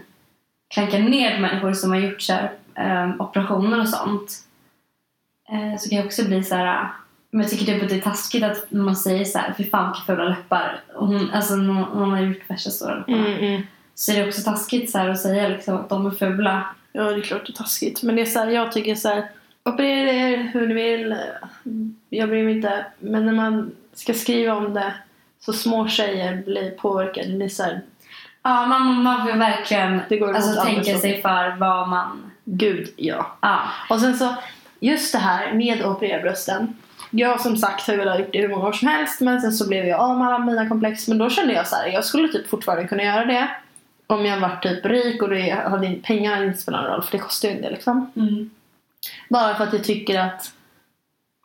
klankar 0.75 0.99
ner 0.99 1.41
människor 1.41 1.73
som 1.73 1.91
har 1.91 1.99
gjort 1.99 2.23
så 2.23 2.33
här, 2.33 2.53
eh, 2.75 3.21
operationer 3.21 3.81
och 3.81 3.89
sånt. 3.89 4.33
Eh, 5.49 5.79
så 5.79 5.89
kan 5.89 5.99
jag 5.99 6.07
också 6.07 6.25
bli 6.25 6.43
så 6.43 6.55
här. 6.55 6.89
Men 7.31 7.41
jag 7.41 7.51
tycker 7.51 7.65
typ 7.65 7.83
att 7.83 7.89
det 7.89 7.97
är 7.97 8.01
taskigt 8.01 8.45
att 8.45 8.71
man 8.71 8.97
säger 8.97 9.25
så 9.25 9.39
här, 9.39 9.55
fy 9.59 9.65
fan 9.65 9.93
vilka 9.93 10.07
fula 10.07 10.29
läppar. 10.29 10.81
Och 10.95 11.07
hon, 11.07 11.31
alltså 11.31 11.57
någon, 11.57 11.99
någon 11.99 12.11
har 12.11 12.21
gjort 12.21 12.51
värsta 12.51 12.71
stora 12.71 12.95
läpparna. 12.95 13.27
Mm, 13.27 13.45
mm. 13.45 13.63
Så 13.95 14.13
är 14.13 14.17
det 14.17 14.29
också 14.29 14.43
taskigt 14.43 14.91
så 14.91 14.99
här 14.99 15.09
att 15.09 15.21
säga 15.21 15.49
liksom 15.49 15.77
att 15.77 15.89
de 15.89 16.07
är 16.07 16.11
fula. 16.11 16.75
Ja, 16.93 17.03
det 17.03 17.17
är 17.17 17.21
klart 17.21 17.47
det 17.47 17.53
är 17.53 17.57
taskigt. 17.57 18.03
Men 18.03 18.17
det 18.17 18.23
är 18.23 18.27
så 18.27 18.39
här, 18.39 18.51
jag 18.51 18.73
tycker 18.73 18.95
så 18.95 19.09
här, 19.09 19.31
operera 19.65 20.13
er 20.13 20.37
hur 20.37 20.69
ni 20.69 20.75
vill. 20.75 21.17
Jag 22.09 22.29
bryr 22.29 22.45
mig 22.45 22.57
inte. 22.57 22.87
Men 22.99 23.27
när 23.27 23.33
man 23.33 23.71
ska 23.93 24.15
skriva 24.15 24.55
om 24.55 24.75
det 24.75 24.95
så 25.41 25.53
små 25.53 25.89
tjejer 25.89 26.43
blir 26.43 26.71
påverkade. 26.71 27.39
Det 27.39 27.45
är 27.45 27.49
så 27.49 27.63
här, 27.63 27.81
Ja, 28.47 28.67
man, 28.67 29.03
man 29.03 29.27
får 29.27 29.37
verkligen 29.37 30.01
det 30.09 30.17
går 30.17 30.35
alltså, 30.35 30.63
tänka 30.63 30.99
sig 30.99 31.23
för 31.23 31.57
vad 31.59 31.89
man... 31.89 32.33
Gud, 32.45 32.89
ja. 32.97 33.37
Ja. 33.41 33.61
Och 33.91 34.01
sen 34.01 34.17
så, 34.17 34.35
just 34.81 35.13
det 35.13 35.19
här 35.19 35.53
med 35.53 35.81
att 35.81 35.87
operera 35.87 36.23
brösten. 36.23 36.77
Jag 37.11 37.41
som 37.41 37.57
sagt 37.57 37.87
har 37.87 37.97
velat 37.97 38.19
gjort 38.19 38.33
det 38.33 38.41
hur 38.41 38.49
många 38.49 38.67
år 38.67 38.73
som 38.73 38.89
helst 38.89 39.21
men 39.21 39.41
sen 39.41 39.53
så 39.53 39.69
blev 39.69 39.87
jag 39.87 40.01
av 40.01 40.19
med 40.19 40.29
alla 40.29 40.39
mina 40.39 40.69
komplex. 40.69 41.09
Men 41.09 41.19
då 41.19 41.31
kände 41.31 41.55
jag 41.55 41.67
så 41.67 41.77
här, 41.77 41.87
jag 41.87 42.05
skulle 42.05 42.29
typ 42.29 42.49
fortfarande 42.49 42.89
kunna 42.89 43.03
göra 43.03 43.25
det. 43.25 43.49
Om 44.07 44.27
jag 44.27 44.41
var 44.41 44.57
typ 44.63 44.87
rik 44.87 45.23
och 45.23 45.31
det 45.31 45.51
hade, 45.51 45.95
pengarna 46.03 46.45
inte 46.45 46.59
spelat 46.59 46.83
någon 46.83 46.93
roll 46.93 47.03
för 47.03 47.13
det 47.13 47.19
kostar 47.19 47.49
ju 47.49 47.61
del 47.61 47.73
liksom. 47.73 48.11
Mm. 48.17 48.51
Bara 49.29 49.55
för 49.55 49.65
att 49.65 49.73
jag 49.73 49.85
tycker 49.85 50.21
att 50.21 50.53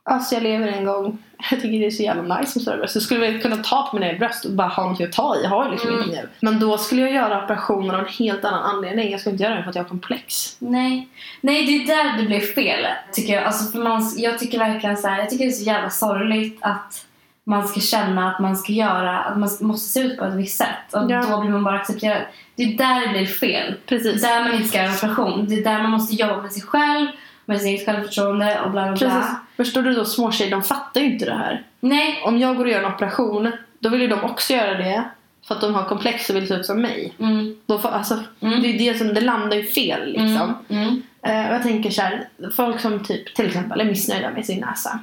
Alltså 0.04 0.36
jag 0.36 0.44
lever 0.44 0.68
en 0.68 0.86
gång. 0.86 1.18
Jag 1.52 1.62
tycker 1.62 1.80
det 1.80 1.86
är 1.86 1.92
så 1.92 2.04
jävla 2.04 2.38
nice 2.40 2.52
med 2.58 2.62
stora 2.62 2.78
bröst. 2.78 2.96
Jag 2.96 3.04
skulle 3.04 3.40
kunna 3.40 3.56
ta 3.58 3.88
på 3.92 4.00
mina 4.00 4.14
bröst 4.14 4.46
och 4.46 4.52
bara 4.52 4.68
ha 4.68 4.90
något 4.90 5.02
att 5.02 5.12
ta 5.12 5.36
i. 5.36 5.44
Jag 5.44 5.50
har 5.50 5.66
ju 5.66 5.72
liksom 5.72 5.90
Mm. 5.90 6.02
inte 6.04 6.16
nu. 6.22 6.30
Men 6.40 6.60
då 6.60 6.78
skulle 6.78 7.02
jag 7.02 7.12
göra 7.12 7.44
operationen 7.44 7.92
av 7.96 8.00
en 8.00 8.06
helt 8.20 8.46
annan 8.46 8.64
anledning. 8.64 9.12
Jag 9.12 9.20
skulle 9.20 9.32
inte 9.34 9.44
göra 9.44 9.54
den 9.54 9.64
för 9.64 9.70
att 9.70 9.76
jag 9.76 9.84
har 9.84 9.90
komplex. 9.90 10.56
Nej. 10.60 11.08
Nej, 11.42 11.66
det 11.66 11.72
är 11.94 11.98
där 11.98 12.18
det 12.22 12.28
blir 12.28 12.40
fel, 12.40 12.86
tycker 13.14 13.34
jag. 13.34 13.44
Alltså, 13.44 13.72
för 13.72 13.80
man, 13.80 14.14
jag 14.18 14.40
tycker 14.40 14.60
verkligen 14.60 14.98
så 14.98 15.08
här, 15.08 15.20
jag 15.20 15.30
tycker 15.30 15.46
det 15.46 15.52
är 15.52 15.56
så 15.56 15.64
jävla 15.64 15.90
sorgligt 15.90 16.58
att 16.62 17.06
man 17.44 17.68
ska 17.68 17.80
känna 17.80 18.32
att 18.32 18.40
man 18.40 18.58
ska 18.58 18.74
göra, 18.74 19.20
att 19.20 19.38
man 19.38 19.50
måste 19.60 19.90
se 19.90 20.00
ut 20.00 20.20
på 20.20 20.26
ett 20.26 20.34
visst 20.34 20.58
sätt. 20.58 20.94
Och 20.94 21.12
Ja. 21.12 21.26
då 21.30 21.42
blir 21.42 21.50
man 21.52 21.64
bara 21.64 21.76
accepterad. 21.80 22.22
Det 22.56 22.64
är 22.64 22.78
där 22.78 23.02
det 23.08 23.14
blir 23.14 23.26
fel. 23.26 23.74
Precis. 23.86 24.24
är 24.24 24.28
där 24.30 24.44
man 24.44 24.54
inte 24.54 24.68
ska 24.68 24.78
göra 24.78 24.88
en 24.88 24.96
operation. 24.96 25.46
Det 25.50 25.56
är 25.56 25.64
där 25.64 25.82
man 25.82 25.92
måste 25.92 26.16
jobba 26.16 26.42
med 26.42 26.52
sig 26.52 26.62
själv, 26.62 27.08
med 27.52 27.62
sitt 27.62 27.86
självförtroende 27.86 28.62
och 28.62 28.72
bla 28.72 28.84
bla 28.86 28.96
bla. 28.96 29.10
Precis. 29.10 29.32
Förstår 29.58 29.82
du 29.82 29.94
då? 29.94 30.06
Små 30.06 30.32
tjejer, 30.32 30.52
de 30.52 30.64
fattar 30.64 31.02
ju 31.02 31.14
inte 31.14 31.26
det 31.26 31.36
här. 31.36 31.64
Nej. 31.80 32.22
Om 32.26 32.38
jag 32.38 32.58
går 32.58 32.66
och 32.66 32.72
gör 32.72 32.80
en 32.80 32.94
operation, 32.94 33.52
då 33.80 33.90
vill 33.90 34.02
ju 34.02 34.08
de 34.08 34.24
också 34.24 34.54
göra 34.54 34.78
det. 34.78 35.04
För 35.48 35.56
att 35.56 35.62
de 35.62 35.76
har 35.76 35.86
komplex 35.86 36.30
och 36.30 36.36
vill 36.36 36.48
se 36.48 36.54
ut 36.54 36.66
som 36.66 36.82
mig. 36.82 37.14
Mm. 37.20 37.58
Då 37.66 37.80
får, 37.80 37.90
alltså, 37.90 38.20
Mm. 38.40 38.62
Det 38.62 38.68
är 38.68 38.94
det 38.94 38.98
som, 38.98 39.14
det 39.14 39.22
landar 39.22 39.58
ju 39.58 39.64
fel 39.64 40.08
liksom. 40.08 40.56
Mm. 40.70 40.84
Mm. 40.84 41.02
Eh, 41.22 41.50
och 41.50 41.56
jag 41.56 41.64
tänker 41.64 41.90
så 41.90 42.02
här, 42.02 42.28
folk 42.56 42.80
som 42.80 43.04
typ 43.04 43.36
till 43.36 43.46
exempel 43.46 43.82
är 43.82 43.86
missnöjda 43.86 44.32
med 44.32 44.46
sin 44.46 44.60
näsa. 44.60 45.00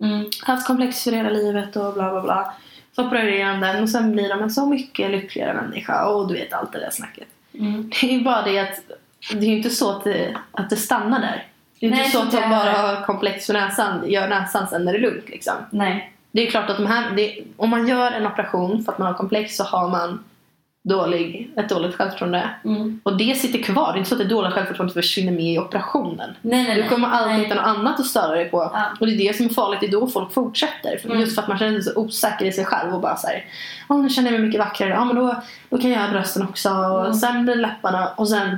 Mm. 0.00 0.26
haft 0.42 0.66
komplex 0.66 1.04
för 1.04 1.12
hela 1.12 1.30
livet 1.30 1.76
och 1.76 1.94
bla 1.94 2.10
bla 2.10 2.22
bla. 2.22 2.54
Så 2.96 3.06
opererar 3.06 3.52
de 3.52 3.60
den 3.60 3.82
och 3.82 3.88
sen 3.88 4.12
blir 4.12 4.28
de 4.28 4.42
en 4.42 4.50
så 4.50 4.66
mycket 4.66 5.10
lyckligare 5.10 5.54
människa 5.54 6.06
och 6.06 6.28
du 6.28 6.34
vet 6.34 6.52
allt 6.52 6.72
det 6.72 6.80
där 6.80 6.90
snacket. 6.90 7.28
Mm. 7.54 7.90
Det 7.90 8.06
är 8.06 8.18
ju 8.18 8.24
bara 8.24 8.42
det 8.42 8.58
att 8.58 8.80
det 9.32 9.46
är 9.46 9.50
ju 9.50 9.56
inte 9.56 9.70
så 9.70 9.90
att 9.90 10.04
det, 10.04 10.36
att 10.52 10.70
det 10.70 10.76
stannar 10.76 11.20
där. 11.20 11.46
Det 11.80 11.86
är 11.86 11.90
Nej, 11.90 11.98
inte 11.98 12.10
så 12.10 12.22
att 12.22 12.30
de 12.30 12.36
är 12.38 12.48
bara 12.50 12.70
har 12.72 13.04
komplex 13.04 13.46
för 13.46 13.52
näsan, 13.54 14.10
gör 14.10 14.28
näsan 14.28 14.66
sen 14.68 14.84
när 14.84 14.92
det 14.92 14.98
är 14.98 15.02
lugnt 15.02 15.28
liksom. 15.28 15.54
Nej. 15.70 16.12
Det 16.32 16.46
är 16.46 16.50
klart 16.50 16.70
att 16.70 16.76
de 16.76 16.86
här, 16.86 17.10
det, 17.16 17.38
om 17.56 17.70
man 17.70 17.88
gör 17.88 18.12
en 18.12 18.26
operation 18.26 18.84
för 18.84 18.92
att 18.92 18.98
man 18.98 19.06
har 19.08 19.14
komplex 19.14 19.56
så 19.56 19.64
har 19.64 19.88
man 19.88 20.24
dålig, 20.84 21.50
ett 21.56 21.68
dåligt 21.68 21.94
självförtroende. 21.94 22.50
Mm. 22.64 23.00
Och 23.02 23.16
det 23.16 23.34
sitter 23.38 23.58
kvar. 23.62 23.92
Det 23.92 23.96
är 23.96 23.98
inte 23.98 24.08
så 24.08 24.14
att 24.14 24.18
det 24.20 24.24
dåliga 24.28 24.50
självförtroendet 24.52 24.94
försvinner 24.94 25.32
med 25.32 25.44
i 25.54 25.58
operationen. 25.58 26.30
Nej, 26.42 26.64
nej, 26.64 26.82
Du 26.82 26.88
kommer 26.88 27.08
alltid 27.08 27.32
Nej. 27.32 27.42
hitta 27.44 27.54
något 27.54 27.64
annat 27.64 28.00
att 28.00 28.06
störa 28.06 28.34
dig 28.34 28.50
på. 28.50 28.70
Ja. 28.74 28.84
Och 29.00 29.06
det 29.06 29.12
är 29.12 29.28
det 29.28 29.36
som 29.36 29.46
är 29.46 29.50
farligt, 29.50 29.80
det 29.80 29.86
är 29.86 29.90
då 29.90 30.06
folk 30.06 30.32
fortsätter. 30.32 30.98
För 30.98 31.08
Mm. 31.08 31.20
Just 31.20 31.34
för 31.34 31.42
att 31.42 31.48
man 31.48 31.58
känner 31.58 31.80
sig 31.80 31.92
så 31.94 32.00
osäker 32.00 32.44
i 32.44 32.52
sig 32.52 32.64
själv 32.64 32.94
och 32.94 33.00
bara 33.00 33.16
såhär 33.16 33.44
Åh 33.88 34.02
nu 34.02 34.08
känner 34.08 34.30
jag 34.30 34.38
mig 34.40 34.46
mycket 34.48 34.60
vackrare, 34.60 34.90
ja 34.90 35.04
men 35.04 35.16
då, 35.16 35.42
då 35.70 35.78
kan 35.78 35.90
jag 35.90 36.00
göra 36.02 36.10
brösten 36.12 36.42
också. 36.42 36.68
Och 36.70 37.00
Mm. 37.00 37.14
sen 37.14 37.44
blir 37.44 37.54
läpparna 37.54 38.08
och 38.16 38.28
sen 38.28 38.56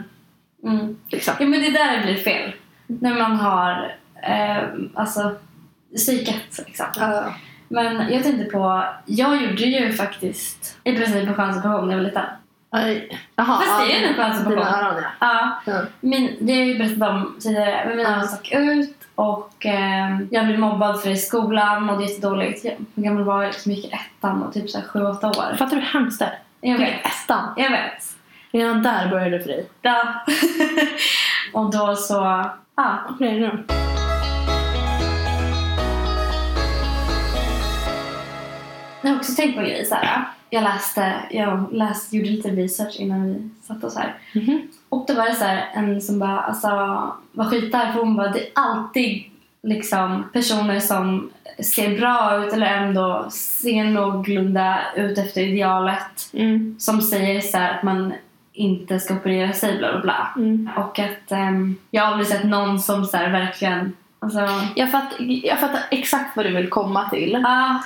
Mm. 0.65 0.97
liksom. 1.09 1.35
Ja, 1.41 1.47
men 1.47 1.61
det 1.61 1.67
är 1.67 1.73
där 1.73 2.03
blir 2.03 2.17
fel. 2.17 2.53
När 3.00 3.18
man 3.18 3.37
har 3.37 3.94
eh, 4.22 4.64
alltså 4.94 5.35
psyket 5.96 6.59
liksom. 6.66 6.87
Ja. 6.96 7.35
Men 7.68 8.12
jag 8.12 8.22
tänkte 8.22 8.44
på, 8.44 8.85
jag 9.07 9.42
gjorde 9.42 9.62
ju 9.62 9.92
faktiskt 9.92 10.78
i 10.85 10.96
princip 10.96 11.28
en 11.28 11.35
skönhetsoperation 11.35 11.88
när 11.88 11.94
jag 11.94 12.02
var 12.02 12.09
liten. 12.09 12.24
Aj. 12.70 13.18
Jaha, 13.37 13.61
Fast 13.61 13.87
det 13.87 13.92
är 13.94 14.00
ju 14.00 14.07
en 14.07 14.48
Dina 14.48 14.78
öron 14.78 15.02
ja. 15.02 15.11
Ja, 15.20 15.72
ja. 15.72 15.83
min, 16.00 16.37
det 16.40 16.52
har 16.52 16.59
jag 16.61 16.68
ju 16.68 16.78
berättat 16.78 17.11
om 17.11 17.37
tidigare. 17.40 17.85
Men 17.87 17.96
mina 17.96 18.16
öron 18.16 18.28
stack 18.28 18.52
ut 18.52 18.96
och 19.14 19.66
eh, 19.66 20.20
jag 20.31 20.46
blev 20.46 20.59
mobbad 20.59 21.00
för 21.00 21.09
det 21.09 21.14
i 21.14 21.18
skolan, 21.18 21.83
mådde 21.83 22.05
jättedåligt. 22.05 22.64
Hur 22.94 23.02
gammal 23.02 23.24
var 23.24 23.42
jag? 23.42 23.52
Liksom 23.52 23.72
gick 23.72 23.85
i 23.85 23.90
ettan 23.92 24.42
och 24.42 24.52
typ 24.55 24.70
så 24.70 24.78
här 24.78 24.87
7-8 24.87 25.26
år. 25.26 25.57
Fattar 25.57 25.76
du 25.76 25.83
hur 25.83 25.88
hemskt 26.00 26.18
det 26.18 26.24
är? 26.24 26.38
Jag 26.61 26.78
Du 26.78 26.85
vet. 26.85 27.07
ettan. 27.07 27.55
Jag 27.57 27.70
vet. 27.70 28.05
Redan 28.52 28.83
där 28.83 29.09
började 29.09 29.38
det 29.38 29.42
för 29.42 29.48
dig. 29.48 29.68
Ja. 29.83 30.24
och 31.52 31.70
då 31.72 31.96
så, 31.96 32.50
ja. 32.77 32.99
Vad 33.19 33.29
är 33.29 33.33
det 33.35 33.41
nu? 33.41 33.65
Jag 39.03 39.11
har 39.11 39.17
också 39.17 39.35
tänkt 39.35 39.55
på 39.55 39.61
en 39.61 39.67
grej 39.67 39.85
så 39.85 39.95
här. 39.95 40.25
Jag 40.51 40.63
läste, 40.65 41.15
jag 41.31 41.73
läste, 41.73 42.17
gjorde 42.17 42.31
lite 42.31 42.49
research 42.51 42.97
innan 43.01 43.27
vi 43.27 43.49
satte 43.63 43.87
oss 43.87 43.97
här. 43.97 44.15
Mhm. 44.35 44.69
Och 44.89 45.05
då 45.09 45.15
var 45.15 45.27
det 45.27 45.35
så 45.35 45.45
här, 45.45 45.69
en 45.75 46.01
som 46.01 46.19
bara, 46.19 46.41
alltså 46.41 46.69
vad 47.33 47.51
skitar 47.51 47.93
för 47.93 48.01
hon 48.01 48.17
bara, 48.17 48.29
det 48.29 48.41
är 48.41 48.51
alltid 48.55 49.23
liksom 49.63 50.25
personer 50.33 50.81
som 50.81 51.31
ser 51.75 51.99
bra 51.99 52.45
ut 52.47 52.53
eller 52.53 52.67
ändå 52.67 53.27
ser 53.31 53.85
någorlunda 53.85 54.79
ut 54.97 55.19
efter 55.19 55.41
idealet 55.41 56.31
Mm. 56.33 56.77
som 56.79 57.01
säger 57.03 57.41
så 57.41 57.59
här 57.59 57.75
att 57.79 57.83
man 57.83 58.13
inte 58.53 59.01
ska 59.01 59.15
operera 59.15 59.53
sig 59.53 59.79
bla 59.79 59.93
bla 59.93 60.01
bla. 60.01 60.29
Mm. 60.37 60.71
Och 60.77 60.99
att 60.99 61.33
ehm, 61.33 61.77
jag 61.91 62.03
har 62.03 62.09
aldrig 62.12 62.29
sett 62.29 62.45
någon 62.45 62.81
som 62.81 63.05
så 63.05 63.17
här 63.17 63.31
verkligen 63.31 63.93
Alltså, 64.19 64.49
Jag, 64.77 64.91
fatt, 64.91 65.12
jag 65.19 65.59
fattar 65.61 65.81
exakt 65.91 66.37
vad 66.37 66.47
du 66.47 66.51
vill 66.57 66.69
komma 66.71 67.09
till 67.11 67.38
ja, 67.43 67.83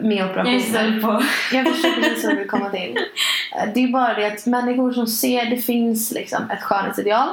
med 0.00 0.16
jag 0.16 0.26
är 0.28 0.30
operationer. 0.30 1.00
på. 1.02 1.22
Jag 1.52 1.66
förstår 1.68 1.90
precis 2.02 2.24
vad 2.24 2.32
du 2.32 2.38
vill 2.38 2.48
komma 2.50 2.70
till. 2.70 2.94
Det 3.74 3.84
är 3.84 3.88
bara 3.88 4.14
det 4.14 4.26
att 4.26 4.46
människor 4.46 4.92
som 4.92 5.06
ser 5.06 5.50
det 5.50 5.56
finns 5.56 6.12
liksom 6.12 6.50
ett 6.50 6.62
skönhetsideal 6.62 7.28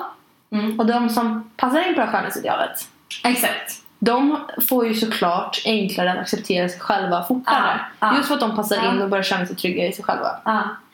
Mm. 0.51 0.79
och 0.79 0.85
de 0.85 1.09
som 1.09 1.51
passar 1.57 1.87
in 1.89 1.95
på 1.95 2.01
det 2.01 2.07
skönhetsidealet 2.07 2.87
Exakt. 3.23 3.73
de 3.99 4.37
får 4.69 4.87
ju 4.87 4.93
såklart 4.93 5.61
enklare 5.65 6.11
att 6.11 6.17
acceptera 6.17 6.69
sig 6.69 6.79
själva 6.79 7.23
fortare. 7.23 7.79
Ja, 7.99 8.07
ja. 8.07 8.15
Just 8.15 8.27
för 8.27 8.33
att 8.35 8.41
de 8.41 8.55
passar 8.55 8.75
Ja. 8.75 8.91
in 8.93 9.01
och 9.01 9.09
börjar 9.09 9.23
känna 9.23 9.45
sig 9.45 9.55
trygga 9.55 9.87
i 9.87 9.93
sig 9.93 10.05
själva. 10.05 10.29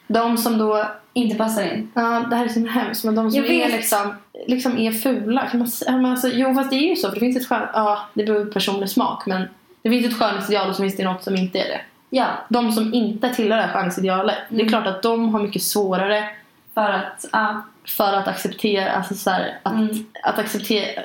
De 0.08 0.38
som 0.38 0.58
då, 0.58 0.86
inte 1.14 1.36
passar 1.36 1.64
in. 1.64 1.92
ja 1.94 2.26
det 2.30 2.36
här 2.36 2.46
är 2.46 2.50
så 2.50 2.66
hemskt, 2.68 3.04
men 3.04 3.16
de 3.16 3.32
som 3.32 3.44
är 3.44 3.70
liksom, 3.70 4.14
liksom 4.48 4.78
är 4.78 4.92
fula. 4.92 5.48
Kan 5.48 5.60
man, 5.60 5.68
säga- 5.68 5.92
men 5.92 6.06
alltså, 6.12 6.28
jo 6.28 6.54
fast 6.54 6.70
det 6.70 6.76
är 6.76 6.90
ju 6.90 6.96
så 6.96 7.08
för 7.08 7.14
det 7.16 7.20
finns 7.20 7.38
ett 7.38 7.48
skön, 7.48 7.68
ja 7.74 8.00
det 8.14 8.24
beror 8.24 8.46
på 8.46 8.52
personlig 8.52 8.90
smak 8.90 9.26
men 9.26 9.48
det 9.82 9.90
finns 9.90 10.06
ett 10.06 10.20
skönhetsideal 10.20 10.70
och 10.70 10.76
så 10.76 10.82
finns 10.84 10.96
det 10.98 11.04
något 11.04 11.24
som 11.24 11.36
inte 11.36 11.60
är 11.60 11.64
det. 11.68 11.82
Ja, 12.10 12.26
De 12.50 12.72
som 12.72 12.94
inte 12.94 13.30
tillhör 13.30 13.58
det 13.58 13.64
här 13.64 13.74
skönhetsidealet, 13.74 14.36
det 14.50 14.56
är 14.56 14.60
Mm. 14.60 14.70
klart 14.70 14.88
att 14.88 15.04
de 15.04 15.34
har 15.34 15.42
mycket 15.42 15.64
svårare 15.64 16.30
för 16.74 16.90
att... 16.90 17.26
Ja. 17.32 17.62
för 17.88 18.14
att 18.14 18.28
acceptera, 18.28 18.92
alltså 18.92 19.14
så 19.16 19.30
här, 19.30 19.58
att, 19.64 19.74
Mm. 19.74 20.06
att 20.24 20.40
acceptera, 20.40 21.02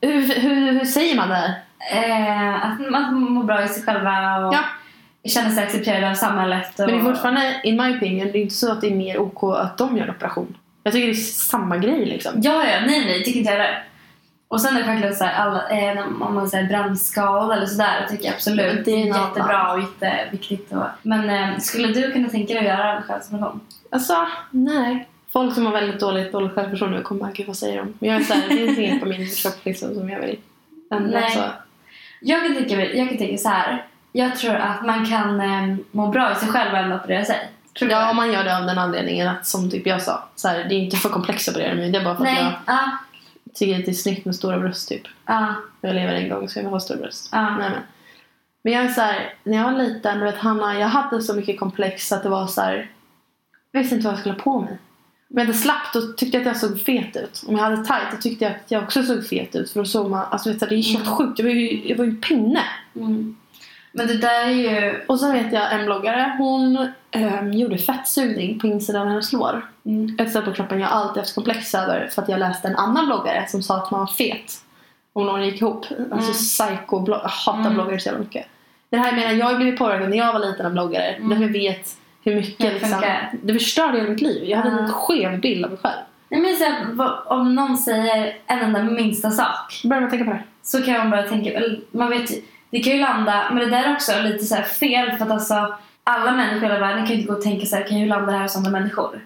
hur, 0.00 0.40
hur, 0.40 0.72
hur 0.72 0.84
säger 0.84 1.16
man 1.16 1.28
det 1.28 1.34
här? 1.34 1.54
Eh, 1.92 2.66
att 2.72 2.90
man 2.90 3.14
mår 3.14 3.44
bra 3.44 3.64
i 3.64 3.68
sig 3.68 3.82
själva 3.82 4.36
och 4.46 4.54
Ja. 4.54 4.60
Känner 5.30 5.50
sig 5.50 5.64
accepterade 5.64 6.10
av 6.10 6.14
samhället. 6.14 6.80
Och... 6.80 6.86
Men 6.86 6.94
det 6.94 7.00
är 7.00 7.12
fortfarande, 7.12 7.60
in 7.64 7.76
my 7.76 7.96
opinion, 7.96 8.32
det 8.32 8.38
är 8.38 8.42
inte 8.42 8.54
så 8.54 8.72
att 8.72 8.80
det 8.80 8.86
är 8.86 8.94
mer 8.94 9.18
OK 9.18 9.42
att 9.42 9.78
de 9.78 9.96
gör 9.96 10.04
en 10.04 10.10
operation. 10.10 10.56
Jag 10.82 10.92
tycker 10.92 11.06
det 11.06 11.12
är 11.12 11.14
samma 11.24 11.76
grej 11.76 12.06
liksom. 12.06 12.32
Ja, 12.36 12.64
ja, 12.64 12.80
nej, 12.86 13.04
nej, 13.06 13.24
tycker 13.24 13.38
inte 13.38 13.52
jag 13.52 13.58
heller. 13.58 13.84
Och 14.48 14.60
sen 14.60 14.76
är 14.76 14.80
det 14.80 14.86
självklart 14.86 15.16
så 15.16 15.24
här, 15.24 15.44
alla, 15.44 15.68
eh, 15.68 16.06
om 16.22 16.34
man 16.34 16.48
säger 16.48 16.68
brandskada 16.68 17.56
eller 17.56 17.66
sådär, 17.66 18.00
det 18.00 18.08
tycker 18.08 18.24
jag 18.24 18.34
absolut 18.34 18.84
det 18.84 18.90
är 18.90 19.12
det 19.12 19.18
jättebra 19.18 19.72
och 19.72 19.80
jätteviktigt. 19.80 20.72
Och, 20.72 20.84
men 21.02 21.30
eh, 21.30 21.58
skulle 21.58 21.88
du 21.88 22.12
kunna 22.12 22.28
tänka 22.28 22.54
dig 22.54 22.58
att 22.58 22.78
göra 22.78 22.96
en 22.96 23.02
skönhetsoperation? 23.02 23.60
Alltså, 23.90 24.26
nej. 24.50 25.08
Folk 25.32 25.54
som 25.54 25.66
har 25.66 25.72
väldigt 25.72 26.00
dåligt, 26.00 26.32
dåligt 26.32 26.52
självförtroende 26.52 27.02
kommer 27.02 27.20
bara, 27.20 27.32
gud 27.32 27.46
vad 27.46 27.56
säger 27.56 27.78
de? 27.78 27.94
Men 27.98 28.10
jag 28.10 28.20
är 28.20 28.24
såhär, 28.24 28.48
det 28.48 28.56
finns 28.56 28.78
inget 28.78 29.00
på 29.00 29.06
min 29.06 29.30
kropp 29.42 29.64
liksom 29.64 29.94
som 29.94 30.08
jag 30.08 30.20
vill 30.20 30.38
ändra 30.90 31.20
Nej. 31.20 31.30
så. 31.30 31.42
Jag 32.20 32.46
kan 32.46 32.54
tänka, 32.54 32.84
jag 32.94 33.08
kan 33.08 33.18
tänka 33.18 33.38
så 33.38 33.48
här. 33.48 33.84
Jag 34.16 34.36
tror 34.36 34.54
att 34.54 34.82
man 34.86 35.06
kan 35.06 35.40
eh, 35.40 35.76
må 35.90 36.06
bra 36.08 36.32
i 36.32 36.34
sig 36.34 36.48
själv 36.48 36.74
ändå 36.74 36.96
operera 36.96 37.24
sig. 37.24 37.50
Tror 37.78 37.90
Ja, 37.90 38.10
om 38.10 38.16
man 38.16 38.32
gör 38.32 38.44
det 38.44 38.56
av 38.58 38.66
den 38.66 38.78
anledningen 38.78 39.28
att 39.28 39.46
som 39.46 39.70
typ 39.70 39.86
jag 39.86 40.02
sa, 40.02 40.28
så 40.36 40.48
här, 40.48 40.64
det 40.68 40.74
är 40.74 40.78
inte 40.78 40.96
för 40.96 41.08
komplext 41.08 41.48
att 41.48 41.54
operera 41.54 41.74
mig, 41.74 41.90
det 41.90 41.98
är 41.98 42.04
bara 42.04 42.14
för 42.16 42.24
att 42.24 42.32
Nej, 42.32 42.42
jag 42.44 42.52
ja, 42.66 42.98
tycker 43.54 43.78
att 43.78 43.84
det 43.84 43.90
är 43.90 43.94
snyggt 43.94 44.24
med 44.24 44.34
stora 44.34 44.58
bröst 44.58 44.88
typ. 44.88 45.02
ja, 45.26 45.54
Jag 45.80 45.94
lever 45.94 46.14
en 46.14 46.28
gång 46.28 46.48
så 46.48 46.58
jag 46.58 46.64
vill 46.64 46.72
ha 46.72 46.80
stora 46.80 46.98
bröst. 46.98 47.28
ja. 47.32 47.40
Nej, 47.50 47.70
men. 47.70 47.72
men 48.62 48.72
jag 48.72 48.84
är 48.84 48.88
så 48.88 49.00
här, 49.00 49.34
när 49.44 49.56
jag 49.56 49.64
var 49.64 49.78
liten, 49.78 50.18
du 50.18 50.24
vet 50.24 50.38
Hanna, 50.38 50.78
jag 50.78 50.88
hade 50.88 51.22
så 51.22 51.34
mycket 51.34 51.60
komplex 51.60 52.12
att 52.12 52.22
det 52.22 52.28
var 52.28 52.46
så 52.46 52.60
här, 52.60 52.90
jag 53.72 53.80
visste 53.80 53.94
inte 53.94 54.06
vad 54.06 54.12
jag 54.12 54.20
skulle 54.20 54.34
ha 54.34 54.42
på 54.42 54.60
mig. 54.60 54.78
Om 55.30 55.38
jag 55.40 55.46
hade 55.46 55.58
slapp 55.58 55.92
då 55.94 56.00
tyckte 56.12 56.36
jag 56.38 56.40
att 56.40 56.46
jag 56.46 56.56
såg 56.70 56.80
fet 56.80 57.16
ut. 57.16 57.44
Om 57.48 57.56
jag 57.56 57.62
hade 57.64 57.76
tight 57.84 58.10
då 58.10 58.16
tyckte 58.16 58.44
jag 58.44 58.50
att 58.54 58.70
jag 58.70 58.82
också 58.82 59.02
såg 59.02 59.26
fet 59.26 59.56
ut. 59.56 59.70
För 59.70 59.80
då 59.80 59.86
såg 59.86 60.10
man, 60.10 60.26
alltså 60.30 60.48
vet 60.50 60.60
du, 60.60 60.66
det 60.66 60.74
är 60.74 60.82
helt 60.82 61.06
Mm. 61.06 61.16
sjukt. 61.16 61.38
Jag 61.38 61.46
var 61.46 61.52
ju, 61.52 61.88
jag 61.88 61.96
var 61.96 62.04
ju 62.04 62.10
en 62.10 62.20
pinne. 62.20 62.62
Mm. 62.96 63.36
Men 63.96 64.06
det 64.06 64.16
där 64.18 64.44
är 64.44 64.50
ju... 64.50 65.00
Och 65.06 65.20
så 65.20 65.32
vet 65.32 65.52
jag 65.52 65.72
en 65.72 65.84
bloggare, 65.84 66.34
hon 66.38 66.88
ehm, 67.10 67.52
gjorde 67.52 67.78
fettsugning 67.78 68.58
på 68.60 68.66
insidan 68.66 69.02
av 69.02 69.08
hennes 69.08 69.32
lår. 69.32 69.66
Mm. 69.86 70.16
Ett 70.18 70.30
ställe 70.30 70.44
på 70.44 70.52
kroppen 70.52 70.80
jag 70.80 70.90
alltid 70.90 71.22
haft 71.22 71.34
komplex 71.34 71.74
över 71.74 72.08
för 72.14 72.22
att 72.22 72.28
jag 72.28 72.38
läste 72.40 72.68
en 72.68 72.76
annan 72.76 73.06
bloggare 73.06 73.44
som 73.48 73.62
sa 73.62 73.76
att 73.76 73.90
man 73.90 74.00
var 74.00 74.06
fet 74.06 74.52
om 75.12 75.26
någon 75.26 75.44
gick 75.44 75.60
ihop. 75.60 75.86
Alltså 76.12 76.32
psycho 76.32 77.00
blogg 77.00 77.20
jag 77.22 77.28
hatar 77.28 77.60
Mm. 77.60 77.74
bloggare 77.74 78.00
så 78.00 78.08
jävla 78.08 78.20
mycket. 78.24 78.46
Det 78.90 78.96
här 78.96 79.12
menar 79.12 79.32
jag 79.32 79.46
har 79.46 79.54
blivit 79.54 79.78
påverkad 79.78 80.10
när 80.10 80.16
jag 80.16 80.32
var 80.32 80.40
liten 80.40 80.66
av 80.66 80.72
bloggare. 80.72 81.04
Mm. 81.06 81.28
Därför 81.28 81.42
jag 81.44 81.52
vet 81.52 81.96
hur 82.24 82.34
mycket 82.34 82.72
liksom, 82.72 83.02
det 83.42 83.52
förstörde 83.52 83.98
hela 83.98 84.10
mitt 84.10 84.20
liv. 84.20 84.44
Jag 84.44 84.58
hade 84.58 84.70
Ja. 84.76 84.82
en 84.82 84.88
skev 84.92 85.40
bild 85.40 85.64
av 85.64 85.70
mig 85.70 85.80
själv. 85.82 85.94
Nej, 86.28 86.40
men 86.40 86.56
så 86.56 86.64
här, 86.64 87.32
om 87.32 87.54
någon 87.54 87.76
säger 87.76 88.36
en 88.46 88.58
enda 88.58 88.82
minsta 88.82 89.30
sak 89.30 89.80
Börjar 89.84 90.00
man 90.00 90.10
tänka 90.10 90.24
på 90.24 90.30
det 90.30 90.42
så 90.62 90.82
kan 90.82 90.98
man 90.98 91.10
bara 91.10 91.22
tänka, 91.22 91.50
man 91.90 92.10
vet 92.10 92.30
det 92.74 92.80
kan 92.80 92.92
ju 92.92 93.00
landa, 93.00 93.50
men 93.50 93.58
det 93.58 93.70
där 93.70 93.84
är 93.84 93.92
också 93.92 94.12
lite 94.22 94.44
så 94.44 94.54
här 94.54 94.62
fel 94.62 95.10
för 95.18 95.24
att 95.24 95.30
alltså 95.30 95.74
alla 96.04 96.32
människor 96.32 96.58
i 96.58 96.60
hela 96.60 96.78
världen 96.78 97.06
kan 97.06 97.14
ju 97.14 97.14
inte 97.14 97.32
gå 97.32 97.38
och 97.38 97.42
tänka 97.42 97.66
så 97.66 97.76
här, 97.76 97.86
kan 97.86 97.96
hur 97.96 98.06
landar 98.06 98.32
det 98.32 98.38
här 98.38 98.42
hos 98.42 98.56
andra 98.56 98.70
människor? 98.70 99.20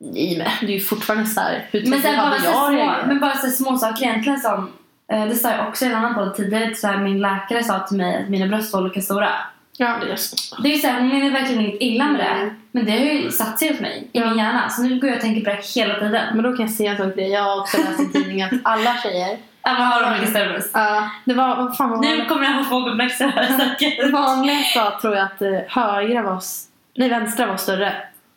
Nej 0.00 0.34
men 0.38 0.66
det 0.66 0.72
är 0.72 0.78
ju 0.78 0.80
fortfarande 0.80 1.26
så 1.26 1.40
här. 1.40 1.68
Hur 1.70 1.86
Men, 1.86 2.00
här, 2.00 2.16
bara, 2.16 2.38
så 2.38 2.46
jag 2.46 2.68
små, 2.68 3.06
men 3.06 3.20
bara 3.20 3.36
så 3.36 3.50
små 3.50 3.78
saker 3.78 4.04
egentligen 4.04 4.40
som, 4.40 4.72
eh, 5.12 5.26
det 5.26 5.34
sa 5.34 5.50
jag 5.50 5.68
också 5.68 5.84
i 5.84 5.88
en 5.88 5.94
annan 5.94 6.14
podd 6.14 6.34
tidigare, 6.34 6.74
så 6.74 6.86
här, 6.86 6.98
min 6.98 7.20
läkare 7.20 7.64
sa 7.64 7.86
till 7.86 7.96
mig 7.96 8.22
att 8.22 8.28
mina 8.28 8.46
bröst 8.46 8.72
var 8.72 8.80
olika 8.80 9.00
stora. 9.00 9.30
Ja 9.78 9.96
det 10.00 10.12
är 10.12 10.16
så. 10.16 10.62
Det 10.62 10.68
är 10.68 10.72
ju 10.72 10.78
så 10.78 10.86
här, 10.86 11.00
hon 11.00 11.08
menar 11.08 11.30
verkligen 11.30 11.62
inget 11.62 11.82
illa 11.82 12.04
med 12.04 12.20
det, 12.20 12.54
men 12.72 12.84
det 12.84 12.92
har 12.92 12.98
ju 12.98 13.30
satt 13.30 13.58
sig 13.58 13.70
hos 13.70 13.80
mig 13.80 14.08
i 14.12 14.20
min 14.20 14.38
hjärna. 14.38 14.68
Så 14.68 14.82
nu 14.82 15.00
går 15.00 15.08
jag 15.08 15.16
och 15.16 15.22
tänker 15.22 15.40
på 15.40 15.50
det 15.50 15.80
hela 15.80 15.94
tiden. 15.94 16.34
Men 16.34 16.42
då 16.42 16.52
kan 16.56 16.66
jag 16.66 16.74
säga 16.74 16.90
en 16.90 16.96
till 16.96 17.22
dig. 17.22 17.30
Jag 17.30 17.42
har 17.42 17.60
också 17.60 17.76
läst 17.76 18.00
i 18.00 18.12
tidningen 18.12 18.48
att 18.54 18.60
alla 18.62 18.96
tjejer. 18.96 19.38
Ja, 19.68 19.74
vad 19.78 19.86
har 19.86 20.02
de 20.02 20.12
mycket 20.12 20.30
större 20.30 20.48
bröst? 20.48 20.70
Ja, 20.74 21.10
det 21.24 21.34
var, 21.34 21.56
vad 21.56 21.76
fan 21.76 21.90
var 21.90 21.98
Nu 21.98 22.24
kommer 22.24 22.44
jag 22.44 22.52
ha 22.52 22.64
få 22.64 22.80
här 23.24 23.58
säkert. 23.58 23.96
Det 24.06 24.10
vanliga 24.12 24.56
sa 24.74 24.98
tror 25.00 25.16
jag 25.16 25.24
att 25.24 25.42
eh, 25.42 25.58
högra 25.68 26.22
var, 26.22 26.36
s- 26.38 26.64
nej 26.96 27.08
vänstra 27.08 27.46
var 27.46 27.56
större, 27.56 27.92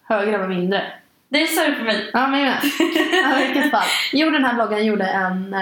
högra 0.08 0.38
var 0.38 0.48
mindre. 0.48 0.84
Det 1.30 1.42
är 1.42 1.46
så 1.48 1.76
för 1.76 1.84
mig. 1.84 2.10
Ja 2.14 2.28
men 2.28 2.40
jag 2.40 2.48
med. 2.48 2.58
Ja, 3.24 3.40
i 3.40 3.48
vilket 3.52 3.72
fall. 3.72 3.88
Jo 4.14 4.30
den 4.30 4.46
här 4.46 4.54
bloggen 4.54 4.86
gjorde 4.86 5.06
en 5.06 5.54
eh, 5.54 5.62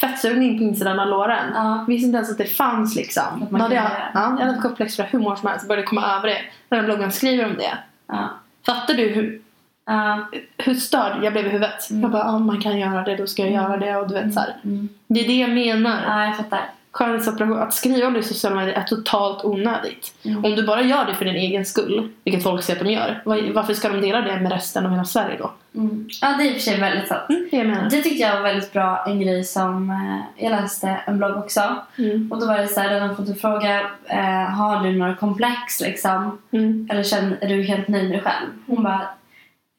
fettsugning 0.00 0.58
på 0.58 0.64
insidan 0.64 1.00
av 1.00 1.06
låren. 1.08 1.46
Ja. 1.54 1.84
Visste 1.88 2.06
inte 2.06 2.16
ens 2.16 2.30
att 2.30 2.38
det 2.38 2.44
fanns 2.56 2.96
liksom. 2.96 3.42
Att 3.42 3.50
man 3.50 3.58
Då 3.58 3.64
hade 3.64 3.74
jag, 3.74 3.84
ja, 4.14 4.36
jag 4.40 4.46
hade 4.46 4.58
komplex 4.62 4.96
för 4.96 5.02
hur 5.02 5.18
många 5.18 5.36
som 5.36 5.48
helst, 5.48 5.68
började 5.68 5.86
komma 5.86 6.16
över 6.16 6.28
det. 6.28 6.38
När 6.68 6.78
den 6.78 6.84
bloggen 6.84 7.12
skriver 7.12 7.44
om 7.44 7.54
det. 7.56 7.78
Ja. 8.08 8.28
Fattar 8.66 8.94
du 8.94 9.08
hur, 9.08 9.40
Ja. 9.88 10.28
hur 10.58 10.74
störd 10.74 11.12
jag 11.24 11.32
blev 11.32 11.46
i 11.46 11.48
huvudet? 11.48 11.90
Mm. 11.90 12.02
Jag 12.02 12.10
bara, 12.10 12.30
om 12.32 12.46
man 12.46 12.60
kan 12.60 12.78
göra 12.78 13.02
det 13.02 13.16
då 13.16 13.26
ska 13.26 13.42
jag 13.42 13.50
Mm. 13.52 13.62
göra 13.62 13.76
det 13.76 13.96
och 13.96 14.08
du 14.08 14.14
vet 14.14 14.34
så 14.34 14.40
här. 14.40 14.54
Mm. 14.64 14.88
Det 15.06 15.20
är 15.24 15.28
det 15.28 15.36
jag 15.38 15.50
menar. 15.50 15.98
ja, 16.06 16.24
jag 16.24 16.36
fattar. 16.36 16.60
Skönhetsoperation, 16.90 17.58
att 17.58 17.74
skriva 17.74 18.06
om 18.06 18.12
det 18.12 18.18
i 18.18 18.22
sociala 18.22 18.56
medier 18.56 18.74
är 18.74 18.82
totalt 18.82 19.44
onödigt. 19.44 20.14
Mm. 20.24 20.44
Om 20.44 20.54
du 20.56 20.66
bara 20.66 20.82
gör 20.82 21.04
det 21.06 21.14
för 21.14 21.24
din 21.24 21.34
egen 21.36 21.64
skull, 21.64 22.08
vilket 22.24 22.42
folk 22.42 22.62
säger 22.64 22.80
att 22.80 22.86
de 22.86 22.92
gör, 22.92 23.22
var- 23.24 23.52
varför 23.54 23.74
ska 23.74 23.88
de 23.88 24.00
dela 24.00 24.20
det 24.20 24.40
med 24.40 24.52
resten 24.52 24.86
av 24.86 24.90
hela 24.92 25.04
Sverige 25.04 25.36
då? 25.38 25.50
Mm. 25.74 26.08
Ja, 26.22 26.34
det 26.38 26.42
är 26.44 26.46
i 26.46 26.50
och 26.50 26.54
för 26.54 26.60
sig 26.60 26.80
väldigt 26.80 27.08
sant. 27.08 27.20
Mm, 27.28 27.48
det 27.50 27.64
menar. 27.64 27.90
Det 27.90 28.02
tyckte 28.02 28.22
jag 28.22 28.34
var 28.36 28.42
väldigt 28.42 28.72
bra, 28.72 29.04
en 29.06 29.20
grej 29.20 29.44
som 29.44 29.90
eh, 29.90 30.44
jag 30.44 30.50
läste 30.50 31.00
en 31.06 31.18
blogg 31.18 31.36
också. 31.36 31.60
Mm. 31.98 32.32
Och 32.32 32.40
då 32.40 32.46
var 32.46 32.58
det 32.58 32.68
så 32.68 32.80
här, 32.80 32.94
den 32.94 33.08
har 33.08 33.14
fått 33.14 33.28
en 33.28 33.36
fråga, 33.36 33.80
eh, 34.06 34.50
har 34.50 34.82
du 34.84 34.92
några 34.92 35.14
komplex 35.14 35.80
liksom? 35.80 36.38
Mm. 36.50 36.88
Eller 36.92 37.02
känner, 37.02 37.36
är 37.40 37.48
du 37.48 37.62
helt 37.62 37.88
nöjd 37.88 38.04
med 38.04 38.12
dig 38.12 38.20
själv? 38.22 38.46
Hon 38.66 38.82
bara, 38.82 39.00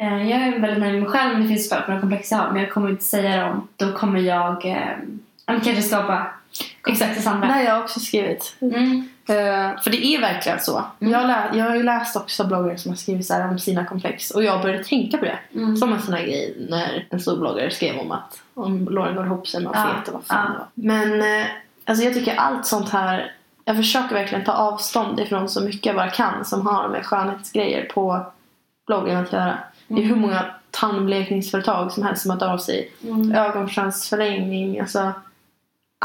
jag 0.08 0.32
är 0.42 0.60
väldigt 0.60 0.80
nöjd 0.80 0.94
med 0.94 1.02
mig 1.02 1.10
själv 1.12 1.34
men 1.34 1.42
det 1.42 1.48
finns 1.48 1.70
såklart 1.70 1.88
några 1.88 2.02
komplex 2.02 2.32
jag 2.32 2.38
har 2.38 2.52
men 2.52 2.62
jag 2.62 2.72
kommer 2.72 2.90
inte 2.90 3.04
säga 3.04 3.48
dem. 3.48 3.68
Då 3.76 3.92
kommer 3.92 4.20
jag 4.20 4.66
eh, 4.66 4.98
kanske 5.46 5.82
skapa 5.82 6.28
komplex 6.82 7.16
hos 7.16 7.26
Det 7.26 7.48
har 7.48 7.62
jag 7.62 7.84
också 7.84 8.00
skrivit. 8.00 8.56
Mm. 8.62 9.10
Eh, 9.30 9.82
för 9.84 9.90
det 9.90 10.06
är 10.06 10.22
verkligen 10.22 10.60
så. 10.60 10.84
Mm. 11.00 11.14
Jag, 11.14 11.28
lä- 11.28 11.50
jag 11.54 11.66
har 11.66 11.76
ju 11.76 11.84
läst 11.84 12.16
också 12.16 12.44
bloggare 12.48 12.78
som 12.78 12.92
har 12.92 12.96
skrivit 12.96 13.26
så 13.26 13.34
här 13.34 13.48
om 13.50 13.60
sina 13.60 13.86
komplex 13.86 14.32
och 14.32 14.44
jag 14.44 14.62
började 14.62 14.84
tänka 14.84 15.18
på 15.18 15.26
det. 15.26 15.40
Mm. 15.56 15.76
Som 15.78 15.94
en 15.94 16.02
sån 16.02 16.14
här 16.14 16.24
grej 16.24 16.56
när 16.70 17.08
en 17.10 17.20
stor 17.20 17.38
bloggare 17.38 17.72
skrev 17.72 18.00
om 18.00 18.12
att 18.12 18.42
om 18.54 18.88
låren 18.90 19.16
går 19.16 19.26
ihop 19.26 19.48
sig 19.48 19.64
med 19.64 19.72
Ja, 19.76 19.88
fet 19.98 20.08
och 20.08 20.14
vad 20.14 20.24
fan 20.24 20.46
ja. 20.46 20.52
det 20.54 20.92
var. 20.92 20.96
Men 21.10 21.40
eh, 21.42 21.48
alltså 21.86 22.04
jag 22.04 22.14
tycker 22.14 22.36
allt 22.36 22.66
sånt 22.66 22.90
här 22.90 23.32
jag 23.66 23.76
försöker 23.78 24.16
verkligen 24.16 24.44
ta 24.46 24.52
avstånd 24.52 25.20
ifrån 25.20 25.50
så 25.50 25.62
mycket 25.64 25.86
jag 25.86 25.96
bara 25.96 26.10
kan 26.10 26.46
som 26.46 26.68
har 26.68 26.88
med 26.90 27.06
skönhetsgrejer 27.06 27.86
på 27.86 28.26
bloggen 28.88 29.18
att 29.18 29.34
göra. 29.34 29.58
Det 29.90 30.02
är 30.02 30.06
hur 30.06 30.06
Mm. 30.18 30.20
många 30.22 30.46
tandblekningsföretag 30.72 31.92
som 31.92 32.04
helst 32.04 32.22
som 32.22 32.32
har 32.32 32.38
hört 32.40 32.50
av 32.54 32.58
sig. 32.58 32.92
Mm. 33.04 33.32
Ögonfransförlängning, 33.32 34.80
alltså 34.80 35.12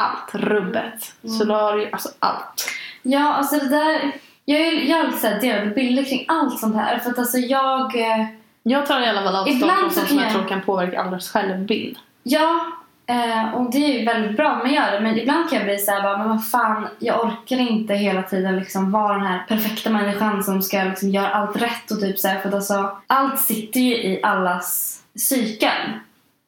allt. 0.01 0.35
Rubbet, 0.35 1.15
Mm. 1.25 1.37
solarium, 1.39 1.89
alltså 1.93 2.09
allt. 2.19 2.69
Ja, 3.03 3.35
alltså 3.35 3.57
det 3.57 3.69
där... 3.69 4.13
Jag 4.45 4.61
är 4.61 4.73
jag 4.73 5.05
här 5.23 5.41
delade 5.41 5.67
bilder 5.71 6.05
kring 6.05 6.25
allt 6.29 6.59
sånt 6.61 6.77
här. 6.77 6.99
För 6.99 7.11
att 7.11 7.19
alltså 7.19 7.39
jag... 7.39 7.97
eh, 8.01 8.27
Jag 8.63 8.87
tar 8.87 9.01
i 9.01 9.07
alla 9.07 9.23
fall 9.23 9.37
avstånd 9.37 9.61
från 9.73 9.91
så 9.91 9.95
sånt 9.95 10.09
som 10.09 10.17
jag 10.19 10.27
jag- 10.27 10.33
tror 10.33 10.49
kan 10.49 10.61
påverka 10.63 11.01
andras 11.01 11.31
självbild. 11.31 11.99
Ja, 12.23 12.67
eh, 13.07 13.55
och 13.55 13.71
det 13.71 13.79
är 13.79 13.99
ju 13.99 14.05
väldigt 14.05 14.37
bra 14.37 14.55
man 14.55 14.75
gör 14.75 14.93
det. 14.93 15.01
Men 15.01 15.19
ibland 15.19 15.51
kan 15.51 15.59
jag 15.59 15.67
bli 15.67 15.79
såhär 15.79 16.19
men 16.19 16.29
vad 16.29 16.49
fan, 16.49 16.89
jag 16.99 17.25
orkar 17.25 17.57
inte 17.57 17.95
hela 17.95 18.23
tiden 18.23 18.57
liksom 18.57 18.91
vara 18.93 19.13
den 19.13 19.27
här 19.27 19.45
perfekta 19.49 19.91
människan 19.91 20.45
som 20.45 20.63
ska 20.63 20.85
liksom 20.85 21.09
göra 21.09 21.29
allt 21.29 21.57
rätt 21.57 21.91
och 21.91 22.01
typ 22.01 22.19
såhär. 22.19 22.41
För 22.41 22.49
att 22.49 22.55
alltså, 22.55 22.97
allt 23.07 23.41
sitter 23.41 23.81
ju 23.81 23.95
i 23.95 24.21
allas 24.23 25.01
psyken. 25.17 26.01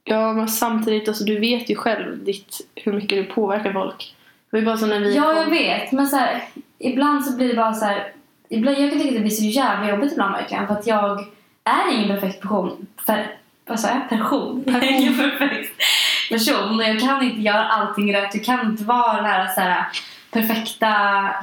Ja, 0.05 0.33
men 0.33 0.49
samtidigt, 0.49 1.09
alltså, 1.09 1.25
du 1.25 1.39
vet 1.39 1.71
ju 1.71 1.77
själv 1.77 2.25
ditt, 2.25 2.61
hur 2.75 2.93
mycket 2.93 3.19
du 3.19 3.25
påverkar 3.25 3.73
folk. 3.73 4.15
Det 4.51 4.59
ju 4.59 4.65
bara 4.65 4.77
som 4.77 4.89
när 4.89 5.01
vi 5.01 5.17
Ja, 5.17 5.35
jag 5.35 5.51
vet. 5.51 5.93
Men 5.93 6.07
så 6.07 6.17
här, 6.17 6.43
ibland 6.79 7.25
så 7.25 7.37
blir 7.37 7.49
det 7.49 7.55
bara 7.55 7.75
så 7.75 7.85
här. 7.85 8.13
Ibland, 8.49 8.79
jag 8.79 8.91
kan 8.91 8.99
tycka 8.99 9.09
att 9.09 9.17
det 9.17 9.21
blir 9.21 9.31
så 9.31 9.45
jävla 9.45 9.91
jobbigt 9.91 10.13
ibland 10.13 10.33
verkligen. 10.33 10.67
För 10.67 10.75
att 10.75 10.87
jag 10.87 11.21
är 11.65 11.95
ingen 11.95 12.09
perfekt 12.09 12.43
person. 12.43 12.87
För, 13.07 13.27
vad 13.67 13.81
sa 13.81 13.89
jag? 13.89 14.09
Person? 14.09 14.65
Jag 14.67 14.85
är 14.85 14.93
ingen 14.93 15.17
perfekt. 15.17 15.83
Person 16.31 16.81
och 16.81 16.85
jag 16.87 17.01
kan 17.01 17.23
inte 17.23 17.41
göra 17.41 17.65
allting 17.69 18.15
rätt. 18.15 18.35
Jag 18.35 18.45
kan 18.45 18.61
inte 18.67 18.85
vara 18.85 19.17
den 19.17 19.25
här, 19.25 19.47
så 19.55 19.61
här 19.61 19.87
perfekta 20.31 20.91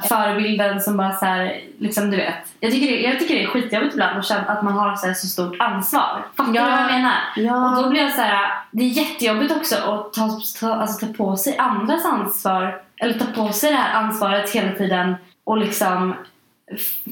förebilden 0.08 0.80
som 0.80 0.96
bara 0.96 1.12
så 1.12 1.24
här, 1.24 1.60
liksom 1.78 2.10
du 2.10 2.16
vet. 2.16 2.54
Jag 2.60 2.72
tycker 2.72 2.86
det, 2.86 3.00
jag 3.02 3.18
tycker 3.18 3.34
det 3.34 3.42
är 3.42 3.46
skitjobbigt 3.46 3.94
ibland 3.94 4.18
att 4.18 4.26
känna 4.26 4.40
att 4.46 4.62
man 4.62 4.72
har 4.72 4.96
så, 4.96 5.06
här, 5.06 5.14
så 5.14 5.26
stort 5.26 5.56
ansvar. 5.58 6.26
Fattar 6.36 6.54
Ja. 6.54 6.64
du 6.64 6.70
vad 6.70 6.80
jag 6.80 6.92
menar? 6.92 7.14
Ja. 7.36 7.76
Och 7.76 7.82
då 7.82 7.90
blir 7.90 8.00
jag 8.02 8.12
så 8.12 8.20
här, 8.22 8.50
det 8.70 8.84
är 8.84 8.88
jättejobbigt 8.88 9.56
också 9.56 9.76
att 9.76 10.12
ta, 10.12 10.40
ta, 10.60 10.74
alltså, 10.74 11.06
ta 11.06 11.12
på 11.12 11.36
sig 11.36 11.58
andras 11.58 12.04
ansvar. 12.04 12.80
Eller 12.96 13.18
ta 13.18 13.24
på 13.24 13.52
sig 13.52 13.70
det 13.70 13.76
här 13.76 13.94
ansvaret 14.02 14.50
hela 14.50 14.72
tiden. 14.72 15.16
Och 15.44 15.58
liksom, 15.58 16.14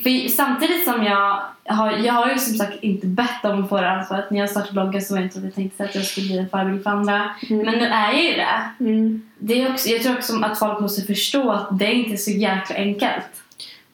för 0.02 0.28
samtidigt 0.28 0.84
som 0.84 1.04
jag 1.04 1.42
har, 1.64 1.92
jag 1.92 2.12
har 2.12 2.30
ju 2.30 2.38
som 2.38 2.54
sagt 2.54 2.82
inte 2.82 3.06
bett 3.06 3.44
om 3.44 3.62
att 3.62 3.68
få 3.68 3.80
det 3.80 3.90
ansvaret. 3.90 4.30
När 4.30 4.38
jag 4.38 4.50
startade 4.50 4.72
bloggen 4.72 5.02
så 5.02 5.14
var 5.14 5.20
det 5.20 5.24
inte 5.24 5.38
att 5.38 5.44
jag 5.44 5.54
tänkte 5.54 5.84
att 5.84 5.94
jag 5.94 6.04
skulle 6.04 6.26
bli 6.26 6.38
en 6.38 6.48
förebild 6.48 6.82
för 6.82 6.90
andra. 6.90 7.30
Mm. 7.50 7.66
Men 7.66 7.78
nu 7.78 7.84
är 7.84 8.12
jag 8.12 8.24
ju 8.24 8.32
det. 8.32 8.84
Mm. 8.84 9.30
det 9.38 9.62
är 9.62 9.70
också, 9.72 9.88
jag 9.88 10.02
tror 10.02 10.16
också 10.16 10.40
att 10.42 10.58
folk 10.58 10.80
måste 10.80 11.02
förstå 11.02 11.50
att 11.50 11.78
det 11.78 11.86
är 11.86 11.92
inte 11.92 12.12
är 12.12 12.16
så 12.16 12.30
jäkla 12.30 12.76
enkelt. 12.76 13.42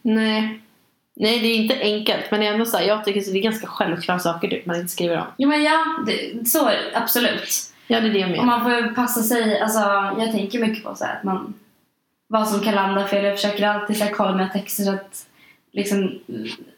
Nej. 0.02 0.60
Nej, 1.16 1.38
det 1.38 1.48
är 1.48 1.56
inte 1.56 1.80
enkelt. 1.80 2.30
Men 2.30 2.40
det 2.40 2.46
är 2.46 2.52
ändå 2.52 2.64
så 2.64 2.76
här, 2.76 2.84
jag 2.84 3.04
tycker 3.04 3.20
att 3.20 3.26
det 3.32 3.38
är 3.38 3.42
ganska 3.42 3.66
självklara 3.66 4.18
saker 4.18 4.48
typ, 4.48 4.66
man 4.66 4.76
inte 4.76 4.92
skriver 4.92 5.16
om. 5.16 5.26
Jo 5.38 5.48
men 5.48 5.62
ja, 5.62 5.84
det, 6.06 6.48
så 6.48 6.70
absolut. 6.94 7.72
Ja, 7.86 8.00
det 8.00 8.08
är 8.08 8.12
det 8.12 8.18
jag 8.18 8.30
Och 8.30 8.36
menar. 8.36 8.58
man 8.58 8.64
får 8.64 8.94
passa 8.94 9.22
sig, 9.22 9.60
alltså 9.60 9.78
jag 10.18 10.32
tänker 10.32 10.58
mycket 10.58 10.84
på 10.84 10.94
så 10.94 11.04
här, 11.04 11.16
att 11.16 11.24
man 11.24 11.54
vad 12.28 12.48
som 12.48 12.60
kan 12.60 12.74
landa 12.74 13.06
fel. 13.06 13.24
Jag 13.24 13.34
försöker 13.34 13.66
alltid 13.66 13.96
så 13.96 14.04
här, 14.04 14.12
kolla 14.12 14.32
mina 14.32 14.48
texter 14.48 14.84
så 14.84 14.90
att 14.90 15.26
liksom 15.78 16.18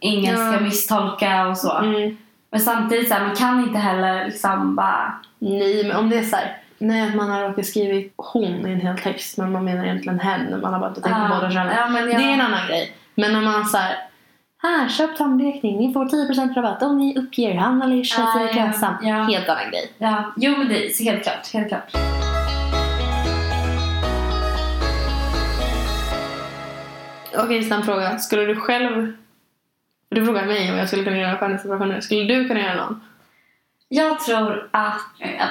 ingen 0.01 0.37
ska 0.37 0.53
Ja. 0.55 0.61
misstolka 0.61 1.47
och 1.49 1.59
så. 1.59 1.79
Mm. 1.79 2.17
Men 2.51 2.61
samtidigt 2.61 3.09
så 3.09 3.15
här, 3.15 3.27
man 3.27 3.37
kan 3.37 3.61
inte 3.65 3.79
heller 3.79 4.25
liksom 4.25 4.77
bara 4.77 5.13
Nej, 5.39 5.85
men 5.85 5.97
om 5.97 6.11
det 6.11 6.19
är 6.19 6.23
så 6.23 6.37
här, 6.37 6.57
nej, 6.79 7.09
att 7.09 7.15
man 7.15 7.31
har 7.31 7.43
råkat 7.49 7.67
skrivit 7.67 8.15
hon 8.17 8.67
i 8.67 8.73
en 8.73 8.81
hel 8.81 8.99
text 8.99 9.39
men 9.39 9.53
man 9.53 9.65
menar 9.65 9.85
egentligen 9.85 10.21
hen. 10.21 10.61
Man 10.61 10.73
har 10.73 10.81
bara 10.81 10.95
tänkt 10.95 11.09
på 11.09 11.35
båda 11.35 11.51
könen. 11.51 11.75
ja, 11.77 11.89
men 11.89 12.07
Det 12.07 12.13
är 12.13 12.19
en 12.21 12.39
jag, 12.39 12.41
annan 12.41 12.67
grej. 12.69 12.93
Men 13.15 13.33
när 13.33 13.41
man 13.41 13.67
så 13.67 13.77
här, 13.79 13.97
här, 14.63 14.89
köp 14.89 15.17
tandblekning, 15.17 15.79
ni 15.79 15.93
får 15.93 16.05
10% 16.05 16.55
rabatt 16.55 16.83
om 16.83 16.99
ni 16.99 17.19
uppger 17.19 17.55
han 17.55 17.83
eller 17.83 18.05
tjej 18.05 18.25
Ja, 18.57 18.99
ja. 19.03 19.15
Helt 19.23 19.49
annan 19.49 19.71
grej. 19.71 19.93
ja, 19.99 20.33
jo 20.37 20.57
men 20.59 20.69
det 20.69 20.87
är 20.87 21.05
helt 21.05 21.23
klart, 21.23 21.53
helt 21.53 21.69
klart. 21.69 21.93
Okej, 27.37 27.65
snabb 27.65 27.85
fråga. 27.85 28.19
Skulle 28.19 28.45
du 28.45 28.57
själv... 28.57 29.13
Du 30.09 30.25
frågar 30.25 30.47
mig 30.47 30.73
om 30.73 30.79
jag 30.79 30.89
skulle 30.89 31.05
kunna 31.05 31.19
göra 31.19 31.39
skönhetsoperationer. 31.39 32.01
Skulle 32.01 32.35
du 32.35 32.49
kunna 32.49 32.61
göra 32.61 32.75
någon? 32.75 33.01
Jag 33.89 34.21
tror 34.21 34.69
att, 34.71 35.01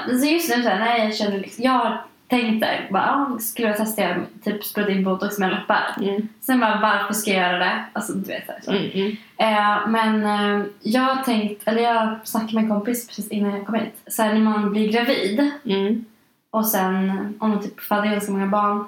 alltså 0.09 0.25
just 0.27 0.55
nu 0.57 0.63
så 0.63 0.69
här, 0.69 0.79
nej 0.79 1.03
jag 1.05 1.15
känner 1.15 1.39
liksom, 1.39 1.63
jag 1.63 1.71
har 1.71 2.01
tänkt 2.27 2.61
där, 2.61 2.87
bara, 2.91 3.03
ah, 3.03 3.39
skulle 3.39 3.67
jag 3.67 3.77
testa 3.77 4.07
att 4.07 4.43
typ 4.43 4.63
spruta 4.63 4.91
in 4.91 5.03
botox 5.03 5.39
med 5.39 5.51
läppar? 5.51 5.95
Mm. 6.01 6.27
Sen 6.41 6.59
bara, 6.59 6.79
varför 6.81 7.13
ska 7.13 7.31
jag 7.31 7.39
göra 7.47 7.59
det? 7.59 7.83
Alltså 7.93 8.13
du 8.13 8.27
vet 8.27 8.63
så. 8.65 8.71
Mm, 8.71 8.91
mm. 8.93 9.17
Eh, 9.37 9.87
men 9.87 10.23
eh, 10.25 10.65
jag 10.81 11.01
har 11.01 11.23
tänkt, 11.23 11.67
eller 11.67 11.81
jag 11.81 12.15
snackade 12.23 12.53
med 12.53 12.63
en 12.63 12.69
kompis 12.69 13.07
precis 13.07 13.31
innan 13.31 13.51
jag 13.57 13.65
kom 13.65 13.75
hit. 13.75 14.01
Så 14.07 14.23
här, 14.23 14.33
när 14.33 14.41
man 14.41 14.71
blir 14.71 14.91
gravid 14.91 15.51
Mm. 15.65 16.05
och 16.49 16.65
sen 16.67 17.09
om 17.39 17.49
man 17.49 17.63
typ 17.63 17.79
föder 17.79 18.11
ganska 18.11 18.31
många 18.31 18.47
barn. 18.47 18.85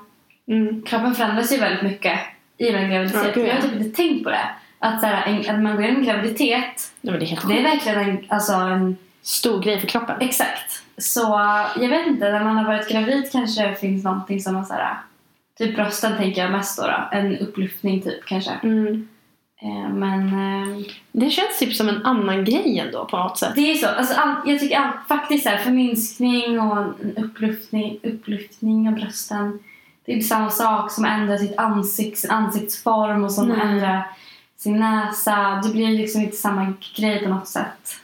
Mm. 0.48 0.82
Kroppen 0.82 1.16
förändras 1.16 1.54
ju 1.54 1.58
väldigt 1.58 1.84
mycket 1.84 2.20
i 2.66 2.74
en 2.74 2.90
graviditet. 2.90 3.36
Ja, 3.36 3.42
ja. 3.42 3.48
Jag 3.48 3.56
har 3.56 3.62
typ 3.62 3.74
inte 3.74 3.96
tänkt 3.96 4.24
på 4.24 4.30
det. 4.30 4.50
Att, 4.80 5.02
så 5.02 5.08
här, 5.08 5.28
en, 5.28 5.56
att 5.56 5.64
man 5.64 5.76
går 5.76 5.84
igenom 5.84 6.02
en 6.02 6.08
graviditet, 6.08 6.92
men 7.02 7.20
det 7.20 7.26
är 7.26 7.48
det 7.48 7.60
är 7.60 7.64
verkligen 7.64 8.00
en, 8.00 8.26
alltså 8.30 8.54
en 8.54 8.98
Stor 9.24 9.62
grej 9.62 9.80
för 9.80 9.88
kroppen. 9.88 10.16
Exakt. 10.20 10.84
Så 10.98 11.22
jag 11.80 11.90
vet 11.90 12.08
inte, 12.08 12.32
när 12.32 12.44
man 12.44 12.58
har 12.58 12.66
varit 12.66 12.90
gravid 12.90 13.32
kanske 13.32 13.68
det 13.68 13.76
finns 13.76 14.04
någonting 14.04 14.40
som 14.40 14.54
man 14.54 14.66
såhär, 14.66 14.98
typ 15.58 15.76
brösten 15.76 16.18
tänker 16.18 16.42
jag 16.42 16.52
mest 16.52 16.78
då, 16.78 16.84
då. 16.88 17.18
En 17.18 17.38
upplyftning 17.38 18.02
typ 18.02 18.26
kanske. 18.26 18.52
Mm. 18.64 19.08
Eh, 19.62 19.90
men 19.94 20.28
eh, 20.28 20.86
Det 21.12 21.30
känns 21.30 21.60
typ 21.60 21.74
som 21.74 21.90
en 21.90 22.06
annan 22.06 22.46
grej 22.46 22.80
ändå 22.80 23.06
på 23.06 23.18
något 23.18 23.38
sätt. 23.38 23.52
det 23.56 23.72
är 23.72 23.76
så, 23.76 23.88
alltså, 23.88 24.20
all, 24.20 24.36
jag 24.46 24.60
tycker 24.60 24.78
all, 24.78 24.94
faktiskt 25.08 25.44
såhär, 25.44 25.58
förminskning 25.58 26.60
och 26.60 26.78
en 26.78 27.18
upplyftning, 27.18 28.00
upplyftning 28.04 28.88
av 28.88 28.94
brösten. 28.96 29.60
Det 30.12 30.16
är 30.16 30.18
inte 30.18 30.28
samma 30.28 30.50
sak 30.50 30.92
som 30.92 31.06
att 31.06 31.12
ändra 31.12 31.38
sitt 31.38 31.58
ansikt, 31.58 32.18
sin 32.18 32.32
ansiktsform 32.32 33.24
och 33.24 33.32
som 33.32 33.52
att 33.52 33.58
ändra 33.58 34.04
sin 34.58 34.80
näsa. 34.80 35.62
Det 35.64 35.70
blir 35.70 35.88
liksom 35.88 36.22
inte 36.22 36.38
samma 36.38 36.74
grej 36.96 37.24
på 37.24 37.30
något 37.30 37.48
sätt. 37.48 37.96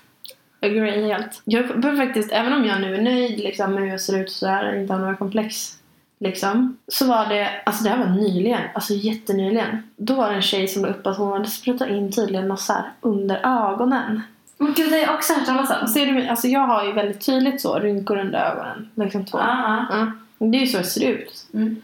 Agree 0.62 1.08
helt. 1.08 1.42
Jag 1.46 1.80
bör 1.82 1.96
faktiskt, 1.96 2.32
även 2.32 2.54
om 2.54 2.66
jag 2.66 2.82
nu 2.82 2.96
är 2.96 3.02
nöjd 3.02 3.40
liksom, 3.40 3.74
med 3.74 3.84
hur 3.84 3.90
jag 3.90 4.02
ser 4.02 4.20
ut 4.20 4.32
så 4.32 4.48
här, 4.48 4.76
inte 4.76 4.94
har 4.94 5.00
några 5.00 5.16
komplex. 5.16 5.78
Liksom, 6.20 6.78
så 6.88 7.08
var 7.08 7.26
det, 7.26 7.50
alltså 7.66 7.84
det 7.84 7.90
här 7.90 7.98
var 7.98 8.16
nyligen, 8.16 8.62
alltså 8.76 8.94
jättenyligen. 8.94 9.84
Då 9.96 10.16
var 10.16 10.30
det 10.30 10.36
en 10.36 10.42
tjej 10.42 10.68
som 10.68 10.82
la 10.82 10.90
upp 10.90 11.08
att 11.08 11.18
hon 11.18 11.32
hade 11.32 11.48
sprutat 11.48 11.90
in 11.90 12.12
tydligen 12.12 12.48
något 12.48 12.62
så 12.62 12.74
under 13.02 13.36
ögonen. 13.36 14.22
Men 14.58 14.74
gud, 14.74 14.90
det 14.90 14.96
har 14.96 15.04
jag 15.04 15.16
också 15.16 15.34
hört 15.34 15.46
talas 15.46 15.82
om. 15.82 15.88
Ser 15.88 16.06
du, 16.06 16.28
alltså 16.28 16.48
jag 16.48 16.68
har 16.68 16.86
ju 16.86 16.92
väldigt 16.92 17.26
tydligt 17.26 17.62
så, 17.62 17.80
rynkor 17.80 18.18
under 18.18 18.40
ögonen. 18.40 18.90
Liksom 18.96 19.26
två. 19.26 19.38
Ja, 19.38 19.86
ja. 19.90 19.98
Ja. 19.98 20.12
Det 20.48 20.58
är 20.58 20.62
ju 20.62 20.68
så 20.68 20.78
det 20.78 20.84
ser 20.84 21.10
ut. 21.10 21.48
Mm. 21.54 21.82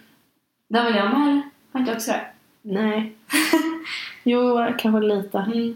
Väl 0.73 0.95
jag 0.95 1.19
med 1.19 1.27
eller? 1.27 1.41
Har 1.71 1.79
inte 1.79 1.93
också 1.93 2.11
det? 2.11 2.25
Nej. 2.61 3.15
jo, 4.23 4.67
kanske 4.77 5.07
lite. 5.07 5.37
Mm. 5.37 5.75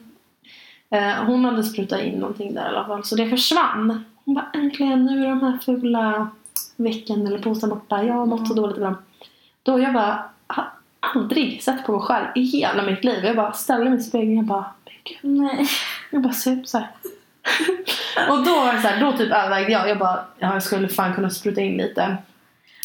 Eh, 0.90 1.26
hon 1.26 1.46
hade 1.46 1.64
sprutat 1.64 2.02
in 2.02 2.20
någonting 2.20 2.54
där 2.54 2.66
i 2.66 2.68
alla 2.68 2.86
fall, 2.86 3.04
så 3.04 3.16
det 3.16 3.30
försvann. 3.30 4.06
Hon 4.26 4.36
bara 4.36 4.52
äntligen, 4.54 5.06
nu 5.06 5.24
är 5.24 5.30
de 5.30 5.42
här 5.42 5.58
fula 5.66 6.30
vecken 6.76 7.28
eller 7.28 7.40
påsen 7.40 7.70
borta. 7.70 8.04
Jag 8.04 8.14
har 8.14 8.26
mått 8.26 8.48
så 8.48 8.54
dåligt 8.54 8.78
ibland. 8.78 8.96
Då 9.64 9.80
jag 9.80 9.94
bara, 9.94 10.24
har 10.48 10.72
aldrig 11.00 11.64
sett 11.64 11.86
på 11.86 11.92
mig 11.92 12.02
själv 12.02 12.28
i 12.36 12.42
hela 12.42 12.84
mitt 12.84 13.04
liv. 13.04 13.26
Jag 13.26 13.36
bara 13.36 13.54
ställde 13.54 13.90
mig 13.90 14.00
i 14.00 14.04
spegeln 14.04 14.38
och 14.38 14.44
bara, 14.44 14.66
men 14.86 14.94
gud, 15.04 15.42
Nej. 15.42 15.68
jag 16.12 16.22
bara 16.22 16.34
ser 16.34 16.52
ut 16.52 16.70
så 16.70 16.78
här. 16.78 16.90
och 18.30 18.46
då 18.46 18.56
var 18.56 18.74
det 18.74 18.82
så 18.82 18.88
här, 18.88 19.02
då 19.02 19.12
typ 19.12 19.32
övervägde 19.32 19.72
jag. 19.72 19.90
Jag 19.90 19.98
bara, 19.98 20.26
ja, 20.40 20.54
jag 20.54 20.64
skulle 20.64 20.88
fan 20.88 21.14
kunna 21.14 21.30
spruta 21.30 21.62
in 21.62 21.78
lite. 21.78 22.18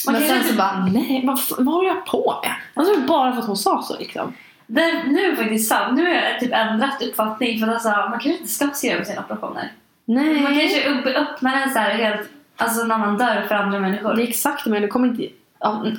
Man 0.07 0.15
Men 0.15 0.29
sen 0.29 0.45
så 0.45 0.55
bara, 0.55 0.87
nej, 0.93 1.23
vad, 1.27 1.39
vad 1.59 1.75
håller 1.75 1.89
jag 1.89 2.07
på 2.07 2.41
med? 2.43 2.53
Alltså 2.75 3.01
bara 3.01 3.33
för 3.33 3.41
att 3.41 3.47
hon 3.47 3.57
sa 3.57 3.83
så 3.83 3.99
liksom. 3.99 4.33
Det, 4.67 5.03
nu 5.07 5.25
är 5.25 5.31
det 5.31 5.37
faktiskt 5.37 5.69
sant. 5.69 5.97
Nu 5.97 6.03
har 6.05 6.13
jag 6.15 6.41
typ 6.41 6.53
ändrat 6.53 7.03
uppfattning. 7.03 7.59
För 7.61 7.67
att 7.69 7.75
alltså, 7.75 7.89
man 7.89 8.11
kanske 8.11 8.33
inte 8.37 8.49
ska 8.49 8.69
skriva 8.71 8.99
på 8.99 9.05
sina 9.05 9.21
operationer. 9.21 9.73
Nej. 10.05 10.41
Man 10.43 10.59
kanske 10.59 10.89
upp, 10.89 11.07
öppnar 11.07 11.63
en 11.63 11.71
så 11.73 11.79
här 11.79 11.91
helt, 11.91 12.29
alltså 12.57 12.83
en 12.83 12.93
annan 12.93 13.19
dörr 13.19 13.45
för 13.49 13.55
andra 13.55 13.81
människor. 13.81 14.15
Det 14.15 14.23
är 14.23 14.29
exakt 14.29 14.67
men 14.67 14.83
det 14.83 14.89
kommer 14.89 15.09
inte... 15.09 15.29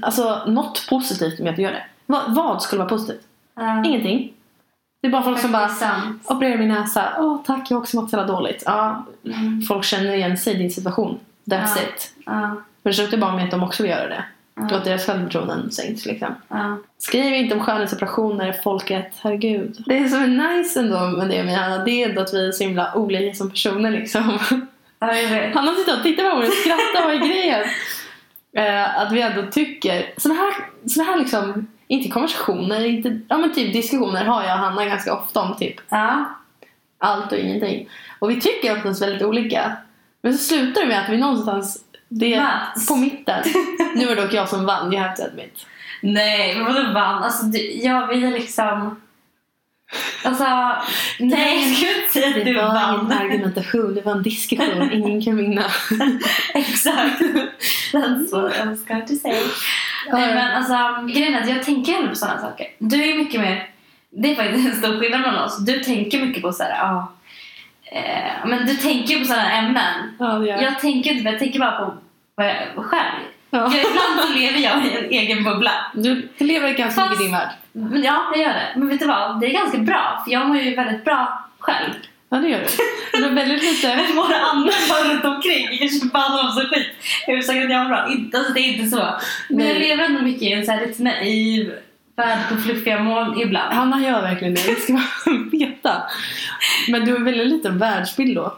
Alltså 0.02 0.42
något 0.48 0.88
positivt 0.89 1.39
med 1.39 1.50
att 1.50 1.56
du 1.56 1.62
gör 1.62 1.72
det. 1.72 1.84
Vad, 2.06 2.36
vad 2.36 2.62
skulle 2.62 2.80
vara 2.80 2.89
positivt? 2.89 3.22
Ja, 3.56 3.84
Ingenting. 3.86 4.34
Det 5.02 5.08
är 5.08 5.12
bara 5.12 5.24
folk 5.24 5.39
som 5.39 5.52
bara 5.52 5.70
sant. 5.70 6.22
opererar 6.30 6.58
min 6.58 6.68
näsa. 6.68 7.04
Åh 7.20 7.42
tack, 7.46 7.72
jag 7.72 7.78
har 7.78 7.82
också 7.82 8.02
mått 8.02 8.10
så 8.10 8.24
dåligt. 8.24 8.63
Ja, 8.66 9.06
Mm. 9.26 9.62
folk 9.62 9.84
känner 9.86 10.13
igen 10.13 10.38
sig 10.38 10.54
i 10.54 10.58
din 10.58 10.72
situation. 10.72 11.20
That's 11.46 11.70
Ja. 11.76 11.82
it. 11.96 12.13
Ja, 12.26 12.56
Det 12.84 13.17
bara 13.17 13.36
med 13.36 13.43
att 13.43 13.52
de 13.52 13.63
också 13.63 13.84
vill 13.84 13.91
göra 13.91 14.08
det. 14.08 14.24
Och 14.56 14.72
att 14.72 14.84
deras 14.84 15.06
självförtroende 15.06 15.72
sänks 15.72 16.06
liksom. 16.06 16.36
ja. 16.48 16.78
Skriv 16.98 17.34
inte 17.34 17.56
om 17.56 17.62
skönhetsoperationer, 17.62 18.56
folket. 18.63 19.13
Herregud. 19.22 19.84
Det 19.86 20.10
som 20.10 20.24
är 20.24 20.28
nice 20.58 20.80
ändå 20.80 21.00
med 21.00 21.30
det 21.30 21.43
med 21.43 21.58
Hanna, 21.58 21.84
det 21.84 21.91
är 21.91 22.10
ändå 22.10 22.22
att 22.22 22.34
vi 22.34 22.48
är 22.48 22.52
så 22.52 22.63
himla 22.63 22.96
olika 22.96 23.36
som 23.36 23.50
personer 23.50 23.91
liksom. 23.91 24.39
ja, 25.00 25.15
jag 25.15 25.30
vet. 25.30 25.56
Han 25.56 25.67
har 25.67 25.76
suttit 25.76 25.98
och 25.98 26.04
tittat 26.04 26.32
på 26.32 26.38
mig 26.38 26.48
och 26.48 26.54
skrattat, 26.54 27.06
vad 27.06 27.13
är 27.13 27.19
grejen? 27.19 27.63
Eh, 28.56 29.00
att 29.00 29.12
vi 29.12 29.22
ändå 29.22 29.52
tycker, 29.52 30.13
såna 30.17 30.36
här, 30.36 30.54
såna 30.89 31.06
här 31.06 31.17
liksom, 31.17 31.67
inte 31.88 32.10
konversationer, 32.10 32.86
inte, 32.86 33.19
ja 33.30 33.38
men 33.38 33.54
typ 33.54 33.74
diskussioner 33.74 34.26
har 34.26 34.43
jag 34.43 34.54
och 34.54 34.60
Hanna 34.60 34.86
ganska 34.86 35.13
ofta 35.13 35.41
om 35.41 35.56
typ 35.58 35.76
Ja, 35.89 36.26
allt 36.98 37.32
och 37.32 37.38
ingenting. 37.38 37.89
Och 38.19 38.30
vi 38.30 38.41
tycker 38.41 38.78
oftast 38.78 39.02
väldigt 39.02 39.22
olika. 39.22 39.78
Men 40.22 40.38
så 40.38 40.43
slutar 40.43 40.82
det 40.82 40.88
med 40.88 41.00
att 41.00 41.10
vi 41.10 41.17
någonstans, 41.17 41.83
det 42.19 42.34
är 42.34 42.88
på 42.88 42.95
mitten. 42.95 43.43
Nu 43.95 44.06
var 44.06 44.15
det 44.15 44.21
dock 44.21 44.34
jag 44.34 44.49
som 44.49 44.65
vann, 44.65 44.93
you 44.93 45.02
have 45.02 45.15
to 45.15 45.23
admit. 45.23 45.65
nej, 46.02 46.56
men 46.56 46.65
vadå 46.65 46.93
vann? 46.93 47.23
Alltså, 47.23 47.43
du, 47.43 47.71
ja, 47.71 48.06
vi 48.06 48.23
är 48.26 48.32
liksom... 48.32 48.99
Alltså, 50.23 50.43
nej, 51.19 51.67
jag 51.67 51.76
skulle 51.78 52.02
inte 52.02 52.13
säga 52.13 52.28
att 52.28 52.34
Det 52.36 52.43
du 52.43 52.54
var 52.54 52.63
vann. 52.63 52.99
ingen 52.99 53.12
argumentation, 53.17 53.95
det 53.95 54.02
var 54.02 54.12
en 54.12 54.23
diskussion, 54.23 54.91
ingen 54.93 55.21
kan 55.21 55.38
vinna. 55.38 55.63
Exakt. 56.54 57.21
That's 57.93 58.32
what 58.32 58.56
I 58.65 58.69
was 58.69 58.86
going 58.88 59.06
to 59.08 59.15
say. 59.15 59.36
Nej, 60.12 60.36
men 60.36 60.52
alltså, 60.52 61.06
grejen 61.13 61.34
är 61.34 61.41
att 61.41 61.49
jag 61.49 61.63
tänker 61.63 61.93
ändå 61.93 62.10
på 62.10 62.15
sådana 62.15 62.41
saker. 62.41 62.67
Du 62.80 63.04
är 63.04 63.17
mycket 63.17 63.41
mer... 63.41 63.69
Det 64.15 64.32
är 64.32 64.36
faktiskt 64.36 64.67
en 64.67 64.76
stor 64.76 64.99
skillnad 64.99 65.21
mellan 65.21 65.43
oss. 65.45 65.58
Du 65.65 65.80
tänker 65.80 66.26
mycket 66.26 66.41
på 66.43 66.52
så 66.52 66.63
här, 66.63 66.69
ja... 66.71 67.13
Eh, 67.93 68.45
men 68.45 68.65
du 68.65 68.75
tänker 68.75 69.19
på 69.19 69.25
sådana 69.25 69.51
ämnen. 69.51 70.15
Ja, 70.19 70.45
jag. 70.45 70.63
Jag 70.63 70.79
tänker 70.79 71.12
inte, 71.12 71.29
jag 71.29 71.39
tänker 71.39 71.60
bara 71.60 71.71
på 71.71 71.97
vad 72.36 72.47
jag 72.47 72.86
själv. 72.86 73.19
Ja. 73.49 73.60
Jag, 73.60 73.75
ibland 73.75 74.27
så 74.27 74.34
lever 74.34 74.60
jag 74.60 74.86
i 74.86 74.97
en 74.97 75.12
egen 75.12 75.43
bubbla. 75.43 75.71
Du 75.93 76.29
lever 76.38 76.73
ganska 76.73 77.01
mycket 77.01 77.19
i 77.19 77.23
din 77.23 77.32
värld. 77.32 77.49
Men 77.71 78.03
ja, 78.03 78.32
det 78.34 78.39
gör 78.39 78.53
det. 78.53 78.67
Men 78.75 78.88
vet 78.88 78.99
du 78.99 79.08
vad? 79.08 79.39
Det 79.39 79.47
är 79.47 79.53
ganska 79.53 79.77
bra. 79.77 80.21
För 80.25 80.32
jag 80.32 80.47
mår 80.47 80.58
ju 80.58 80.75
väldigt 80.75 81.06
bra 81.06 81.49
själv. 81.60 81.93
Ja, 82.29 82.38
det 82.38 82.49
gör 82.49 82.60
du. 82.60 83.19
Men 83.19 83.29
har 83.29 83.36
väldigt 83.36 83.63
lite... 83.63 83.88
Men 84.08 84.15
våra 84.15 84.38
andra 84.38 84.71
bara 84.89 85.13
runt 85.13 85.25
omkring 85.25 85.77
kanske 85.79 86.06
bara 86.06 86.41
om 86.41 86.51
så 86.51 86.62
skit. 86.62 86.88
Jag 87.27 87.38
är 87.38 87.41
säker 87.41 87.63
att 87.63 87.71
jag 87.71 87.77
har 87.77 87.89
bra. 87.89 88.12
Inte, 88.12 88.38
alltså 88.38 88.53
det 88.53 88.60
är 88.60 88.73
inte 88.73 88.88
så. 88.97 89.08
Men 89.49 89.67
jag 89.67 89.77
Nej. 89.79 89.89
lever 89.89 90.03
ändå 90.03 90.21
mycket 90.21 90.41
i 90.41 90.53
en 90.53 90.65
så 90.65 90.71
här 90.71 90.88
lite 90.88 91.03
naiv 91.03 91.73
värld 92.15 92.49
på 92.49 92.58
fluffiga 92.58 92.99
moln 92.99 93.39
ibland. 93.41 93.73
Hanna 93.73 94.02
gör 94.02 94.21
verkligen 94.21 94.54
det, 94.54 94.62
det 94.65 94.76
ska 94.82 94.93
man 94.93 95.49
veta. 95.52 96.04
Men 96.89 97.06
du 97.06 97.12
har 97.12 97.19
väldigt 97.19 97.47
liten 97.47 97.78
världsbild 97.78 98.36
då. 98.36 98.58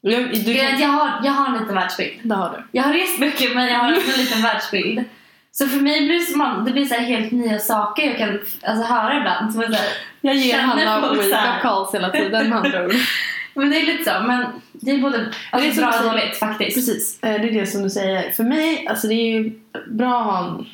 Jag, 0.00 0.30
du 0.44 0.52
Jag, 0.52 0.70
kan... 0.70 0.80
jag, 0.80 0.88
har, 0.88 1.20
jag 1.24 1.32
har 1.32 1.46
en 1.46 1.52
liten 1.52 1.74
världsbild. 1.74 2.12
Det 2.22 2.34
har 2.34 2.50
du. 2.50 2.78
Jag 2.78 2.82
har 2.82 2.92
rest 2.92 3.18
mycket 3.18 3.54
men 3.54 3.66
jag 3.66 3.78
har 3.78 3.92
också 3.96 4.12
en 4.12 4.20
liten 4.20 4.42
världsbild. 4.42 5.04
Så 5.52 5.66
för 5.68 5.80
mig 5.80 6.06
blir 6.06 6.18
det, 6.18 6.24
som 6.26 6.64
det 6.66 6.72
blir 6.72 6.84
så 6.86 6.94
helt 6.94 7.32
nya 7.32 7.58
saker 7.58 8.02
jag 8.06 8.18
kan 8.18 8.28
alltså, 8.62 8.94
höra 8.94 9.18
ibland. 9.18 9.52
Som 9.52 9.60
är 9.62 9.66
så 9.66 9.72
här, 9.72 9.88
Jag 10.20 10.36
ger 10.36 10.58
Hanna 10.58 11.00
folk 11.00 11.22
så 11.22 11.28
wake 11.28 11.34
här? 11.40 11.56
up 11.56 11.62
calls 11.62 11.94
hela 11.94 12.10
tiden 12.10 12.48
med 12.48 12.58
andra 12.58 12.84
ord. 12.86 12.92
men 13.54 13.70
det 13.70 13.80
är 13.80 13.86
lite 13.86 14.04
så. 14.04 14.26
Men 14.26 14.46
det 14.72 14.90
är 14.90 14.98
både 14.98 15.18
alltså, 15.18 15.34
Det 15.52 15.66
är 15.68 15.72
som 15.72 15.82
bra 15.82 15.90
du 15.92 16.06
och 16.08 16.12
dåligt 16.12 16.36
faktiskt. 16.36 16.76
Precis, 16.76 17.22
eh, 17.22 17.40
det 17.40 17.48
är 17.48 17.52
det 17.52 17.66
som 17.66 17.82
du 17.82 17.90
säger. 17.90 18.30
För 18.32 18.44
mig, 18.44 18.86
alltså 18.88 19.06
det 19.08 19.14
är 19.14 19.38
ju 19.38 19.60
bra 19.86 20.20
att 20.20 20.26
ha 20.26 20.46
en 20.46 20.66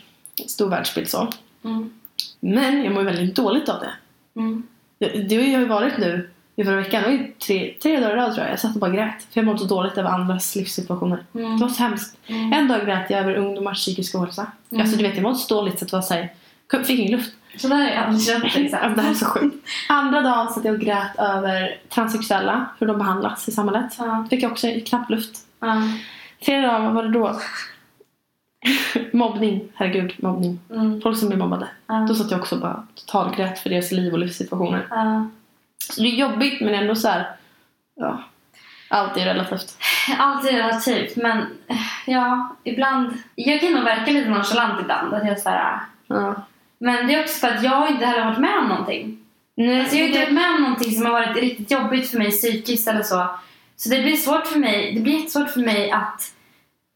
stor 0.48 0.70
världsbild 0.70 1.08
så. 1.08 1.32
Mm. 1.64 1.90
Men 2.40 2.84
jag 2.84 2.94
mår 2.94 3.02
väldigt 3.02 3.36
dåligt 3.36 3.68
av 3.68 3.80
det. 3.80 3.90
Mm. 4.40 4.62
Det 5.28 5.36
har 5.36 5.42
ju 5.42 5.66
varit 5.66 5.98
nu 5.98 6.30
i 6.56 6.64
förra 6.64 6.76
veckan, 6.76 7.02
det 7.02 7.08
var 7.08 7.14
ju 7.14 7.32
tre, 7.32 7.74
tre 7.82 8.00
dagar 8.00 8.16
i 8.16 8.16
rad 8.16 8.34
tror 8.34 8.44
jag. 8.44 8.52
Jag 8.52 8.60
satt 8.60 8.74
och 8.74 8.80
bara 8.80 8.90
grät. 8.90 9.26
För 9.30 9.40
jag 9.40 9.44
mådde 9.44 9.58
så 9.58 9.64
dåligt 9.64 9.98
över 9.98 10.10
andras 10.10 10.56
livssituationer. 10.56 11.24
Mm. 11.34 11.56
Det 11.56 11.64
var 11.64 11.68
så 11.68 11.82
hemskt. 11.82 12.18
Mm. 12.26 12.52
En 12.52 12.68
dag 12.68 12.86
grät 12.86 13.10
jag 13.10 13.20
över 13.20 13.34
ungdomars 13.34 13.78
psykiska 13.78 14.18
ohälsa. 14.18 14.46
Mm. 14.70 14.80
Alltså 14.82 14.96
du 14.96 15.02
vet, 15.02 15.14
jag 15.14 15.22
mådde 15.22 15.36
så 15.36 15.54
dåligt 15.54 15.78
så 15.78 15.84
att 15.84 15.90
det 15.90 15.96
var 15.96 16.02
såhär, 16.02 16.32
fick 16.84 16.98
ingen 16.98 17.12
luft. 17.12 17.32
Så 17.56 17.68
där 17.68 17.92
Alltså, 17.92 18.38
liksom. 18.38 18.70
det 18.70 19.02
här 19.02 19.10
är 19.10 19.14
så 19.14 19.24
sjukt. 19.24 19.68
Andra 19.88 20.20
dagen 20.20 20.52
satt 20.52 20.64
jag 20.64 20.74
och 20.74 20.80
grät 20.80 21.18
över 21.18 21.76
transsexuella, 21.88 22.66
hur 22.78 22.86
de 22.86 22.98
behandlas 22.98 23.48
i 23.48 23.52
samhället. 23.52 23.94
Ja. 23.98 24.26
Fick 24.30 24.42
jag 24.42 24.52
också 24.52 24.66
knappt 24.86 25.10
luft. 25.10 25.38
Ja. 25.60 25.82
Tredje 26.44 26.66
dagen, 26.68 26.84
vad 26.84 26.94
var 26.94 27.02
det 27.02 27.10
då? 27.10 27.40
mobbning, 29.12 29.68
herregud, 29.74 30.14
mobbning. 30.18 30.60
Mm. 30.70 31.00
Folk 31.00 31.18
som 31.18 31.28
blir 31.28 31.38
mobbade. 31.38 31.68
Ja. 31.86 31.94
Då 32.08 32.14
satt 32.14 32.30
jag 32.30 32.40
också 32.40 32.54
och 32.54 32.60
bara 32.60 32.86
totalgrät 32.94 33.58
för 33.58 33.70
deras 33.70 33.92
liv 33.92 34.12
och 34.12 34.18
livssituationer. 34.18 34.86
Ja. 34.90 35.26
Så 35.92 36.02
det 36.02 36.08
är 36.08 36.16
jobbigt 36.16 36.60
men 36.60 36.74
ändå 36.74 36.94
så 36.94 37.08
här. 37.08 37.30
ja. 37.96 38.22
Allt 38.88 39.16
är 39.16 39.24
relativt. 39.24 39.78
Allt 40.18 40.44
är 40.48 40.52
relativt 40.52 41.16
men 41.16 41.46
ja, 42.06 42.56
ibland. 42.64 43.12
Jag 43.34 43.60
kan 43.60 43.72
nog 43.72 43.84
verka 43.84 44.10
lite 44.10 44.30
nonchalant 44.30 44.80
ibland. 44.80 45.14
Att 45.14 45.26
jag 45.26 45.40
så 45.40 45.48
här, 45.50 45.80
Ja. 46.06 46.34
men 46.78 47.06
det 47.06 47.14
är 47.14 47.22
också 47.22 47.38
för 47.46 47.48
att 47.54 47.62
jag 47.62 47.70
har 47.70 47.88
inte 47.88 48.06
heller 48.06 48.24
varit 48.24 48.38
med 48.38 48.58
om 48.58 48.68
någonting. 48.68 49.18
Nej, 49.56 49.80
Alltså 49.80 49.96
jag 49.96 50.02
har 50.02 50.08
inte 50.08 50.20
varit 50.20 50.32
med 50.34 50.54
om 50.54 50.62
någonting 50.62 50.92
som 50.92 51.04
har 51.06 51.12
varit 51.12 51.36
riktigt 51.36 51.70
jobbigt 51.70 52.10
för 52.10 52.18
mig 52.18 52.30
psykiskt 52.30 52.88
eller 52.88 53.02
så. 53.02 53.28
Så 53.76 53.88
det 53.88 54.02
blir 54.02 54.16
svårt 54.16 54.46
för 54.46 54.58
mig, 54.58 54.94
det 54.94 55.00
blir 55.00 55.12
jättesvårt 55.18 55.50
för 55.50 55.60
mig 55.60 55.90
att 55.90 56.33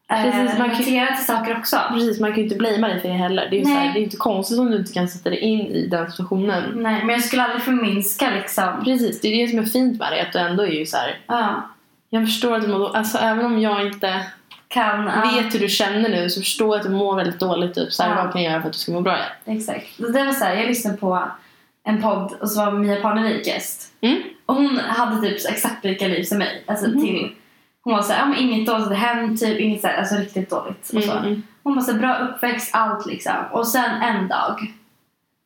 Precis, 0.09 0.59
man 0.59 0.71
kan- 0.71 0.79
relatera 0.79 1.17
till 1.17 1.25
saker 1.27 1.59
också. 1.59 1.77
Precis, 1.93 2.21
man 2.21 2.31
kan 2.31 2.37
ju 2.39 2.45
inte 2.45 2.57
blamea 2.57 2.89
dig 2.89 3.01
för 3.01 3.09
det 3.09 3.15
heller. 3.15 3.49
Det 3.51 3.57
är 3.61 3.65
ju 3.65 3.71
här, 3.75 3.93
det 3.93 4.01
är 4.01 4.03
inte 4.03 4.17
konstigt 4.17 4.59
om 4.59 4.71
du 4.71 4.77
inte 4.77 4.93
kan 4.93 5.09
sätta 5.09 5.31
dig 5.31 5.39
in 5.39 5.61
i 5.61 5.87
den 5.87 6.11
situationen. 6.11 6.63
Nej, 6.75 7.01
men 7.05 7.09
jag 7.09 7.25
skulle 7.25 7.43
aldrig 7.43 7.63
förminska 7.63 8.31
liksom. 8.31 8.85
Precis, 8.85 9.21
det 9.21 9.29
är 9.29 9.43
det 9.47 9.49
som 9.51 9.59
är 9.59 9.63
fint 9.63 9.99
med 9.99 10.13
det. 10.13 10.23
Att 10.23 10.33
du 10.33 10.39
ändå 10.39 10.63
är 10.63 10.71
ju 10.73 10.87
så 10.87 10.97
här. 10.97 11.19
Ja, 11.27 11.69
Jag 12.11 12.27
förstår 12.27 12.55
att 12.57 12.63
du 12.63 12.69
mår. 12.69 12.97
Alltså 12.97 13.19
även 13.19 13.45
om 13.47 13.59
jag 13.61 13.87
inte 13.87 14.23
kan, 14.69 15.07
ja, 15.07 15.31
vet 15.37 15.55
hur 15.55 15.61
du 15.61 15.69
känner 15.69 16.09
nu 16.09 16.31
så 16.31 16.41
förstår 16.41 16.69
jag 16.69 16.77
att 16.77 16.83
du 16.83 16.97
mår 16.97 17.17
väldigt 17.17 17.41
dåligt. 17.41 17.75
Typ 17.75 17.93
så 17.93 18.03
här, 18.03 18.11
Ja. 18.17 18.23
vad 18.23 18.33
kan 18.33 18.43
jag 18.43 18.51
göra 18.53 18.61
för 18.63 18.69
att 18.69 18.73
du 18.75 18.79
ska 18.79 18.93
må 18.93 19.01
bra 19.01 19.17
igen? 19.17 19.59
exakt. 19.59 19.87
Det 19.99 20.25
var 20.25 20.33
så 20.33 20.45
här, 20.45 20.55
jag 20.57 20.67
lyssnade 20.67 20.97
på 20.97 21.29
en 21.85 22.03
podd 22.03 22.33
och 22.41 22.51
så 22.51 22.65
var 22.65 22.73
Mia 22.73 22.97
Parnevik 23.01 23.47
gäst. 23.47 23.93
Mm. 24.01 24.23
Och 24.47 24.55
hon 24.55 24.79
hade 24.79 25.21
typ 25.29 25.51
exakt 25.51 25.85
lika 25.85 26.07
liv 26.09 26.23
som 26.23 26.39
mig. 26.39 26.63
Alltså 26.67 26.89
Mhm. 26.89 27.01
till, 27.01 27.33
hon 27.89 27.97
var 27.97 28.03
såhär, 28.03 28.21
ja, 28.21 28.27
men 28.27 28.39
inget 28.39 28.67
dåligt 28.67 28.99
hänt, 28.99 29.41
typ 29.41 29.61
inget 29.61 29.81
så 29.81 29.87
här, 29.87 29.97
alltså 29.97 30.15
riktigt 30.15 30.51
dåligt. 30.51 30.91
Och 30.97 31.03
så. 31.03 31.13
Mm, 31.13 31.25
mm. 31.25 31.43
Hon 31.63 31.75
var 31.75 31.83
så 31.83 31.93
här, 31.93 31.99
bra 31.99 32.17
uppväxt, 32.19 32.75
allt 32.75 33.07
liksom. 33.07 33.37
Och 33.51 33.67
sen 33.67 33.91
en 34.03 34.29
dag, 34.29 34.73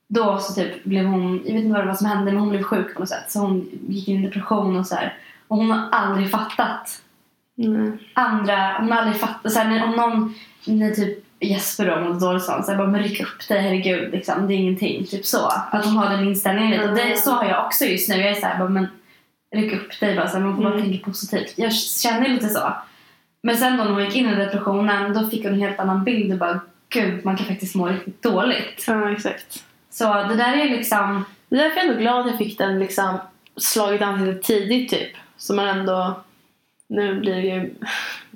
då 0.09 0.38
så 0.38 0.55
typ 0.55 0.85
blev 0.85 1.05
hon, 1.05 1.42
jag 1.44 1.55
vet 1.55 1.64
inte 1.64 1.72
vad 1.72 1.81
det 1.81 1.88
var 1.88 1.94
som 1.94 2.07
hände, 2.07 2.33
men 2.33 2.40
hon 2.40 2.50
blev 2.50 2.62
sjuk 2.62 2.94
på 2.94 3.00
något 3.00 3.09
sätt. 3.09 3.31
Så 3.31 3.38
hon 3.38 3.68
gick 3.88 4.09
in 4.09 4.24
i 4.24 4.26
depression 4.26 4.76
och 4.76 4.87
så 4.87 4.94
här. 4.94 5.18
Och 5.48 5.57
hon 5.57 5.70
har 5.70 5.88
aldrig 5.90 6.31
fattat 6.31 7.02
Mm. 7.59 7.98
andra, 8.14 8.76
hon 8.78 8.92
har 8.92 8.98
aldrig 8.98 9.20
fattat, 9.20 9.52
så 9.52 9.59
här, 9.59 9.68
när, 9.68 9.85
om 9.85 9.90
någon, 9.90 10.35
när 10.64 10.90
typ 10.90 11.24
Jesper 11.40 11.87
då 11.87 12.00
mådde 12.00 12.20
dåligt 12.20 12.42
så, 12.42 12.62
så 12.64 12.70
här, 12.70 12.78
bara, 12.78 12.87
men 12.87 13.02
ryck 13.02 13.20
upp 13.20 13.48
dig, 13.48 13.61
herregud, 13.61 14.12
liksom, 14.12 14.46
det 14.46 14.55
är 14.55 14.57
ingenting. 14.57 15.05
Typ 15.07 15.26
så. 15.26 15.52
Att 15.70 15.85
hon 15.85 15.96
har 15.96 16.11
den 16.11 16.28
inställningen 16.28 16.70
lite. 16.70 16.88
Och 16.88 16.96
det, 16.96 17.18
så 17.18 17.31
har 17.31 17.44
jag 17.44 17.66
också 17.66 17.85
just 17.85 18.09
nu. 18.09 18.14
Jag 18.16 18.31
är 18.31 18.35
så 18.40 18.46
här, 18.46 18.59
bara, 18.59 18.68
men 18.68 18.87
ryck 19.53 19.73
upp 19.73 20.01
dig, 20.01 20.17
bara, 20.17 20.29
så 20.29 20.37
här, 20.37 20.45
man 20.45 20.57
får 20.57 20.62
bara 20.62 20.75
Mm. 20.75 20.85
tänka 20.91 21.05
positivt. 21.05 21.55
Jag 21.57 21.75
känner 21.75 22.29
lite 22.29 22.49
så. 22.49 22.73
Men 23.43 23.57
sen 23.57 23.77
då 23.77 23.85
när 23.85 23.91
hon 23.91 24.05
gick 24.05 24.17
in 24.17 24.29
i 24.29 24.35
depressionen, 24.35 25.12
då 25.15 25.29
fick 25.29 25.45
hon 25.45 25.53
en 25.53 25.61
helt 25.61 25.79
annan 25.79 26.05
bild 26.05 26.33
och 26.33 26.38
bara, 26.38 26.61
gud, 26.88 27.25
man 27.25 27.37
kan 27.37 27.47
faktiskt 27.47 27.75
må 27.75 27.87
riktigt 27.88 28.23
dåligt. 28.23 28.85
Ja, 28.87 29.12
exakt. 29.12 29.65
Så 29.91 30.15
det 30.15 30.35
där 30.35 30.57
är 30.57 30.69
liksom, 30.69 31.25
Det 31.49 31.57
är 31.57 31.62
därför 31.62 31.77
jag 31.77 31.85
är 31.87 31.88
ändå 31.91 32.01
glad 32.01 32.21
att 32.21 32.27
jag 32.27 32.38
fick 32.38 32.59
den 32.59 32.79
liksom 32.79 33.19
slagit 33.57 34.01
i 34.01 34.05
ansiktet 34.05 34.43
tidigt 34.43 34.91
typ. 34.91 35.12
Så 35.37 35.55
man 35.55 35.69
ändå... 35.69 36.23
Nu 36.88 37.21
blir 37.21 37.35
det 37.35 37.41
ju 37.41 37.75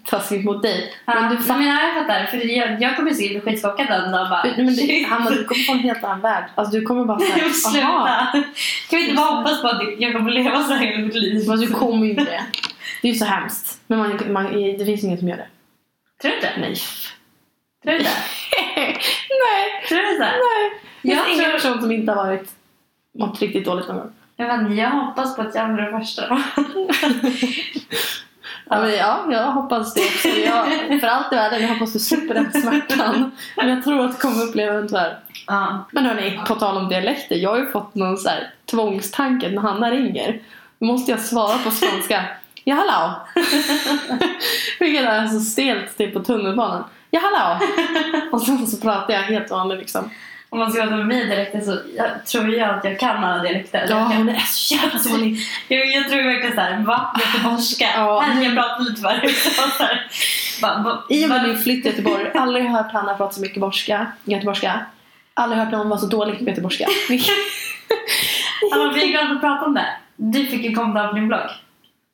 taskigt 0.07 0.45
mot 0.45 0.63
dig. 0.63 0.95
men 1.05 1.17
Men 1.23 1.31
du 1.31 1.37
du 1.37 1.43
fattar. 1.43 1.59
Men 1.61 1.69
jag 1.69 1.95
fattar, 1.95 2.25
för 2.25 2.37
jag, 2.57 2.83
jag 2.83 2.97
kommer 2.97 3.11
säkert 3.15 3.43
bli 3.45 3.53
skitchockad 3.53 3.87
den 3.87 4.13
dagen 4.13 4.31
bara, 4.31 4.47
Men 4.57 4.77
det, 4.77 5.03
Hanna, 5.11 5.31
du 5.31 5.45
kommer 5.45 5.63
få 5.67 5.73
en 5.73 5.79
helt 5.79 6.05
annan 6.05 6.21
värld. 6.21 6.45
Alltså 6.55 6.79
du 6.79 6.83
kommer 6.87 7.05
bara 7.05 7.19
men 7.19 7.27
såhär, 7.27 7.51
sluta! 7.71 8.27
Kan 8.91 8.99
vi 8.99 9.03
inte 9.03 9.15
bara 9.17 9.27
hoppas 9.37 9.63
på 9.63 9.69
att 9.69 9.83
jag 9.99 10.13
kommer 10.13 10.31
leva 10.31 10.65
så 10.65 10.73
här 10.73 10.87
hela 10.87 10.99
mitt 11.07 11.15
liv? 11.15 11.47
Fast 11.47 11.63
du 11.67 11.73
kommer 11.73 12.05
ju 12.05 12.11
inte 12.11 12.25
det. 12.25 12.43
Det 13.03 13.09
är 13.09 13.13
ju 13.13 13.19
så 13.19 13.25
hemskt. 13.25 13.81
Men 13.87 13.99
man, 13.99 14.33
man, 14.33 14.53
det 14.79 14.85
finns 14.85 15.05
ingen 15.05 15.19
som 15.19 15.29
gör 15.29 15.37
det. 15.37 15.49
Tror 16.23 16.31
du 16.31 16.37
inte? 16.37 16.51
Nej. 16.59 16.75
Tror 17.83 17.93
du 17.93 17.99
inte? 17.99 18.11
Nej. 19.45 19.85
Tror 19.89 19.99
du 19.99 20.13
inte? 20.13 20.25
Nej. 20.25 20.81
Det 21.03 21.09
Jag 21.09 21.25
finns 21.27 21.39
ingen 21.39 21.51
tror- 21.51 21.59
person 21.59 21.81
som 21.83 21.93
inte 21.93 22.13
har 22.13 22.27
varit 22.27 22.51
mått 23.19 23.41
riktigt 23.43 23.65
dåligt 23.65 23.89
någon 23.89 23.97
gång. 23.97 24.13
Jag, 24.37 24.61
inte, 24.61 24.75
jag 24.75 24.91
hoppas 24.91 25.37
på 25.37 25.43
att 25.43 25.55
jag 25.55 25.75
blir 25.75 25.85
den 25.85 26.01
första. 26.01 26.23
Ja, 28.71 28.81
men 28.81 28.91
ja, 28.91 29.27
jag 29.31 29.53
hoppas 29.53 29.95
det 29.95 30.01
också. 30.01 30.29
Jag, 30.29 30.67
för 31.01 31.07
allt 31.07 31.33
i 31.33 31.35
världen, 31.35 31.63
jag 31.63 31.69
hoppas 31.69 31.93
du 31.93 31.99
slipper 31.99 32.35
den 32.35 32.53
smärtan. 32.63 33.31
Men 33.57 33.69
jag 33.69 33.85
tror 33.85 34.05
att 34.05 34.13
du 34.13 34.19
kommer 34.19 34.45
uppleva 34.45 34.73
den 34.75 34.89
tyvärr. 34.89 35.19
Ja. 35.47 35.85
Men 35.91 36.05
hörni, 36.07 36.41
på 36.47 36.55
tal 36.55 36.77
om 36.77 36.89
dialekter. 36.89 37.37
Jag 37.37 37.51
har 37.51 37.59
ju 37.59 37.67
fått 37.67 37.95
någon 37.95 38.17
så 38.17 38.29
här 38.29 38.51
tvångstanke 38.71 39.49
när 39.49 39.63
Hanna 39.63 39.91
ringer. 39.91 40.41
Då 40.79 40.87
måste 40.87 41.11
jag 41.11 41.21
svara 41.21 41.59
på 41.59 41.71
svenska. 41.71 42.25
Ja, 42.65 42.75
hallå! 42.75 43.15
Vilket 44.81 45.05
är 45.05 45.27
så 45.27 45.41
stelt 45.41 45.99
typ 45.99 46.15
på 46.15 46.21
tunnelbanan. 46.21 46.85
Ja, 47.11 47.21
hallå! 47.21 47.61
Och 48.33 48.43
sen 48.43 48.67
så 48.67 48.77
pratar 48.77 49.15
jag 49.15 49.23
helt 49.23 49.51
vanligt 49.51 49.79
liksom. 49.79 50.11
Om 50.49 50.59
man 50.59 50.73
ska 50.73 50.83
prata 50.83 50.97
med 50.97 51.07
mig 51.07 51.27
dialekter 51.27 51.61
så 51.61 51.79
jag 51.97 52.27
tror 52.27 52.55
jag 52.55 52.71
att 52.71 52.85
jag 52.85 52.99
kan 53.01 53.25
alla 53.25 53.43
dialekter. 53.43 53.87
Ja, 53.89 53.97
hon 54.17 54.29
är 54.29 54.39
så 54.41 54.75
jävla 54.75 54.99
dålig. 55.11 55.39
jag, 55.69 55.87
jag 55.87 56.09
tror 56.09 56.23
verkligen 56.23 56.55
såhär, 56.55 56.83
va? 56.83 57.17
Göteborgska? 57.21 57.87
Ja. 57.97 58.21
Här 58.21 58.43
jag 58.45 58.55
pratar 58.55 58.85
lite 58.85 59.01
förut. 59.01 59.37
I 61.11 61.25
och 61.25 61.29
med 61.29 61.43
min 61.43 61.59
flytt 61.59 61.83
till 61.83 61.93
Göteborg, 61.93 62.31
aldrig 62.35 62.65
hört 62.65 62.93
Hanna 62.93 63.15
prata 63.15 63.33
så 63.33 63.41
mycket 63.41 63.61
borska, 63.61 64.07
göteborgska. 64.25 64.81
Aldrig 65.35 65.61
hört 65.63 65.73
någon 65.73 65.89
vara 65.89 66.01
så 66.01 66.07
dålig 66.07 66.39
på 66.39 66.45
göteborgska. 66.45 66.87
Anna, 68.73 68.93
vi 68.95 69.03
är 69.05 69.09
glada 69.09 69.31
att 69.35 69.41
prata 69.41 69.65
om 69.67 69.75
det. 69.75 69.87
Du 70.17 70.47
fick 70.47 70.65
ju 70.65 70.75
kommentar 70.75 71.09
på 71.09 71.15
din 71.15 71.29
blogg. 71.29 71.41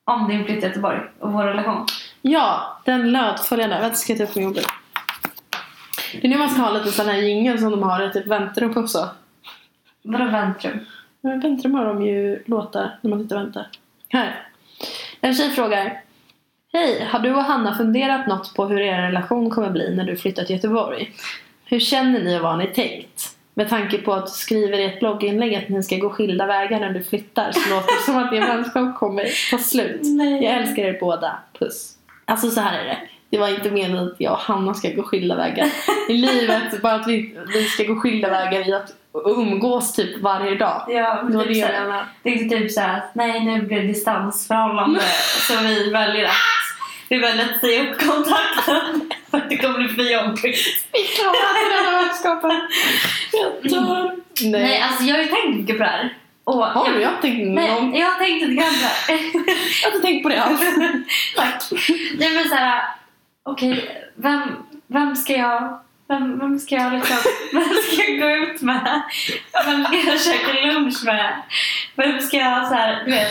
Om 0.04 0.28
din 0.28 0.44
flytt 0.44 0.60
till 0.60 0.68
Göteborg 0.68 0.98
och 1.20 1.32
vår 1.32 1.44
relation. 1.44 1.86
ja, 2.22 2.80
den 2.84 3.12
löd 3.12 3.40
följande. 3.40 3.78
Vänta, 3.80 3.96
ska 3.96 4.12
jag 4.12 4.18
ta 4.18 4.24
upp 4.24 4.34
min 4.34 4.44
mobil. 4.46 4.64
Det 6.12 6.26
är 6.26 6.28
nu 6.28 6.38
man 6.38 6.50
ska 6.50 6.62
ha 6.62 6.72
lite 6.72 6.90
sån 6.90 7.08
här 7.08 7.16
jingel 7.16 7.58
som 7.58 7.70
de 7.70 7.82
har 7.82 8.06
i 8.06 8.12
typ 8.12 8.26
väntrum 8.26 8.76
också. 8.76 9.08
Vadå 10.02 10.24
väntrum? 10.24 10.78
Men 11.20 11.40
väntrum 11.40 11.74
har 11.74 11.84
de 11.84 12.06
ju 12.06 12.42
låtar 12.46 12.98
när 13.00 13.10
man 13.10 13.22
sitter 13.22 13.36
och 13.36 13.42
väntar. 13.42 13.68
Här. 14.08 14.46
En 15.20 15.34
tjej 15.34 15.50
frågar. 15.50 16.02
Hej, 16.72 17.04
har 17.04 17.18
du 17.18 17.34
och 17.34 17.42
Hanna 17.42 17.74
funderat 17.74 18.26
något 18.26 18.54
på 18.54 18.66
hur 18.66 18.80
er 18.80 19.02
relation 19.02 19.50
kommer 19.50 19.70
bli 19.70 19.96
när 19.96 20.04
du 20.04 20.16
flyttar 20.16 20.44
till 20.44 20.56
Göteborg? 20.56 21.12
Hur 21.64 21.80
känner 21.80 22.20
ni 22.24 22.36
och 22.38 22.42
vad 22.42 22.50
har 22.50 22.58
ni 22.58 22.66
tänkt? 22.66 23.36
Med 23.54 23.68
tanke 23.68 23.98
på 23.98 24.12
att 24.12 24.26
du 24.26 24.32
skriver 24.32 24.78
i 24.78 24.84
ett 24.84 25.00
blogginlägg 25.00 25.54
att 25.54 25.68
ni 25.68 25.82
ska 25.82 25.96
gå 25.96 26.10
skilda 26.10 26.46
vägar 26.46 26.80
när 26.80 26.90
du 26.90 27.04
flyttar 27.04 27.52
så 27.52 27.74
låter 27.74 27.96
det 27.96 28.02
som 28.02 28.16
att 28.16 28.32
er 28.32 28.40
vänskap 28.40 28.98
kommer 28.98 29.50
ta 29.50 29.58
slut. 29.58 30.00
Nej. 30.02 30.44
Jag 30.44 30.52
älskar 30.52 30.82
er 30.82 30.98
båda. 31.00 31.38
Puss. 31.58 31.98
Alltså 32.24 32.50
så 32.50 32.60
här 32.60 32.78
är 32.78 32.84
det. 32.84 32.98
Det 33.32 33.38
var 33.38 33.48
inte 33.48 33.70
meningen 33.70 33.98
att 34.08 34.14
jag 34.18 34.32
och 34.32 34.38
Hanna 34.38 34.74
ska 34.74 34.88
gå 34.90 35.02
skilda 35.02 35.36
vägar 35.36 35.70
i 36.08 36.12
livet. 36.12 36.82
Bara 36.82 36.94
att 36.94 37.08
vi, 37.08 37.38
vi 37.52 37.64
ska 37.64 37.84
gå 37.84 37.96
skilda 38.00 38.30
vägar 38.30 38.68
i 38.68 38.72
att 38.72 38.92
umgås 39.26 39.92
typ 39.92 40.20
varje 40.22 40.54
dag. 40.54 40.84
Ja, 40.88 41.22
Det 41.28 41.36
var 41.36 41.44
det 41.44 41.48
typ 41.48 41.56
jag 41.58 41.68
såhär, 41.70 41.82
menade. 41.84 42.06
det 42.22 42.30
är 42.34 42.48
typ 42.48 42.72
såhär 42.72 42.98
att 42.98 43.14
nej 43.14 43.40
nu 43.44 43.62
blir 43.62 43.80
det 43.80 43.86
distansförhållande 43.86 45.00
så 45.48 45.56
vi 45.56 45.90
väljer 45.90 46.24
att 46.24 46.32
vi 47.08 47.18
väljer 47.18 47.44
att 47.54 47.60
säga 47.60 47.82
upp 47.82 47.98
kontakten 47.98 49.10
för 49.30 49.38
att 49.38 49.48
det 49.50 49.56
kommer 49.56 49.78
bli 49.78 49.88
för 49.88 50.12
jobbigt. 50.12 50.86
Vi 50.92 51.02
klarar 51.02 51.70
den 51.70 51.84
här 51.94 52.04
vänskapen. 52.04 52.60
Jag 53.32 53.70
dör. 53.72 54.12
Nej, 54.42 54.50
Nej. 54.50 54.80
alltså 54.80 55.04
jag 55.04 55.14
har 55.16 55.22
ju 55.22 55.28
tänkt 55.28 55.56
mycket 55.56 55.76
på 55.78 55.82
det 55.84 55.88
här. 55.90 56.14
Och 56.44 56.54
Har 56.66 56.92
du? 56.92 57.00
Jag 57.02 57.10
har 57.10 57.16
tänkt 57.22 57.44
någon. 57.46 57.54
Nej, 57.54 58.00
jag 58.00 58.18
tänkte 58.18 58.46
lite 58.46 58.62
grann 58.62 58.72
såhär. 58.74 59.18
Jag 59.82 59.90
har 59.90 59.96
inte 59.96 60.06
tänkt 60.06 60.22
på 60.22 60.28
det 60.28 60.42
alls. 60.42 60.60
Tack. 61.36 61.62
Nej 62.18 62.30
men 62.34 62.48
såhär, 62.48 62.82
okej, 63.42 64.02
vem, 64.14 64.42
vem 64.86 65.16
ska 65.16 65.32
jag 65.32 65.78
vem, 66.08 66.38
vem 66.38 66.58
ska 66.58 66.74
jag 66.74 66.92
liksom, 66.92 67.16
vem 67.52 67.64
ska 67.64 68.02
jag 68.02 68.20
gå 68.20 68.30
ut 68.52 68.62
med? 68.62 69.02
Vem 69.66 69.84
ska 69.84 69.96
jag 69.96 70.20
käka 70.20 70.52
lunch 70.66 71.04
med? 71.04 71.42
Vem 71.96 72.20
ska 72.20 72.36
jag 72.36 72.68
så 72.68 72.74
här, 72.74 73.04
du 73.04 73.10
vet, 73.10 73.28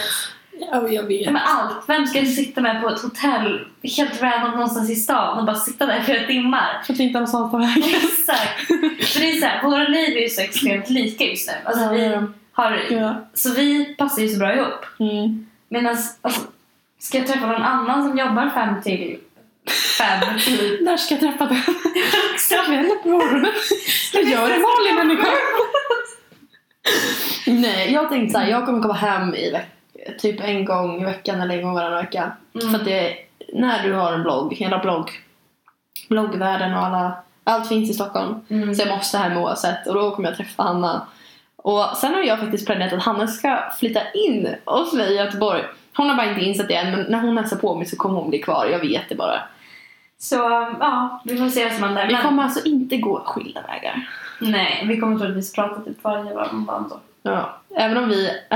Ja, 0.72 0.88
jag 0.90 1.04
vet. 1.04 1.32
med 1.32 1.42
allt. 1.46 1.84
Vem 1.90 2.08
ska 2.08 2.20
jag 2.20 2.28
sitta 2.28 2.62
med 2.62 2.82
på 2.82 2.90
ett 2.90 3.02
hotell 3.02 3.68
helt 3.98 4.22
random 4.22 4.52
någonstans 4.52 4.90
i 4.90 4.96
stan 4.96 5.40
och 5.40 5.46
bara 5.46 5.56
sitta 5.56 5.86
där 5.86 6.00
i 6.00 6.04
flera 6.04 6.28
timmar? 6.28 6.82
För 6.86 6.94
att 6.94 7.00
inte 7.00 7.14
någonstans 7.14 7.52
på 7.52 7.58
vägen. 7.58 7.84
Exakt. 7.84 8.68
För 9.14 9.20
det 9.20 9.30
är 9.32 9.40
så 9.40 9.46
här, 9.46 9.64
våra 9.64 9.84
liv 9.88 10.18
är 10.18 10.22
ju 10.22 10.30
så 10.30 10.42
extremt 10.42 10.90
lika 10.90 11.24
just 11.24 11.48
nu. 11.50 11.54
Alltså, 11.66 11.90
vi 11.90 12.18
har, 12.52 12.82
Ja. 12.90 13.16
så 13.34 13.54
vi 13.54 13.96
passar 13.98 14.22
ju 14.22 14.30
så 14.30 14.40
bra 14.40 14.56
ihop. 14.56 14.86
Mm. 15.00 15.48
Medan, 15.70 15.98
alltså, 16.22 16.42
ska 17.00 17.18
jag 17.18 17.28
träffa 17.28 17.46
någon 17.46 17.64
annan 17.64 18.04
som 18.10 18.18
jobbar 18.18 18.50
fem 18.54 18.82
till 18.82 19.20
fem 19.70 20.20
När 20.82 20.98
ska 20.98 21.14
jag 21.14 21.22
träffa 21.22 21.46
också? 22.34 22.56
Kväll 22.66 22.90
på 23.04 23.10
morgonen. 23.10 23.52
Jag 24.14 24.24
gör 24.24 24.52
en 24.52 24.62
vanlig 24.62 24.96
människa. 24.96 25.32
Nej, 27.48 27.94
jag 27.94 28.10
tänkte 28.10 28.34
såhär, 28.34 28.52
jag 28.52 28.66
kommer 28.66 28.82
komma 28.82 28.94
hem 28.94 29.36
i 29.36 29.62
typ 30.20 30.42
en 30.42 30.66
gång 30.66 31.02
i 31.02 31.06
veckan 31.06 31.42
eller 31.42 31.56
en 31.56 31.64
gång 31.64 31.74
varannan 31.74 32.04
vecka. 32.04 32.32
Mm. 32.54 32.72
För 32.72 32.80
att 32.80 32.86
det, 32.86 33.16
när 33.54 33.84
du 33.84 33.94
har 33.94 34.14
en 34.14 34.24
blogg, 34.24 34.54
hela 34.54 34.80
blogg, 34.80 35.12
bloggvärlden 36.10 36.74
och 36.74 36.86
alla, 36.86 37.24
allt 37.44 37.68
finns 37.68 37.90
i 37.90 37.94
Stockholm. 37.94 38.36
Mm. 38.50 38.76
Så 38.76 38.82
jag 38.82 38.98
måste 38.98 39.18
hem 39.18 39.38
oavsett 39.38 39.88
och 39.88 39.94
då 39.94 40.16
kommer 40.16 40.30
jag 40.30 40.38
träffa 40.38 40.64
Hanna. 40.64 41.08
Och 41.56 41.98
sen 41.98 42.14
har 42.14 42.22
jag 42.22 42.40
faktiskt 42.40 42.66
planerat 42.66 42.94
att 42.94 43.04
Hanna 43.04 43.28
ska 43.28 43.72
flytta 43.80 44.12
in 44.14 44.56
hos 44.66 44.94
mig 44.94 45.12
i 45.12 45.18
Göteborg. 45.18 45.64
Hon 45.94 46.10
har 46.10 46.16
bara 46.16 46.30
inte 46.30 46.42
insett 46.42 46.68
det 46.68 46.76
än 46.76 46.92
men 46.92 47.06
när 47.10 47.20
hon 47.20 47.38
hälsar 47.38 47.58
på 47.58 47.76
mig 47.76 47.86
så 47.86 47.96
kommer 47.96 48.16
hon 48.20 48.30
bli 48.30 48.40
kvar, 48.40 48.66
jag 48.66 48.80
vet 48.80 49.10
det 49.10 49.16
bara. 49.16 49.42
Så 50.18 50.36
ja, 50.80 51.22
vi 51.26 51.38
får 51.38 51.50
se 51.50 51.64
vad 51.64 51.74
som 51.74 51.84
händer. 51.84 52.08
Vi 52.08 52.16
kommer 52.16 52.44
alltså 52.44 52.66
inte 52.66 52.98
gå 52.98 53.24
skilda 53.26 53.62
vägar. 53.62 54.08
Nej, 54.40 54.86
vi 54.88 54.98
kommer 54.98 55.18
troligtvis 55.18 55.54
prata 55.54 55.82
typ 55.82 56.04
varje 56.04 56.34
varje 56.34 56.52
då. 56.90 57.00
Ja. 57.22 57.60
Även 57.76 57.98
om 57.98 58.10
vi, 58.10 58.30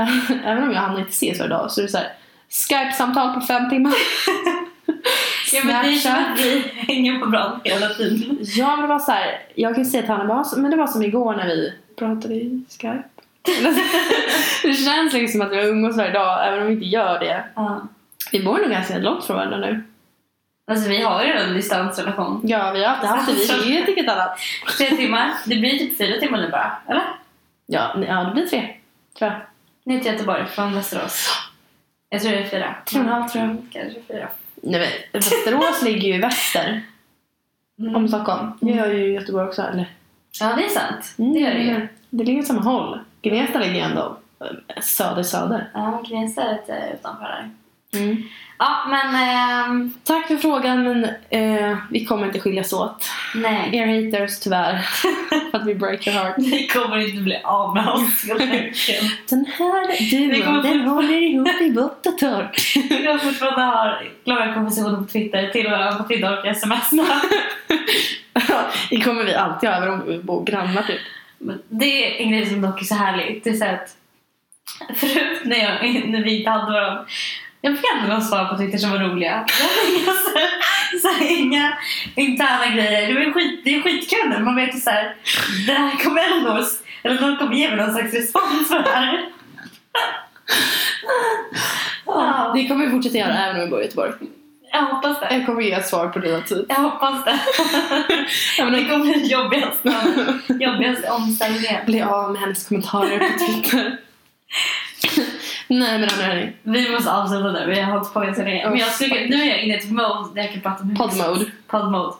även 0.44 0.62
om 0.62 0.70
jag 0.72 0.82
och 0.82 0.88
Hanna 0.88 0.98
inte 0.98 1.10
ses 1.10 1.38
varje 1.38 1.50
dag 1.50 1.70
så 1.70 1.80
är 1.80 1.82
det 1.82 1.88
så 1.88 1.98
här 1.98 2.12
Skype-samtal 2.48 3.34
på 3.34 3.40
fem 3.40 3.70
timmar. 3.70 3.94
Ja 5.52 5.60
men 5.64 5.84
det 5.84 5.92
är 5.92 5.96
som 5.96 6.12
att 6.12 6.40
vi 6.40 6.58
hänger 6.74 7.18
på 7.18 7.26
brand 7.26 7.60
hela 7.64 7.88
tiden. 7.88 8.38
Ja 8.40 8.76
men 8.76 8.82
det 8.82 8.86
var 8.86 8.98
så 8.98 9.12
här, 9.12 9.38
jag 9.54 9.74
kan 9.74 9.84
säga 9.84 10.02
till 10.02 10.10
Hanna 10.10 10.44
men 10.56 10.70
det 10.70 10.76
var 10.76 10.86
som 10.86 11.02
igår 11.02 11.34
när 11.34 11.46
vi 11.46 11.72
pratade 11.98 12.34
i 12.34 12.64
Skype. 12.68 13.02
det 14.62 14.72
känns 14.74 15.12
liksom 15.12 15.40
som 15.40 15.46
att 15.48 15.52
vi 15.56 15.68
umgås 15.68 15.96
varje 15.96 16.12
dag 16.12 16.48
även 16.48 16.60
om 16.60 16.66
vi 16.66 16.72
inte 16.72 16.86
gör 16.86 17.20
det. 17.20 17.44
Ja. 17.54 17.86
Vi 18.32 18.44
bor 18.44 18.58
nog 18.58 18.70
ganska 18.70 18.98
långt 18.98 19.24
från 19.24 19.36
varandra 19.36 19.58
nu. 19.58 19.82
Alltså 20.70 20.88
vi 20.88 21.02
har 21.02 21.24
ju 21.24 21.32
en 21.32 21.54
distansrelation. 21.54 22.40
Ja 22.44 22.70
vi 22.72 22.84
har 22.84 22.90
alltid 22.94 23.08
haft 23.10 23.48
det, 23.48 23.64
vi 23.64 23.76
vet 23.80 23.88
inget 23.88 24.08
annat. 24.08 24.38
Tre 24.78 24.96
timmar. 24.96 25.32
Det 25.46 25.56
blir 25.56 25.78
typ 25.78 25.98
fyra 25.98 26.20
timmar 26.20 26.38
nu 26.38 26.50
bara, 26.50 26.76
eller? 26.88 27.02
Ja, 27.66 27.94
ja 28.08 28.24
det 28.24 28.30
blir 28.34 28.46
tre. 28.46 28.76
Tror 29.18 29.30
jag. 29.30 29.40
Ner 29.84 30.00
till 30.00 30.12
Göteborg 30.12 30.46
från 30.46 30.74
Västerås. 30.74 31.28
Jag 32.08 32.22
tror 32.22 32.32
det 32.32 32.38
är 32.38 32.48
fyra. 32.48 32.74
Tre 32.86 33.00
och 33.00 33.06
en 33.06 33.12
halv 33.12 33.28
tror 33.28 33.44
jag. 33.44 33.56
Kanske 33.72 34.00
fyra. 34.08 34.28
Nej 34.62 34.80
men 34.80 35.20
Västerås 35.20 35.82
ligger 35.82 36.08
ju 36.08 36.14
i 36.14 36.18
väster 36.18 36.82
Mm. 37.78 37.96
om 37.96 38.08
Stockholm. 38.08 38.52
Det 38.60 38.70
gör 38.72 38.86
ju 38.92 39.12
Göteborg 39.12 39.46
också 39.48 39.62
eller? 39.62 39.90
Ja, 40.40 40.54
det 40.56 40.64
är 40.64 40.68
sant. 40.68 41.14
Det 41.16 41.38
gör 41.40 41.50
det 41.50 41.60
ju. 41.62 41.88
Det 42.10 42.24
ligger 42.24 42.40
åt 42.40 42.46
samma 42.46 42.60
håll. 42.60 43.00
Gnesta 43.22 43.58
ligger 43.58 43.74
ju 43.74 43.80
ändå 43.80 44.16
eh, 44.40 44.82
söder-söder. 44.82 45.70
Ja, 45.74 46.02
Gnesta 46.08 46.42
är 46.42 46.52
lite 46.52 46.92
utanför 46.94 47.24
där. 47.24 47.50
Mm. 48.00 48.22
Ja, 48.58 48.86
men 48.88 49.14
ehm, 49.14 49.94
Tack 50.04 50.26
för 50.26 50.36
frågan 50.36 50.82
men 50.82 51.04
eh, 51.30 51.76
vi 51.90 52.04
kommer 52.04 52.26
inte 52.26 52.40
skiljas 52.40 52.72
åt. 52.72 53.04
nej. 53.34 53.76
Er 53.76 53.86
haters 53.86 54.40
tyvärr. 54.40 54.78
för 55.50 55.58
att 55.58 55.66
vi 55.66 55.74
break 55.74 56.06
your 56.06 56.18
heart. 56.18 56.36
Ni 56.36 56.66
kommer 56.66 56.96
inte 57.08 57.22
bli 57.22 57.40
av 57.44 57.74
med 57.74 57.88
oss 57.88 58.24
helt 58.28 58.40
enkelt. 58.40 59.28
Den 59.28 59.46
här 59.46 60.10
duon 60.10 60.62
den 60.62 60.80
håller 60.80 61.22
ihop 61.22 61.60
i 61.60 61.72
vått 61.72 62.06
och 62.06 62.18
torrt. 62.18 62.76
Vi 62.90 63.04
kommer 63.04 63.18
fortfarande 63.18 63.62
ha 63.62 64.00
långa 64.24 64.54
konversationer 64.54 64.96
på 64.98 65.04
Twitter 65.04 65.48
till 65.48 65.70
varandra 65.70 66.02
på 66.02 66.08
Twitter 66.08 66.38
och 66.38 66.46
sms. 66.46 66.90
det 68.90 69.00
kommer 69.00 69.24
vi 69.24 69.34
alltid 69.34 69.68
ha 69.68 69.76
även 69.76 69.88
om 69.90 70.02
vi 70.06 70.18
bor 70.18 70.44
grannar 70.44 70.82
typ. 70.82 71.00
Men 71.38 71.62
det 71.68 72.06
är 72.06 72.22
en 72.22 72.30
grej 72.30 72.46
som 72.46 72.60
dock 72.60 72.80
är 72.80 72.84
så 72.84 72.94
härligt. 72.94 73.44
Det 73.44 73.50
är 73.50 73.54
så 73.54 73.64
här 73.64 73.74
att 73.74 73.96
förut 74.98 75.40
när, 75.44 75.56
jag, 75.56 76.08
när 76.08 76.24
vi 76.24 76.38
inte 76.38 76.50
hade 76.50 76.72
varandra 76.72 77.06
jag 77.60 77.76
fick 77.76 77.84
ändå 77.94 78.08
några 78.08 78.20
svar 78.20 78.44
på 78.44 78.56
Twitter 78.56 78.78
som 78.78 78.90
var 78.90 78.98
roliga. 78.98 79.46
Inga, 79.88 80.04
så, 80.04 80.12
alltså 80.12 81.08
så 81.08 81.08
här, 81.08 81.38
inga 81.38 81.78
interna 82.14 82.66
grejer. 82.74 83.14
Det, 83.14 83.14
var 83.14 83.32
skit, 83.32 83.60
det 83.64 83.74
är 83.74 83.82
skitkul 83.82 84.28
nu. 84.28 84.38
Man 84.38 84.56
vet 84.56 84.74
ju 84.74 84.80
såhär, 84.80 85.16
det 85.66 85.72
här 85.72 86.04
kommer 86.04 86.22
ändå, 86.22 86.66
eller 87.02 87.20
någon 87.20 87.36
kommer 87.36 87.54
ge 87.54 87.68
mig 87.68 87.76
någon 87.76 87.94
slags 87.94 88.14
respons 88.14 88.68
för 88.68 88.82
det 88.82 88.90
här. 88.90 89.28
Ja. 92.06 92.52
Det 92.54 92.68
kommer 92.68 92.84
vi 92.84 92.90
fortsätta 92.90 93.18
göra 93.18 93.46
även 93.46 93.56
om 93.56 93.64
vi 93.64 93.70
bor 93.70 93.80
i 93.80 93.84
Göteborg. 93.84 94.12
Jag 94.76 94.82
hoppas 94.86 95.20
det. 95.20 95.34
Jag 95.34 95.46
kommer 95.46 95.62
ge 95.62 95.72
ett 95.72 95.86
svar 95.86 96.08
på 96.08 96.18
dina 96.18 96.40
tid. 96.40 96.66
Jag 96.68 96.76
hoppas 96.76 97.24
det. 97.24 97.38
Det 98.56 98.62
om 98.62 98.88
kommer 98.88 99.04
bli 99.04 99.26
jobbigaste, 99.32 99.94
jobbigaste 100.64 101.10
omställningen. 101.10 101.86
bli 101.86 102.02
av 102.02 102.32
med 102.32 102.40
hennes 102.40 102.68
kommentarer 102.68 103.18
på 103.18 103.38
Twitter. 103.38 103.96
Nej 105.68 105.98
men 105.98 106.08
hörni, 106.08 106.52
Vi 106.62 106.90
måste 106.90 107.12
avsluta 107.12 107.48
där, 107.52 107.66
vi 107.66 107.80
har 107.80 107.92
hållit 107.92 108.12
på 108.12 108.20
ganska 108.20 108.42
länge. 108.42 108.68
Men 108.68 108.78
jag 108.78 108.88
skulle, 108.88 109.26
nu 109.28 109.42
är 109.42 109.46
jag 109.46 109.62
inne 109.62 109.74
i 109.74 109.78
ett 109.78 109.90
mode 109.90 110.34
där 110.34 110.42
jag 110.42 110.52
kan 110.52 110.60
prata 110.62 110.84
med 110.84 110.96
Podmode. 110.98 111.44
Podmode. 111.66 112.14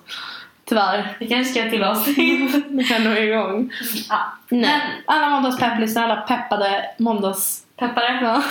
tyvärr. 0.69 1.17
Vi 1.21 1.29
kanske 1.29 1.53
ska 1.61 1.71
till 1.71 1.83
avsnitt. 1.85 2.65
Vi 2.69 2.85
kan 2.85 3.05
nog 3.05 3.19
igång. 3.19 3.71
ja. 4.09 4.33
Nej. 4.49 4.61
Men 4.61 4.81
Alla 5.07 5.29
måndagspepplysare, 5.31 6.05
alla 6.05 6.17
peppade 6.17 6.85
måndags... 6.99 7.63
peppare. 7.79 8.19
Ja. 8.23 8.43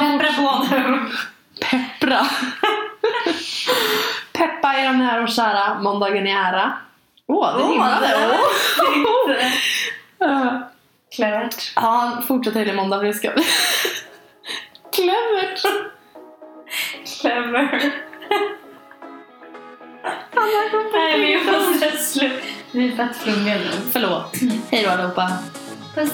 Peppra 0.00 0.32
på 0.32 0.66
nu. 0.70 0.98
Peppra. 1.60 2.20
Peppa 4.32 4.74
er 4.74 4.92
nära 4.92 5.22
och 5.22 5.28
kära. 5.28 5.78
Måndagen 5.80 6.26
är 6.26 6.36
ära. 6.36 6.72
Åh, 7.26 7.56
det 7.56 7.62
rimmade. 7.62 8.38
Ja. 10.22 10.70
Clevert. 11.16 11.72
Ja, 11.76 12.22
fortsätt 12.28 12.56
hela 12.56 12.72
måndag 12.72 12.98
för 12.98 13.04
det 13.04 13.14
ska. 13.14 13.30
Clevert. 14.92 15.62
Clever. 17.20 17.92
Nej, 20.92 21.20
vi 21.20 21.52
måste 21.52 21.96
sluta. 21.96 22.46
Vi 22.72 22.92
är 22.92 22.96
fett 22.96 23.16
flummiga 23.16 23.54
nu. 23.54 23.70
Förlåt. 23.92 24.36
Hej 24.70 24.82
då 24.84 24.90
allihopa. 24.90 25.30
Puss. 25.94 26.12